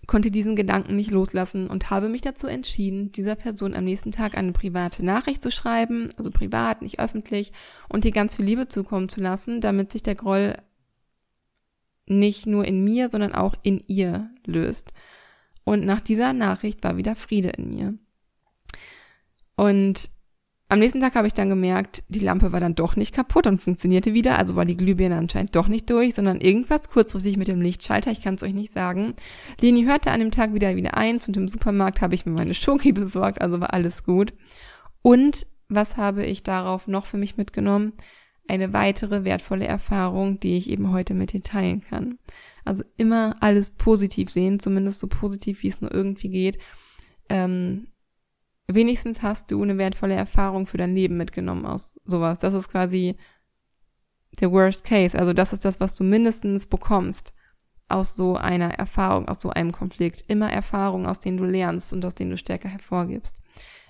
konnte 0.08 0.32
diesen 0.32 0.56
Gedanken 0.56 0.96
nicht 0.96 1.12
loslassen 1.12 1.67
und 1.67 1.89
habe 1.89 2.10
mich 2.10 2.22
dazu 2.22 2.48
entschieden, 2.48 3.12
dieser 3.12 3.36
Person 3.36 3.74
am 3.74 3.84
nächsten 3.84 4.12
Tag 4.12 4.38
eine 4.38 4.52
private 4.52 5.04
Nachricht 5.04 5.41
zu 5.41 5.52
schreiben, 5.52 6.10
also 6.17 6.32
privat, 6.32 6.82
nicht 6.82 7.00
öffentlich, 7.00 7.52
und 7.89 8.06
ihr 8.06 8.12
ganz 8.12 8.36
viel 8.36 8.46
Liebe 8.46 8.67
zukommen 8.67 9.10
zu 9.10 9.22
lassen, 9.22 9.62
damit 9.62 9.91
sich 9.91 10.04
der 10.04 10.15
Groll 10.15 10.56
nicht 12.06 12.46
nur 12.46 12.65
in 12.65 12.84
mir, 12.84 13.10
sondern 13.10 13.34
auch 13.34 13.56
in 13.63 13.82
ihr 13.88 14.30
löst. 14.46 14.91
Und 15.63 15.86
nach 15.86 16.02
dieser 16.02 16.34
Nachricht 16.34 16.84
war 16.84 16.98
wieder 16.98 17.15
Friede 17.15 17.50
in 17.50 17.69
mir. 17.69 17.93
Und 19.56 20.10
am 20.74 20.80
nächsten 20.80 21.02
Tag 21.02 21.14
habe 21.14 21.28
ich 21.28 21.36
dann 21.36 21.50
gemerkt, 21.50 22.04
die 22.10 22.20
Lampe 22.20 22.52
war 22.52 22.60
dann 22.60 22.74
doch 22.74 22.96
nicht 22.96 23.14
kaputt 23.14 23.46
und 23.46 23.62
funktionierte 23.62 24.16
wieder, 24.16 24.40
also 24.40 24.56
war 24.56 24.66
die 24.66 24.76
Glühbirne 24.76 25.16
anscheinend 25.16 25.56
doch 25.56 25.68
nicht 25.68 25.88
durch, 25.92 26.16
sondern 26.16 26.42
irgendwas 26.42 26.90
kurzfristig 26.90 27.38
mit 27.38 27.48
dem 27.48 27.62
Lichtschalter, 27.62 28.10
ich 28.10 28.24
kann 28.24 28.34
es 28.34 28.44
euch 28.44 28.56
nicht 28.56 28.74
sagen. 28.74 29.14
Leni 29.62 29.84
hörte 29.84 30.10
an 30.10 30.20
dem 30.20 30.32
Tag 30.32 30.56
wieder 30.56 30.76
wieder 30.76 30.98
eins 30.98 31.28
und 31.28 31.38
im 31.38 31.48
Supermarkt 31.48 32.02
habe 32.02 32.16
ich 32.16 32.26
mir 32.26 32.32
meine 32.32 32.56
Schoki 32.56 32.92
besorgt, 32.92 33.40
also 33.40 33.60
war 33.60 33.72
alles 33.72 34.04
gut. 34.04 34.34
Und 35.04 35.46
was 35.70 35.96
habe 35.96 36.26
ich 36.26 36.42
darauf 36.42 36.88
noch 36.88 37.06
für 37.06 37.18
mich 37.18 37.38
mitgenommen? 37.38 37.94
Eine 38.48 38.74
weitere 38.74 39.26
wertvolle 39.26 39.68
Erfahrung, 39.68 40.40
die 40.40 40.58
ich 40.58 40.72
eben 40.72 40.92
heute 40.92 41.14
mit 41.14 41.34
dir 41.34 41.44
teilen 41.44 41.82
kann. 41.82 42.18
Also 42.66 42.84
immer 42.98 43.36
alles 43.42 43.72
positiv 43.72 44.32
sehen, 44.32 44.60
zumindest 44.60 45.02
so 45.02 45.08
positiv, 45.08 45.62
wie 45.62 45.70
es 45.70 45.82
nur 45.82 45.94
irgendwie 45.94 46.30
geht. 46.30 46.58
Ähm, 47.30 47.90
wenigstens 48.67 49.21
hast 49.21 49.52
du 49.52 49.62
eine 49.62 49.78
wertvolle 49.78 50.15
Erfahrung 50.15 50.65
für 50.65 50.78
dein 50.78 50.95
Leben 50.95 51.17
mitgenommen 51.17 51.65
aus 51.65 51.99
sowas. 52.06 52.39
Das 52.39 52.54
ist 52.54 52.69
quasi 52.69 53.15
der 54.39 54.52
Worst 54.52 54.86
Case. 54.86 55.17
Also 55.17 55.34
das 55.34 55.54
ist 55.54 55.65
das, 55.65 55.80
was 55.80 55.95
du 55.95 56.04
mindestens 56.04 56.67
bekommst 56.67 57.34
aus 57.89 58.15
so 58.15 58.36
einer 58.38 58.73
Erfahrung, 58.73 59.28
aus 59.28 59.41
so 59.41 59.49
einem 59.49 59.71
Konflikt. 59.71 60.23
Immer 60.28 60.52
Erfahrungen, 60.52 61.06
aus 61.06 61.19
denen 61.19 61.38
du 61.38 61.43
lernst 61.43 61.93
und 61.93 62.04
aus 62.06 62.15
denen 62.15 62.32
du 62.32 62.38
stärker 62.38 62.69
hervorgibst, 62.69 63.41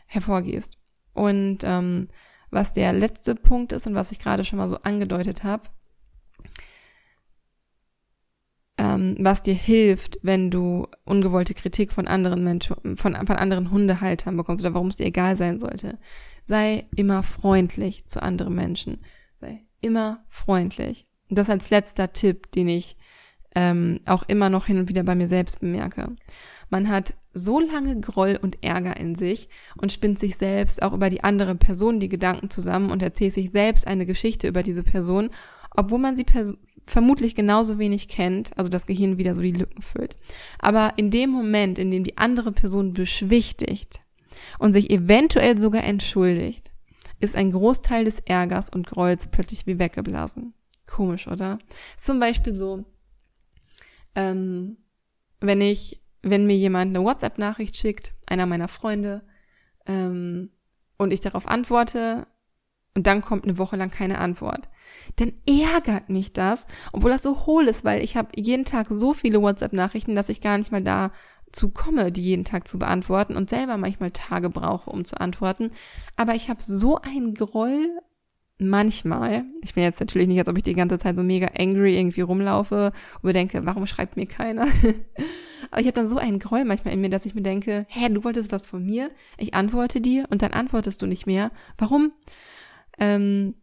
hervorgehst. 0.08 0.78
Und 1.14 1.60
ähm, 1.64 2.10
was 2.50 2.74
der 2.74 2.94
letzte 2.94 3.36
Punkt 3.36 3.72
ist 3.72 3.88
und 3.88 3.96
was 3.96 4.12
ich 4.12 4.20
gerade 4.20 4.44
schon 4.44 4.60
mal 4.60 4.70
so 4.70 4.78
angedeutet 4.80 5.44
habe, 5.44 5.64
ähm, 8.84 9.16
was 9.20 9.44
dir 9.44 9.54
hilft, 9.54 10.20
wenn 10.24 10.52
du 10.52 10.88
ungewollte 11.06 11.54
Kritik 11.54 11.94
von 11.94 12.08
anderen 12.08 12.44
Menschen, 12.44 12.98
von, 12.98 13.16
von 13.16 13.36
anderen 13.36 13.72
Hundehaltern 13.72 14.36
bekommst 14.36 14.64
oder 14.64 14.74
warum 14.74 14.88
es 14.88 14.98
dir 14.98 15.06
egal 15.06 15.38
sein 15.38 15.58
sollte. 15.58 15.98
Sei 16.44 16.86
immer 16.96 17.24
freundlich 17.24 18.06
zu 18.08 18.22
anderen 18.22 18.56
Menschen. 18.56 19.00
Sei 19.40 19.64
immer 19.82 20.26
freundlich. 20.28 21.08
Das 21.30 21.50
als 21.50 21.70
letzter 21.70 22.12
Tipp, 22.12 22.52
den 22.52 22.68
ich 22.68 22.98
ähm, 23.56 24.02
auch 24.06 24.24
immer 24.24 24.50
noch 24.50 24.66
hin 24.66 24.80
und 24.80 24.90
wieder 24.90 25.04
bei 25.04 25.16
mir 25.16 25.28
selbst 25.28 25.62
bemerke. 25.62 26.10
Man 26.70 26.90
hat 26.90 27.14
so 27.34 27.60
lange 27.60 28.00
Groll 28.00 28.38
und 28.42 28.64
Ärger 28.64 28.98
in 28.98 29.16
sich 29.16 29.48
und 29.78 29.92
spinnt 29.92 30.20
sich 30.20 30.38
selbst 30.38 30.84
auch 30.84 30.94
über 30.94 31.10
die 31.10 31.24
andere 31.24 31.56
Person 31.56 32.00
die 32.00 32.10
Gedanken 32.10 32.50
zusammen 32.50 32.92
und 32.92 33.02
erzählt 33.02 33.34
sich 33.34 33.52
selbst 33.52 33.88
eine 33.88 34.06
Geschichte 34.06 34.48
über 34.48 34.64
diese 34.64 34.84
Person, 34.84 35.30
obwohl 35.76 36.00
man 36.00 36.16
sie 36.16 36.24
pers 36.24 36.54
vermutlich 36.86 37.36
genauso 37.36 37.80
wenig 37.80 38.08
kennt, 38.08 38.58
also 38.58 38.70
das 38.70 38.86
Gehirn 38.86 39.18
wieder 39.18 39.36
so 39.36 39.42
die 39.42 39.52
Lücken 39.52 39.82
füllt. 39.82 40.16
Aber 40.60 40.94
in 40.98 41.12
dem 41.12 41.30
Moment, 41.30 41.80
in 41.80 41.92
dem 41.92 42.04
die 42.04 42.18
andere 42.18 42.52
Person 42.52 42.94
beschwichtigt 42.94 44.02
und 44.60 44.74
sich 44.74 44.90
eventuell 44.90 45.58
sogar 45.60 45.84
entschuldigt, 45.84 46.72
ist 47.20 47.36
ein 47.36 47.52
Großteil 47.52 48.06
des 48.06 48.20
Ärgers 48.20 48.70
und 48.70 48.88
Grolls 48.88 49.28
plötzlich 49.28 49.66
wie 49.66 49.80
weggeblasen. 49.80 50.54
Komisch, 50.86 51.28
oder? 51.28 51.58
Zum 51.98 52.20
Beispiel 52.20 52.54
so, 52.54 52.84
ähm, 54.16 54.78
wenn 55.40 55.62
ich, 55.62 56.02
wenn 56.22 56.46
mir 56.46 56.58
jemand 56.58 56.96
eine 56.96 57.06
WhatsApp-Nachricht 57.06 57.78
schickt, 57.78 58.14
einer 58.28 58.46
meiner 58.46 58.68
Freunde, 58.68 59.24
ähm, 59.86 60.52
und 60.98 61.12
ich 61.12 61.22
darauf 61.22 61.48
antworte, 61.48 62.28
und 62.96 63.08
dann 63.08 63.22
kommt 63.22 63.46
eine 63.46 63.58
Woche 63.58 63.76
lang 63.76 63.90
keine 63.90 64.20
Antwort 64.20 64.70
dann 65.18 65.34
ärgert 65.48 66.10
mich 66.10 66.34
das, 66.34 66.66
obwohl 66.92 67.12
das 67.12 67.24
so 67.24 67.46
hohl 67.46 67.68
ist, 67.68 67.84
weil 67.84 68.04
ich 68.04 68.18
habe 68.18 68.30
jeden 68.36 68.66
Tag 68.66 68.88
so 68.90 69.14
viele 69.14 69.42
WhatsApp-Nachrichten, 69.42 70.16
dass 70.16 70.30
ich 70.30 70.42
gar 70.42 70.58
nicht 70.58 70.72
mal 70.72 70.84
dazu 70.84 71.70
komme, 71.70 72.12
die 72.12 72.24
jeden 72.24 72.46
Tag 72.46 72.68
zu 72.68 72.80
beantworten 72.80 73.36
und 73.36 73.50
selber 73.50 73.78
manchmal 73.78 74.12
Tage 74.12 74.50
brauche, 74.50 74.90
um 74.90 75.06
zu 75.06 75.20
antworten. 75.20 75.72
Aber 76.16 76.36
ich 76.36 76.50
habe 76.50 76.62
so 76.64 77.00
einen 77.00 77.34
Groll 77.34 77.90
manchmal, 78.60 79.44
ich 79.64 79.74
bin 79.74 79.84
jetzt 79.84 80.00
natürlich 80.00 80.28
nicht, 80.28 80.40
als 80.40 80.48
ob 80.48 80.58
ich 80.58 80.64
die 80.64 80.74
ganze 80.74 80.98
Zeit 80.98 81.16
so 81.16 81.24
mega 81.24 81.50
angry 81.58 81.98
irgendwie 81.98 82.22
rumlaufe 82.22 82.92
und 83.16 83.24
mir 83.24 83.34
denke, 83.34 83.66
warum 83.66 83.88
schreibt 83.88 84.16
mir 84.16 84.26
keiner? 84.26 84.68
Aber 85.72 85.82
ich 85.82 85.88
habe 85.88 85.96
dann 85.96 86.08
so 86.08 86.18
einen 86.18 86.40
Groll 86.40 86.66
manchmal 86.66 86.94
in 86.94 87.02
mir, 87.02 87.10
dass 87.10 87.26
ich 87.26 87.36
mir 87.36 87.42
denke, 87.42 87.86
hä, 87.90 88.10
du 88.10 88.24
wolltest 88.24 88.52
was 88.52 88.68
von 88.68 88.86
mir, 88.86 89.10
ich 89.38 89.54
antworte 89.54 90.02
dir 90.02 90.26
und 90.30 90.42
dann 90.42 90.54
antwortest 90.54 91.02
du 91.02 91.08
nicht 91.08 91.26
mehr. 91.26 91.52
Warum? 91.78 92.12
Ähm, 93.00 93.56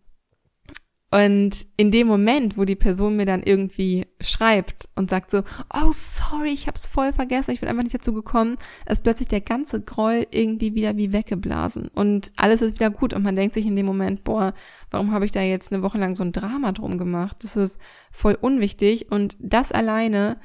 und 1.12 1.66
in 1.76 1.90
dem 1.90 2.06
Moment, 2.06 2.56
wo 2.56 2.64
die 2.64 2.76
Person 2.76 3.16
mir 3.16 3.26
dann 3.26 3.42
irgendwie 3.42 4.06
schreibt 4.20 4.88
und 4.94 5.10
sagt 5.10 5.32
so, 5.32 5.42
oh 5.74 5.90
sorry, 5.90 6.50
ich 6.50 6.68
hab's 6.68 6.86
voll 6.86 7.12
vergessen, 7.12 7.50
ich 7.50 7.58
bin 7.58 7.68
einfach 7.68 7.82
nicht 7.82 7.94
dazu 7.94 8.12
gekommen, 8.12 8.58
ist 8.86 9.02
plötzlich 9.02 9.26
der 9.26 9.40
ganze 9.40 9.80
Groll 9.80 10.28
irgendwie 10.30 10.74
wieder 10.76 10.96
wie 10.96 11.12
weggeblasen 11.12 11.88
und 11.94 12.32
alles 12.36 12.62
ist 12.62 12.74
wieder 12.74 12.90
gut 12.90 13.12
und 13.12 13.24
man 13.24 13.34
denkt 13.34 13.54
sich 13.54 13.66
in 13.66 13.74
dem 13.74 13.86
Moment, 13.86 14.22
boah, 14.22 14.54
warum 14.90 15.10
habe 15.10 15.24
ich 15.24 15.32
da 15.32 15.40
jetzt 15.42 15.72
eine 15.72 15.82
Woche 15.82 15.98
lang 15.98 16.14
so 16.14 16.22
ein 16.22 16.32
Drama 16.32 16.70
drum 16.70 16.96
gemacht? 16.96 17.38
Das 17.42 17.56
ist 17.56 17.78
voll 18.12 18.38
unwichtig 18.40 19.10
und 19.10 19.36
das 19.40 19.72
alleine 19.72 20.36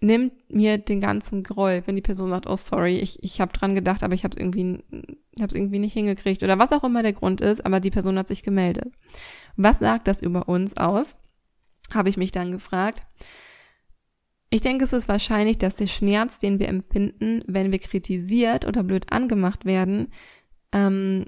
nimmt 0.00 0.32
mir 0.50 0.78
den 0.78 1.00
ganzen 1.00 1.42
Groll, 1.42 1.82
wenn 1.86 1.96
die 1.96 2.02
Person 2.02 2.30
sagt, 2.30 2.46
oh 2.46 2.56
sorry, 2.56 2.96
ich, 2.96 3.22
ich 3.22 3.40
habe 3.40 3.52
dran 3.52 3.74
gedacht, 3.74 4.02
aber 4.02 4.14
ich 4.14 4.24
habe 4.24 4.34
es 4.34 4.40
irgendwie, 4.40 4.82
hab's 5.40 5.54
irgendwie 5.54 5.78
nicht 5.78 5.94
hingekriegt 5.94 6.42
oder 6.42 6.58
was 6.58 6.72
auch 6.72 6.84
immer 6.84 7.02
der 7.02 7.12
Grund 7.12 7.40
ist, 7.40 7.64
aber 7.64 7.80
die 7.80 7.90
Person 7.90 8.18
hat 8.18 8.28
sich 8.28 8.42
gemeldet. 8.42 8.92
Was 9.56 9.78
sagt 9.78 10.08
das 10.08 10.22
über 10.22 10.48
uns 10.48 10.76
aus? 10.76 11.16
Habe 11.92 12.08
ich 12.08 12.16
mich 12.16 12.32
dann 12.32 12.52
gefragt. 12.52 13.02
Ich 14.50 14.60
denke, 14.60 14.84
es 14.84 14.92
ist 14.92 15.08
wahrscheinlich, 15.08 15.58
dass 15.58 15.76
der 15.76 15.86
Schmerz, 15.86 16.38
den 16.38 16.58
wir 16.58 16.68
empfinden, 16.68 17.42
wenn 17.46 17.72
wir 17.72 17.78
kritisiert 17.78 18.64
oder 18.64 18.82
blöd 18.82 19.12
angemacht 19.12 19.64
werden, 19.64 20.12
ähm, 20.72 21.26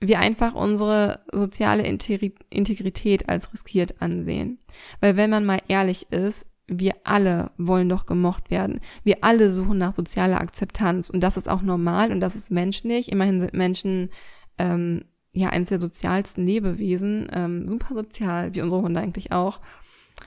wir 0.00 0.20
einfach 0.20 0.54
unsere 0.54 1.20
soziale 1.32 1.84
Integrität 1.84 3.28
als 3.28 3.52
riskiert 3.52 4.00
ansehen. 4.00 4.58
Weil 5.00 5.16
wenn 5.16 5.30
man 5.30 5.44
mal 5.44 5.60
ehrlich 5.68 6.10
ist, 6.12 6.46
wir 6.68 6.94
alle 7.04 7.50
wollen 7.56 7.88
doch 7.88 8.06
gemocht 8.06 8.50
werden. 8.50 8.80
Wir 9.02 9.18
alle 9.22 9.50
suchen 9.50 9.78
nach 9.78 9.92
sozialer 9.92 10.40
Akzeptanz 10.40 11.10
und 11.10 11.20
das 11.20 11.36
ist 11.36 11.48
auch 11.48 11.62
normal 11.62 12.12
und 12.12 12.20
das 12.20 12.36
ist 12.36 12.50
menschlich. 12.50 13.10
Immerhin 13.10 13.40
sind 13.40 13.54
Menschen 13.54 14.10
ähm, 14.58 15.04
ja 15.38 15.50
eines 15.50 15.70
der 15.70 15.80
sozialsten 15.80 16.46
Lebewesen, 16.46 17.28
ähm, 17.32 17.68
super 17.68 17.94
sozial, 17.94 18.54
wie 18.54 18.62
unsere 18.62 18.82
Hunde 18.82 19.00
eigentlich 19.00 19.32
auch. 19.32 19.60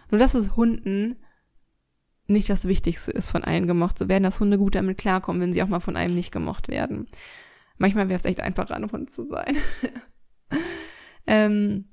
Nur 0.10 0.20
dass 0.20 0.34
es 0.34 0.56
Hunden 0.56 1.18
nicht 2.28 2.50
das 2.50 2.66
Wichtigste 2.66 3.12
ist, 3.12 3.30
von 3.30 3.44
allen 3.44 3.68
gemocht 3.68 3.98
zu 3.98 4.08
werden, 4.08 4.24
dass 4.24 4.40
Hunde 4.40 4.58
gut 4.58 4.76
damit 4.76 4.98
klarkommen, 4.98 5.42
wenn 5.42 5.54
sie 5.54 5.62
auch 5.64 5.68
mal 5.68 5.80
von 5.80 5.98
einem 5.98 6.16
nicht 6.16 6.32
gemocht 6.32 6.70
werden. 6.70 7.08
Manchmal 7.78 8.10
wäre 8.10 8.20
es 8.20 8.26
echt 8.26 8.42
einfacher, 8.42 8.76
ein 8.76 8.92
Hund 8.92 9.10
zu 9.10 9.26
sein. 9.26 9.56
ähm, 11.28 11.90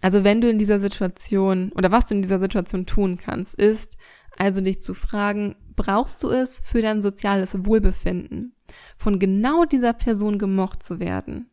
also 0.00 0.24
wenn 0.24 0.40
du 0.40 0.48
in 0.48 0.58
dieser 0.58 0.80
Situation 0.80 1.72
oder 1.72 1.92
was 1.92 2.06
du 2.06 2.14
in 2.14 2.22
dieser 2.22 2.38
Situation 2.38 2.86
tun 2.86 3.16
kannst, 3.16 3.54
ist 3.54 3.96
also 4.36 4.60
dich 4.60 4.80
zu 4.82 4.94
fragen, 4.94 5.56
brauchst 5.76 6.22
du 6.22 6.30
es 6.30 6.58
für 6.58 6.82
dein 6.82 7.02
soziales 7.02 7.66
Wohlbefinden, 7.66 8.56
von 8.96 9.18
genau 9.18 9.64
dieser 9.64 9.92
Person 9.92 10.38
gemocht 10.38 10.82
zu 10.82 11.00
werden, 11.00 11.50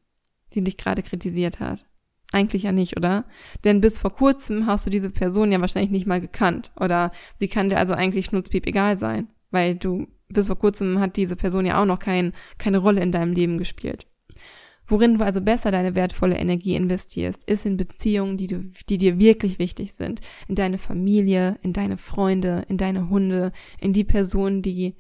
die 0.54 0.64
dich 0.64 0.78
gerade 0.78 1.04
kritisiert 1.04 1.60
hat? 1.60 1.86
Eigentlich 2.32 2.64
ja 2.64 2.72
nicht, 2.72 2.96
oder? 2.98 3.26
Denn 3.64 3.82
bis 3.82 3.98
vor 3.98 4.14
kurzem 4.14 4.66
hast 4.66 4.86
du 4.86 4.90
diese 4.90 5.10
Person 5.10 5.52
ja 5.52 5.60
wahrscheinlich 5.60 5.92
nicht 5.92 6.08
mal 6.08 6.22
gekannt 6.22 6.72
oder 6.80 7.12
sie 7.38 7.50
kann 7.50 7.70
dir 7.70 7.78
also 7.78 7.94
eigentlich 7.94 8.26
schnutzpiep 8.26 8.66
egal 8.68 8.98
sein, 8.98 9.28
weil 9.52 9.76
du 9.76 10.08
bis 10.30 10.48
vor 10.48 10.58
kurzem 10.58 11.00
hat 11.00 11.18
diese 11.18 11.36
Person 11.36 11.66
ja 11.66 11.82
auch 11.82 11.86
noch 11.86 12.00
kein, 12.00 12.32
keine 12.58 12.78
Rolle 12.78 13.02
in 13.02 13.12
deinem 13.12 13.34
Leben 13.34 13.58
gespielt. 13.58 14.08
Worin 14.88 15.18
du 15.18 15.24
also 15.26 15.40
besser 15.40 15.72
deine 15.72 15.96
wertvolle 15.96 16.38
Energie 16.38 16.76
investierst, 16.76 17.50
ist 17.50 17.66
in 17.66 17.78
Beziehungen, 17.78 18.36
die, 18.36 18.48
du, 18.48 18.72
die 18.90 18.98
dir 18.98 19.20
wirklich 19.20 19.58
wichtig 19.58 19.94
sind. 19.94 20.20
In 20.50 20.56
deine 20.56 20.78
Familie, 20.78 21.58
in 21.62 21.72
deine 21.72 21.98
Freunde, 21.98 22.66
in 22.68 22.76
deine 22.76 23.10
Hunde, 23.10 23.54
in 23.80 23.94
die 23.94 24.04
Personen, 24.04 24.62
die, 24.62 24.96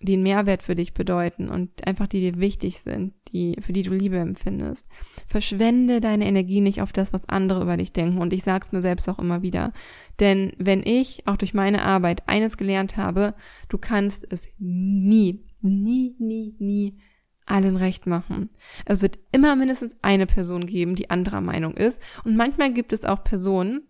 die 0.00 0.14
einen 0.14 0.22
Mehrwert 0.22 0.62
für 0.62 0.74
dich 0.74 0.92
bedeuten 0.92 1.48
und 1.48 1.86
einfach 1.86 2.06
die 2.06 2.20
dir 2.20 2.38
wichtig 2.38 2.80
sind, 2.80 3.14
die, 3.32 3.56
für 3.60 3.72
die 3.72 3.82
du 3.82 3.94
Liebe 3.94 4.18
empfindest. 4.18 4.86
Verschwende 5.26 6.00
deine 6.00 6.26
Energie 6.26 6.60
nicht 6.60 6.82
auf 6.82 6.92
das, 6.92 7.12
was 7.12 7.28
andere 7.28 7.62
über 7.62 7.76
dich 7.78 7.92
denken. 7.92 8.18
Und 8.18 8.32
ich 8.32 8.42
sag's 8.42 8.72
mir 8.72 8.82
selbst 8.82 9.08
auch 9.08 9.18
immer 9.18 9.40
wieder. 9.40 9.72
Denn 10.20 10.52
wenn 10.58 10.82
ich 10.84 11.26
auch 11.26 11.36
durch 11.36 11.54
meine 11.54 11.82
Arbeit 11.82 12.28
eines 12.28 12.58
gelernt 12.58 12.96
habe, 12.96 13.34
du 13.68 13.78
kannst 13.78 14.30
es 14.30 14.42
nie, 14.58 15.44
nie, 15.62 16.14
nie, 16.18 16.54
nie 16.58 16.98
allen 17.46 17.76
recht 17.76 18.06
machen. 18.06 18.50
Es 18.84 19.02
wird 19.02 19.18
immer 19.32 19.56
mindestens 19.56 19.96
eine 20.02 20.26
Person 20.26 20.66
geben, 20.66 20.94
die 20.94 21.10
anderer 21.10 21.40
Meinung 21.40 21.74
ist. 21.74 22.02
Und 22.24 22.36
manchmal 22.36 22.72
gibt 22.72 22.92
es 22.92 23.04
auch 23.04 23.24
Personen, 23.24 23.88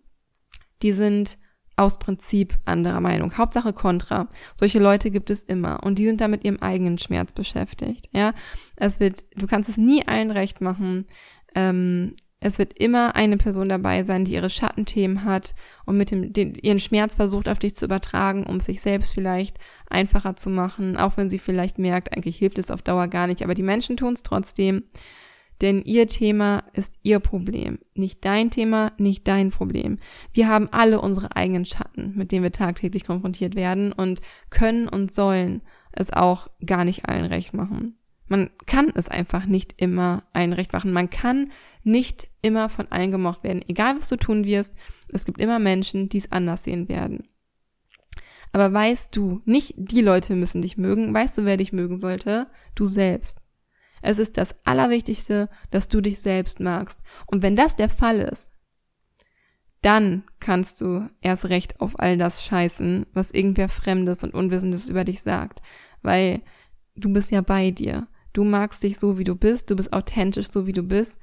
die 0.83 0.93
sind 0.93 1.37
aus 1.77 1.99
Prinzip 1.99 2.55
anderer 2.65 2.99
Meinung. 2.99 3.37
Hauptsache 3.37 3.71
Kontra. 3.71 4.27
Solche 4.55 4.79
Leute 4.79 5.11
gibt 5.11 5.29
es 5.29 5.43
immer. 5.43 5.83
Und 5.83 5.99
die 5.99 6.05
sind 6.05 6.19
da 6.19 6.27
mit 6.27 6.43
ihrem 6.43 6.57
eigenen 6.59 6.97
Schmerz 6.97 7.33
beschäftigt. 7.33 8.09
Ja, 8.11 8.33
es 8.75 8.99
wird, 8.99 9.23
du 9.35 9.47
kannst 9.47 9.69
es 9.69 9.77
nie 9.77 10.05
allen 10.07 10.31
recht 10.31 10.59
machen. 10.59 11.05
Ähm, 11.55 12.15
es 12.39 12.59
wird 12.59 12.77
immer 12.77 13.15
eine 13.15 13.37
Person 13.37 13.69
dabei 13.69 14.03
sein, 14.03 14.25
die 14.25 14.33
ihre 14.33 14.49
Schattenthemen 14.49 15.23
hat 15.23 15.55
und 15.85 15.97
mit 15.97 16.11
dem, 16.11 16.33
den, 16.33 16.53
ihren 16.55 16.79
Schmerz 16.79 17.15
versucht 17.15 17.49
auf 17.49 17.57
dich 17.57 17.75
zu 17.75 17.85
übertragen, 17.85 18.45
um 18.45 18.59
sich 18.59 18.81
selbst 18.81 19.13
vielleicht 19.13 19.57
einfacher 19.89 20.35
zu 20.35 20.49
machen, 20.49 20.97
auch 20.97 21.17
wenn 21.17 21.31
sie 21.31 21.39
vielleicht 21.39 21.79
merkt, 21.79 22.15
eigentlich 22.15 22.37
hilft 22.37 22.59
es 22.59 22.69
auf 22.69 22.83
Dauer 22.83 23.07
gar 23.07 23.25
nicht, 23.25 23.41
aber 23.41 23.55
die 23.55 23.63
Menschen 23.63 23.97
tun 23.97 24.13
es 24.13 24.21
trotzdem, 24.21 24.83
denn 25.61 25.81
ihr 25.81 26.07
Thema 26.07 26.63
ist 26.73 26.93
ihr 27.03 27.19
Problem, 27.19 27.79
nicht 27.95 28.23
dein 28.23 28.51
Thema, 28.51 28.91
nicht 28.97 29.27
dein 29.27 29.51
Problem. 29.51 29.97
Wir 30.33 30.47
haben 30.47 30.69
alle 30.71 31.01
unsere 31.01 31.35
eigenen 31.35 31.65
Schatten, 31.65 32.13
mit 32.15 32.31
denen 32.31 32.43
wir 32.43 32.51
tagtäglich 32.51 33.05
konfrontiert 33.05 33.55
werden 33.55 33.91
und 33.91 34.21
können 34.49 34.87
und 34.87 35.13
sollen 35.13 35.61
es 35.91 36.13
auch 36.13 36.47
gar 36.65 36.85
nicht 36.85 37.09
allen 37.09 37.25
recht 37.25 37.53
machen. 37.53 37.97
Man 38.27 38.49
kann 38.65 38.91
es 38.93 39.07
einfach 39.07 39.45
nicht 39.45 39.73
immer 39.77 40.23
allen 40.33 40.53
recht 40.53 40.73
machen. 40.73 40.91
Man 40.91 41.09
kann 41.09 41.51
nicht 41.83 42.27
immer 42.41 42.69
von 42.69 42.91
allen 42.91 43.11
gemocht 43.11 43.43
werden. 43.43 43.63
Egal 43.67 43.97
was 43.97 44.09
du 44.09 44.17
tun 44.17 44.45
wirst, 44.45 44.75
es 45.13 45.25
gibt 45.25 45.39
immer 45.39 45.59
Menschen, 45.59 46.09
die 46.09 46.17
es 46.17 46.31
anders 46.31 46.63
sehen 46.63 46.89
werden. 46.89 47.29
Aber 48.51 48.71
weißt 48.71 49.15
du, 49.15 49.41
nicht 49.45 49.73
die 49.77 50.01
Leute 50.01 50.35
müssen 50.35 50.61
dich 50.61 50.77
mögen, 50.77 51.13
weißt 51.13 51.37
du, 51.37 51.45
wer 51.45 51.57
dich 51.57 51.73
mögen 51.73 51.99
sollte? 51.99 52.47
Du 52.75 52.85
selbst. 52.85 53.41
Es 54.01 54.19
ist 54.19 54.37
das 54.37 54.55
Allerwichtigste, 54.65 55.49
dass 55.71 55.87
du 55.87 56.01
dich 56.01 56.19
selbst 56.19 56.59
magst. 56.59 56.99
Und 57.25 57.41
wenn 57.41 57.55
das 57.55 57.75
der 57.75 57.89
Fall 57.89 58.19
ist, 58.19 58.49
dann 59.81 60.23
kannst 60.39 60.81
du 60.81 61.09
erst 61.21 61.45
recht 61.45 61.79
auf 61.79 61.99
all 61.99 62.17
das 62.17 62.43
scheißen, 62.43 63.05
was 63.13 63.31
irgendwer 63.31 63.69
Fremdes 63.69 64.23
und 64.23 64.33
Unwissendes 64.33 64.89
über 64.89 65.03
dich 65.03 65.21
sagt. 65.21 65.61
Weil 66.01 66.41
du 66.95 67.11
bist 67.11 67.31
ja 67.31 67.41
bei 67.41 67.71
dir. 67.71 68.07
Du 68.33 68.43
magst 68.43 68.83
dich 68.83 68.99
so, 68.99 69.17
wie 69.17 69.23
du 69.23 69.35
bist, 69.35 69.69
du 69.69 69.75
bist 69.75 69.93
authentisch 69.93 70.49
so, 70.51 70.67
wie 70.67 70.73
du 70.73 70.83
bist 70.83 71.19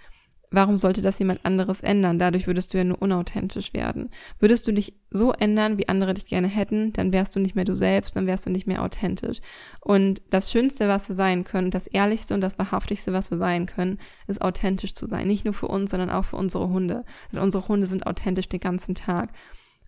Warum 0.50 0.76
sollte 0.76 1.02
das 1.02 1.18
jemand 1.18 1.44
anderes 1.44 1.80
ändern? 1.80 2.18
Dadurch 2.18 2.46
würdest 2.46 2.72
du 2.72 2.78
ja 2.78 2.84
nur 2.84 3.02
unauthentisch 3.02 3.74
werden. 3.74 4.10
Würdest 4.38 4.66
du 4.66 4.72
dich 4.72 4.94
so 5.10 5.32
ändern, 5.32 5.78
wie 5.78 5.88
andere 5.88 6.14
dich 6.14 6.26
gerne 6.26 6.48
hätten, 6.48 6.92
dann 6.92 7.12
wärst 7.12 7.34
du 7.34 7.40
nicht 7.40 7.54
mehr 7.54 7.64
du 7.64 7.76
selbst, 7.76 8.14
dann 8.14 8.26
wärst 8.26 8.46
du 8.46 8.50
nicht 8.50 8.66
mehr 8.66 8.82
authentisch. 8.82 9.40
Und 9.80 10.22
das 10.30 10.52
Schönste, 10.52 10.88
was 10.88 11.08
wir 11.08 11.16
sein 11.16 11.44
können, 11.44 11.70
das 11.70 11.86
Ehrlichste 11.86 12.34
und 12.34 12.40
das 12.40 12.58
Wahrhaftigste, 12.58 13.12
was 13.12 13.30
wir 13.30 13.38
sein 13.38 13.66
können, 13.66 13.98
ist 14.26 14.42
authentisch 14.42 14.94
zu 14.94 15.06
sein. 15.06 15.26
Nicht 15.26 15.44
nur 15.44 15.54
für 15.54 15.68
uns, 15.68 15.90
sondern 15.90 16.10
auch 16.10 16.24
für 16.24 16.36
unsere 16.36 16.68
Hunde. 16.68 17.04
Denn 17.32 17.40
unsere 17.40 17.66
Hunde 17.66 17.86
sind 17.86 18.06
authentisch 18.06 18.48
den 18.48 18.60
ganzen 18.60 18.94
Tag. 18.94 19.32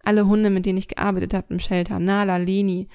Alle 0.02 0.26
Hunde, 0.26 0.50
mit 0.50 0.66
denen 0.66 0.78
ich 0.78 0.88
gearbeitet 0.88 1.34
habe 1.34 1.46
im 1.50 1.60
Shelter, 1.60 1.98
Nala, 1.98 2.36
Leni, 2.36 2.88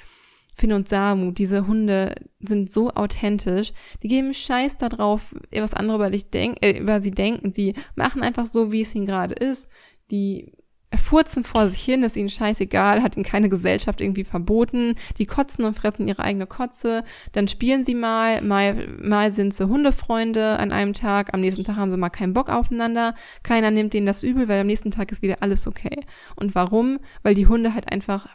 Finn 0.61 0.73
und 0.73 0.87
Samu, 0.87 1.31
diese 1.31 1.65
Hunde 1.65 2.13
sind 2.39 2.71
so 2.71 2.91
authentisch. 2.91 3.73
Die 4.03 4.07
geben 4.07 4.31
Scheiß 4.31 4.77
darauf, 4.77 5.33
was 5.51 5.73
andere 5.73 5.95
über 5.95 6.09
dich 6.11 6.29
denken, 6.29 6.57
äh, 6.61 6.77
über 6.77 7.01
sie 7.01 7.09
denken. 7.09 7.51
Sie 7.51 7.73
machen 7.95 8.21
einfach 8.21 8.45
so, 8.45 8.71
wie 8.71 8.81
es 8.81 8.93
ihnen 8.93 9.07
gerade 9.07 9.33
ist. 9.33 9.69
Die 10.11 10.53
furzen 10.95 11.43
vor 11.43 11.67
sich 11.67 11.81
hin, 11.81 12.03
ist 12.03 12.15
ihnen 12.15 12.29
scheißegal, 12.29 13.01
hat 13.01 13.17
ihnen 13.17 13.25
keine 13.25 13.49
Gesellschaft 13.49 14.01
irgendwie 14.01 14.23
verboten. 14.23 14.93
Die 15.17 15.25
kotzen 15.25 15.65
und 15.65 15.73
fressen 15.73 16.07
ihre 16.07 16.21
eigene 16.21 16.45
Kotze. 16.45 17.03
Dann 17.31 17.47
spielen 17.47 17.83
sie 17.83 17.95
mal, 17.95 18.43
mal, 18.43 18.87
mal 19.01 19.31
sind 19.31 19.55
sie 19.55 19.67
Hundefreunde 19.67 20.59
an 20.59 20.71
einem 20.71 20.93
Tag, 20.93 21.33
am 21.33 21.41
nächsten 21.41 21.63
Tag 21.63 21.77
haben 21.77 21.89
sie 21.89 21.97
mal 21.97 22.09
keinen 22.11 22.35
Bock 22.35 22.49
aufeinander. 22.49 23.15
Keiner 23.41 23.71
nimmt 23.71 23.95
denen 23.95 24.05
das 24.05 24.21
übel, 24.21 24.47
weil 24.47 24.61
am 24.61 24.67
nächsten 24.67 24.91
Tag 24.91 25.11
ist 25.11 25.23
wieder 25.23 25.37
alles 25.41 25.65
okay. 25.65 26.01
Und 26.35 26.53
warum? 26.53 26.99
Weil 27.23 27.33
die 27.33 27.47
Hunde 27.47 27.73
halt 27.73 27.91
einfach 27.91 28.27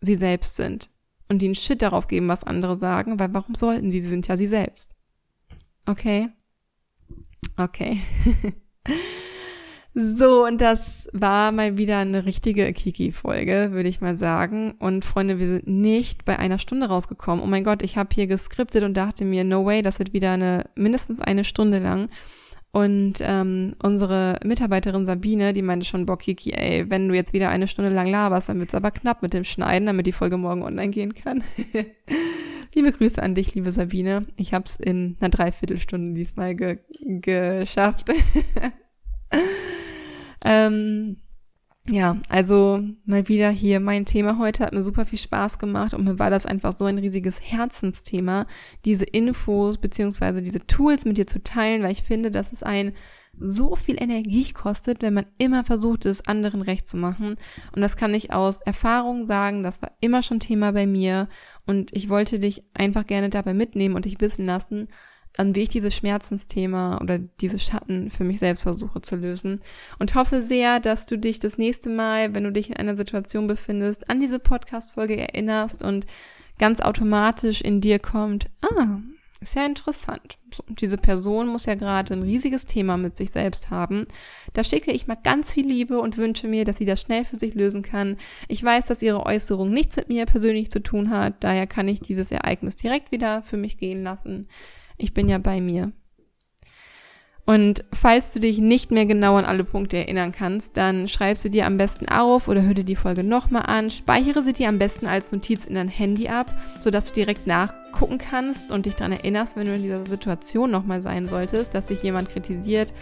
sie 0.00 0.16
selbst 0.16 0.56
sind 0.56 0.90
und 1.30 1.40
die 1.40 1.46
einen 1.46 1.54
Shit 1.54 1.80
darauf 1.80 2.08
geben, 2.08 2.28
was 2.28 2.44
andere 2.44 2.76
sagen, 2.76 3.18
weil 3.18 3.32
warum 3.32 3.54
sollten 3.54 3.90
die? 3.90 4.00
Sie 4.00 4.08
sind 4.08 4.26
ja 4.26 4.36
sie 4.36 4.48
selbst. 4.48 4.90
Okay? 5.86 6.28
Okay. 7.56 8.00
so, 9.94 10.44
und 10.44 10.60
das 10.60 11.08
war 11.12 11.52
mal 11.52 11.78
wieder 11.78 11.98
eine 11.98 12.26
richtige 12.26 12.72
Kiki-Folge, 12.72 13.68
würde 13.70 13.88
ich 13.88 14.00
mal 14.00 14.16
sagen. 14.16 14.72
Und 14.80 15.04
Freunde, 15.04 15.38
wir 15.38 15.46
sind 15.46 15.68
nicht 15.68 16.24
bei 16.24 16.36
einer 16.36 16.58
Stunde 16.58 16.88
rausgekommen. 16.88 17.44
Oh 17.44 17.48
mein 17.48 17.64
Gott, 17.64 17.82
ich 17.82 17.96
habe 17.96 18.10
hier 18.12 18.26
geskriptet 18.26 18.82
und 18.82 18.96
dachte 18.96 19.24
mir, 19.24 19.44
no 19.44 19.64
way, 19.64 19.82
das 19.82 20.00
wird 20.00 20.12
wieder 20.12 20.32
eine 20.32 20.64
mindestens 20.74 21.20
eine 21.20 21.44
Stunde 21.44 21.78
lang. 21.78 22.10
Und 22.72 23.14
ähm, 23.20 23.74
unsere 23.82 24.38
Mitarbeiterin 24.44 25.04
Sabine, 25.04 25.52
die 25.52 25.62
meinte 25.62 25.86
schon, 25.86 26.06
boah, 26.06 26.16
Kiki, 26.16 26.52
ey, 26.52 26.88
wenn 26.88 27.08
du 27.08 27.14
jetzt 27.14 27.32
wieder 27.32 27.48
eine 27.48 27.66
Stunde 27.66 27.90
lang 27.90 28.06
laberst, 28.06 28.48
dann 28.48 28.60
wird's 28.60 28.74
aber 28.76 28.92
knapp 28.92 29.22
mit 29.22 29.34
dem 29.34 29.44
Schneiden, 29.44 29.86
damit 29.86 30.06
die 30.06 30.12
Folge 30.12 30.36
morgen 30.36 30.62
online 30.62 30.90
gehen 30.90 31.14
kann. 31.14 31.42
liebe 32.74 32.92
Grüße 32.92 33.20
an 33.20 33.34
dich, 33.34 33.54
liebe 33.54 33.72
Sabine. 33.72 34.26
Ich 34.36 34.54
hab's 34.54 34.76
in 34.76 35.16
einer 35.20 35.30
Dreiviertelstunde 35.30 36.14
diesmal 36.14 36.54
ge 36.54 36.78
geschafft. 37.02 38.08
ähm, 40.44 41.16
ja, 41.90 42.16
also 42.28 42.82
mal 43.04 43.28
wieder 43.28 43.50
hier 43.50 43.80
mein 43.80 44.04
Thema 44.04 44.38
heute 44.38 44.64
hat 44.64 44.72
mir 44.72 44.82
super 44.82 45.06
viel 45.06 45.18
Spaß 45.18 45.58
gemacht 45.58 45.92
und 45.92 46.04
mir 46.04 46.18
war 46.18 46.30
das 46.30 46.46
einfach 46.46 46.72
so 46.72 46.84
ein 46.84 46.98
riesiges 46.98 47.40
Herzensthema, 47.40 48.46
diese 48.84 49.04
Infos 49.04 49.78
beziehungsweise 49.78 50.40
diese 50.40 50.64
Tools 50.66 51.04
mit 51.04 51.18
dir 51.18 51.26
zu 51.26 51.42
teilen, 51.42 51.82
weil 51.82 51.92
ich 51.92 52.02
finde, 52.02 52.30
dass 52.30 52.52
es 52.52 52.62
ein 52.62 52.92
so 53.38 53.74
viel 53.74 54.00
Energie 54.00 54.52
kostet, 54.52 55.02
wenn 55.02 55.14
man 55.14 55.26
immer 55.38 55.64
versucht, 55.64 56.04
es 56.04 56.26
anderen 56.26 56.62
recht 56.62 56.88
zu 56.88 56.96
machen. 56.96 57.36
Und 57.74 57.80
das 57.80 57.96
kann 57.96 58.12
ich 58.12 58.32
aus 58.32 58.60
Erfahrung 58.60 59.24
sagen, 59.26 59.62
das 59.62 59.82
war 59.82 59.92
immer 60.00 60.22
schon 60.22 60.40
Thema 60.40 60.72
bei 60.72 60.86
mir 60.86 61.28
und 61.66 61.94
ich 61.96 62.08
wollte 62.08 62.38
dich 62.38 62.64
einfach 62.74 63.06
gerne 63.06 63.30
dabei 63.30 63.54
mitnehmen 63.54 63.94
und 63.94 64.04
dich 64.04 64.20
wissen 64.20 64.46
lassen, 64.46 64.88
an 65.36 65.54
wie 65.54 65.60
ich 65.60 65.68
dieses 65.68 65.94
Schmerzensthema 65.94 66.98
oder 67.00 67.18
diese 67.18 67.58
Schatten 67.58 68.10
für 68.10 68.24
mich 68.24 68.38
selbst 68.40 68.62
versuche 68.62 69.00
zu 69.00 69.16
lösen. 69.16 69.60
Und 69.98 70.14
hoffe 70.14 70.42
sehr, 70.42 70.80
dass 70.80 71.06
du 71.06 71.16
dich 71.16 71.38
das 71.38 71.58
nächste 71.58 71.88
Mal, 71.88 72.34
wenn 72.34 72.44
du 72.44 72.52
dich 72.52 72.70
in 72.70 72.76
einer 72.76 72.96
Situation 72.96 73.46
befindest, 73.46 74.10
an 74.10 74.20
diese 74.20 74.38
Podcast-Folge 74.38 75.16
erinnerst 75.16 75.82
und 75.82 76.06
ganz 76.58 76.80
automatisch 76.80 77.60
in 77.60 77.80
dir 77.80 77.98
kommt, 77.98 78.50
ah, 78.60 78.98
ist 79.40 79.54
ja 79.54 79.64
interessant. 79.64 80.38
So, 80.54 80.62
diese 80.68 80.98
Person 80.98 81.48
muss 81.48 81.64
ja 81.64 81.74
gerade 81.74 82.12
ein 82.12 82.22
riesiges 82.22 82.66
Thema 82.66 82.98
mit 82.98 83.16
sich 83.16 83.30
selbst 83.30 83.70
haben. 83.70 84.06
Da 84.52 84.62
schicke 84.62 84.92
ich 84.92 85.06
mal 85.06 85.16
ganz 85.16 85.54
viel 85.54 85.66
Liebe 85.66 85.98
und 85.98 86.18
wünsche 86.18 86.46
mir, 86.46 86.66
dass 86.66 86.76
sie 86.76 86.84
das 86.84 87.00
schnell 87.00 87.24
für 87.24 87.36
sich 87.36 87.54
lösen 87.54 87.80
kann. 87.80 88.18
Ich 88.48 88.62
weiß, 88.62 88.84
dass 88.84 89.00
ihre 89.00 89.24
Äußerung 89.24 89.70
nichts 89.70 89.96
mit 89.96 90.10
mir 90.10 90.26
persönlich 90.26 90.70
zu 90.70 90.82
tun 90.82 91.08
hat. 91.08 91.42
Daher 91.42 91.66
kann 91.66 91.88
ich 91.88 92.00
dieses 92.00 92.30
Ereignis 92.30 92.76
direkt 92.76 93.12
wieder 93.12 93.42
für 93.42 93.56
mich 93.56 93.78
gehen 93.78 94.02
lassen. 94.02 94.46
Ich 95.00 95.14
bin 95.14 95.28
ja 95.28 95.38
bei 95.38 95.60
mir. 95.60 95.92
Und 97.46 97.84
falls 97.92 98.32
du 98.32 98.38
dich 98.38 98.58
nicht 98.58 98.92
mehr 98.92 99.06
genau 99.06 99.34
an 99.36 99.44
alle 99.44 99.64
Punkte 99.64 99.96
erinnern 99.96 100.30
kannst, 100.30 100.76
dann 100.76 101.08
schreibst 101.08 101.44
du 101.44 101.48
dir 101.50 101.66
am 101.66 101.78
besten 101.78 102.06
auf 102.06 102.46
oder 102.46 102.62
hör 102.62 102.74
dir 102.74 102.84
die 102.84 102.94
Folge 102.94 103.24
nochmal 103.24 103.64
an, 103.66 103.90
speichere 103.90 104.42
sie 104.42 104.52
dir 104.52 104.68
am 104.68 104.78
besten 104.78 105.06
als 105.06 105.32
Notiz 105.32 105.64
in 105.64 105.74
dein 105.74 105.88
Handy 105.88 106.28
ab, 106.28 106.54
sodass 106.80 107.06
du 107.06 107.14
direkt 107.14 107.48
nachgucken 107.48 108.18
kannst 108.18 108.70
und 108.70 108.86
dich 108.86 108.94
daran 108.94 109.12
erinnerst, 109.12 109.56
wenn 109.56 109.66
du 109.66 109.74
in 109.74 109.82
dieser 109.82 110.04
Situation 110.04 110.70
nochmal 110.70 111.02
sein 111.02 111.26
solltest, 111.26 111.74
dass 111.74 111.86
dich 111.86 112.04
jemand 112.04 112.28
kritisiert 112.28 112.92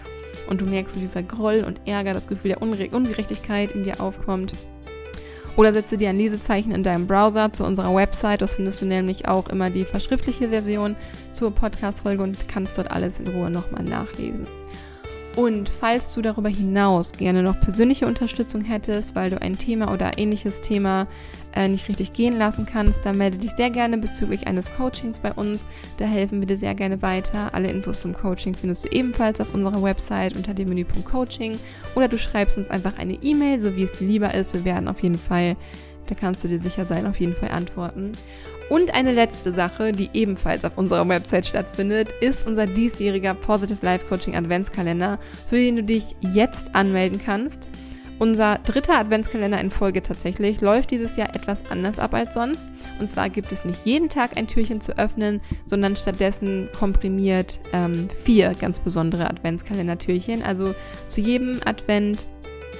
und 0.48 0.62
du 0.62 0.64
merkst, 0.64 0.96
wie 0.96 1.00
dieser 1.00 1.22
Groll 1.22 1.64
und 1.66 1.80
Ärger, 1.86 2.14
das 2.14 2.26
Gefühl 2.26 2.50
der 2.50 2.62
Ungerechtigkeit 2.62 3.72
in 3.72 3.82
dir 3.82 4.00
aufkommt. 4.00 4.54
Oder 5.58 5.72
setze 5.72 5.96
dir 5.96 6.10
ein 6.10 6.18
Lesezeichen 6.18 6.70
in 6.70 6.84
deinem 6.84 7.08
Browser 7.08 7.52
zu 7.52 7.64
unserer 7.64 7.92
Website. 7.92 8.42
Das 8.42 8.54
findest 8.54 8.80
du 8.80 8.86
nämlich 8.86 9.26
auch 9.26 9.48
immer 9.48 9.70
die 9.70 9.82
verschriftliche 9.82 10.50
Version 10.50 10.94
zur 11.32 11.50
Podcast-Folge 11.50 12.22
und 12.22 12.46
kannst 12.46 12.78
dort 12.78 12.92
alles 12.92 13.18
in 13.18 13.26
Ruhe 13.26 13.50
nochmal 13.50 13.82
nachlesen. 13.82 14.46
Und 15.38 15.68
falls 15.68 16.10
du 16.10 16.20
darüber 16.20 16.48
hinaus 16.48 17.12
gerne 17.12 17.44
noch 17.44 17.60
persönliche 17.60 18.08
Unterstützung 18.08 18.62
hättest, 18.62 19.14
weil 19.14 19.30
du 19.30 19.40
ein 19.40 19.56
Thema 19.56 19.92
oder 19.92 20.18
ähnliches 20.18 20.62
Thema 20.62 21.06
äh, 21.54 21.68
nicht 21.68 21.88
richtig 21.88 22.12
gehen 22.12 22.36
lassen 22.36 22.66
kannst, 22.66 23.06
dann 23.06 23.16
melde 23.16 23.38
dich 23.38 23.52
sehr 23.52 23.70
gerne 23.70 23.98
bezüglich 23.98 24.48
eines 24.48 24.68
Coachings 24.74 25.20
bei 25.20 25.32
uns. 25.32 25.68
Da 25.98 26.06
helfen 26.06 26.40
wir 26.40 26.48
dir 26.48 26.56
sehr 26.56 26.74
gerne 26.74 27.02
weiter. 27.02 27.54
Alle 27.54 27.70
Infos 27.70 28.00
zum 28.00 28.14
Coaching 28.14 28.56
findest 28.56 28.84
du 28.84 28.88
ebenfalls 28.88 29.40
auf 29.40 29.54
unserer 29.54 29.80
Website 29.80 30.34
unter 30.34 30.54
dem 30.54 30.70
Menüpunkt 30.70 31.08
Coaching 31.08 31.56
oder 31.94 32.08
du 32.08 32.18
schreibst 32.18 32.58
uns 32.58 32.68
einfach 32.68 32.98
eine 32.98 33.14
E-Mail, 33.14 33.60
so 33.60 33.76
wie 33.76 33.84
es 33.84 33.92
dir 33.92 34.08
lieber 34.08 34.34
ist. 34.34 34.54
Wir 34.54 34.64
werden 34.64 34.88
auf 34.88 35.04
jeden 35.04 35.18
Fall, 35.18 35.54
da 36.08 36.16
kannst 36.16 36.42
du 36.42 36.48
dir 36.48 36.58
sicher 36.58 36.84
sein, 36.84 37.06
auf 37.06 37.20
jeden 37.20 37.36
Fall 37.36 37.50
antworten. 37.50 38.10
Und 38.68 38.94
eine 38.94 39.12
letzte 39.12 39.52
Sache, 39.52 39.92
die 39.92 40.10
ebenfalls 40.12 40.64
auf 40.64 40.76
unserer 40.76 41.08
Website 41.08 41.46
stattfindet, 41.46 42.08
ist 42.20 42.46
unser 42.46 42.66
diesjähriger 42.66 43.34
Positive 43.34 43.78
Life 43.82 44.06
Coaching 44.06 44.36
Adventskalender, 44.36 45.18
für 45.48 45.56
den 45.56 45.76
du 45.76 45.82
dich 45.84 46.16
jetzt 46.20 46.74
anmelden 46.74 47.20
kannst. 47.24 47.68
Unser 48.18 48.58
dritter 48.64 48.98
Adventskalender 48.98 49.60
in 49.60 49.70
Folge 49.70 50.02
tatsächlich 50.02 50.60
läuft 50.60 50.90
dieses 50.90 51.16
Jahr 51.16 51.34
etwas 51.36 51.62
anders 51.70 52.00
ab 52.00 52.14
als 52.14 52.34
sonst. 52.34 52.68
Und 52.98 53.08
zwar 53.08 53.30
gibt 53.30 53.52
es 53.52 53.64
nicht 53.64 53.86
jeden 53.86 54.08
Tag 54.08 54.36
ein 54.36 54.48
Türchen 54.48 54.80
zu 54.80 54.98
öffnen, 54.98 55.40
sondern 55.64 55.94
stattdessen 55.94 56.68
komprimiert 56.76 57.60
ähm, 57.72 58.08
vier 58.10 58.54
ganz 58.54 58.80
besondere 58.80 59.30
Adventskalender-Türchen. 59.30 60.42
Also 60.42 60.74
zu 61.08 61.20
jedem 61.20 61.60
Advent 61.64 62.26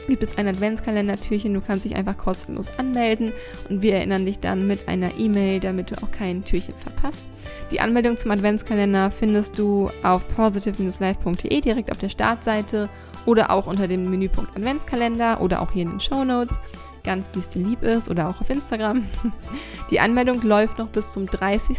gibt 0.07 0.23
es 0.23 0.39
ein 0.39 0.49
Adventskalender-Türchen. 0.49 1.55
Du 1.55 1.61
kannst 1.61 1.85
dich 1.85 1.97
einfach 1.97 2.17
kostenlos 2.17 2.69
anmelden 2.79 3.33
und 3.69 3.83
wir 3.83 3.97
erinnern 3.97 4.27
dich 4.27 4.41
dann 4.41 4.67
mit 4.67 4.89
einer 4.89 5.19
E-Mail, 5.19 5.61
damit 5.61 5.91
du 5.91 5.97
auch 5.97 6.11
kein 6.11 6.45
Türchen 6.45 6.75
verpasst. 6.75 7.27
Die 7.71 7.81
Anmeldung 7.81 8.17
zum 8.17 8.31
Adventskalender 8.31 9.11
findest 9.11 9.59
du 9.59 9.91
auf 10.03 10.27
positive-life.de 10.29 11.61
direkt 11.61 11.93
auf 11.93 11.99
der 11.99 12.09
Startseite 12.09 12.89
oder 13.27 13.51
auch 13.51 13.67
unter 13.67 13.89
dem 13.89 14.11
Menüpunkt 14.11 14.57
Adventskalender 14.57 15.41
oder 15.41 15.61
auch 15.61 15.73
hier 15.73 15.83
in 15.83 15.91
den 15.91 16.01
Show 16.01 16.25
Notes, 16.25 16.59
ganz 17.05 17.31
wie 17.35 17.39
es 17.39 17.49
dir 17.49 17.63
lieb 17.63 17.83
ist 17.83 18.09
oder 18.09 18.29
auch 18.29 18.41
auf 18.41 18.51
Instagram. 18.51 19.05
Die 19.91 20.01
Anmeldung 20.01 20.43
läuft 20.43 20.79
noch 20.79 20.89
bis 20.89 21.13
zum 21.13 21.27
30. 21.27 21.77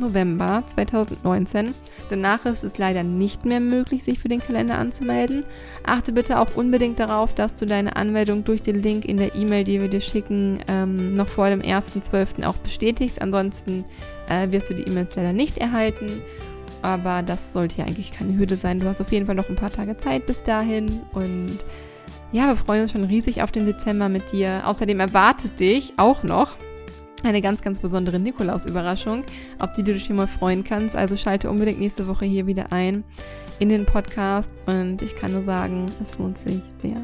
November 0.00 0.62
2019. 0.66 1.74
Danach 2.10 2.44
ist 2.44 2.64
es 2.64 2.78
leider 2.78 3.02
nicht 3.02 3.44
mehr 3.44 3.60
möglich, 3.60 4.04
sich 4.04 4.18
für 4.18 4.28
den 4.28 4.40
Kalender 4.40 4.78
anzumelden. 4.78 5.44
Achte 5.84 6.12
bitte 6.12 6.38
auch 6.38 6.56
unbedingt 6.56 6.98
darauf, 6.98 7.34
dass 7.34 7.54
du 7.54 7.66
deine 7.66 7.96
Anmeldung 7.96 8.44
durch 8.44 8.62
den 8.62 8.82
Link 8.82 9.04
in 9.04 9.16
der 9.16 9.34
E-Mail, 9.34 9.64
die 9.64 9.80
wir 9.80 9.88
dir 9.88 10.00
schicken, 10.00 10.60
ähm, 10.68 11.14
noch 11.14 11.28
vor 11.28 11.48
dem 11.48 11.60
1.12. 11.60 12.44
auch 12.44 12.56
bestätigst. 12.56 13.22
Ansonsten 13.22 13.84
äh, 14.28 14.50
wirst 14.50 14.70
du 14.70 14.74
die 14.74 14.82
E-Mails 14.82 15.14
leider 15.16 15.32
nicht 15.32 15.58
erhalten. 15.58 16.22
Aber 16.82 17.22
das 17.22 17.52
sollte 17.52 17.78
ja 17.78 17.84
eigentlich 17.86 18.12
keine 18.12 18.36
Hürde 18.36 18.56
sein. 18.56 18.80
Du 18.80 18.88
hast 18.88 19.00
auf 19.00 19.12
jeden 19.12 19.26
Fall 19.26 19.36
noch 19.36 19.48
ein 19.48 19.56
paar 19.56 19.70
Tage 19.70 19.96
Zeit 19.96 20.26
bis 20.26 20.42
dahin. 20.42 21.02
Und 21.12 21.58
ja, 22.32 22.48
wir 22.48 22.56
freuen 22.56 22.82
uns 22.82 22.92
schon 22.92 23.04
riesig 23.04 23.42
auf 23.42 23.52
den 23.52 23.66
Dezember 23.66 24.08
mit 24.08 24.32
dir. 24.32 24.62
Außerdem 24.66 24.98
erwartet 25.00 25.60
dich 25.60 25.94
auch 25.98 26.22
noch 26.22 26.56
eine 27.22 27.40
ganz, 27.40 27.62
ganz 27.62 27.78
besondere 27.78 28.18
Nikolaus-Überraschung, 28.18 29.22
auf 29.58 29.72
die 29.74 29.82
du 29.82 29.92
dich 29.92 30.04
schon 30.06 30.16
mal 30.16 30.26
freuen 30.26 30.64
kannst. 30.64 30.96
Also 30.96 31.16
schalte 31.16 31.50
unbedingt 31.50 31.78
nächste 31.78 32.08
Woche 32.08 32.24
hier 32.24 32.46
wieder 32.46 32.72
ein 32.72 33.04
in 33.58 33.68
den 33.68 33.86
Podcast. 33.86 34.50
Und 34.66 35.02
ich 35.02 35.14
kann 35.14 35.32
nur 35.32 35.42
sagen, 35.42 35.86
es 36.02 36.18
lohnt 36.18 36.38
sich 36.38 36.62
sehr. 36.80 37.02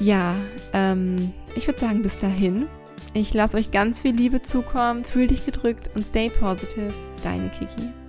Ja, 0.00 0.34
ähm, 0.72 1.32
ich 1.54 1.66
würde 1.66 1.80
sagen, 1.80 2.02
bis 2.02 2.18
dahin. 2.18 2.66
Ich 3.14 3.32
lasse 3.34 3.56
euch 3.56 3.70
ganz 3.70 4.00
viel 4.00 4.14
Liebe 4.14 4.42
zukommen. 4.42 5.04
Fühl 5.04 5.28
dich 5.28 5.46
gedrückt 5.46 5.90
und 5.94 6.06
stay 6.06 6.30
positive. 6.30 6.92
Deine 7.22 7.50
Kiki. 7.50 8.01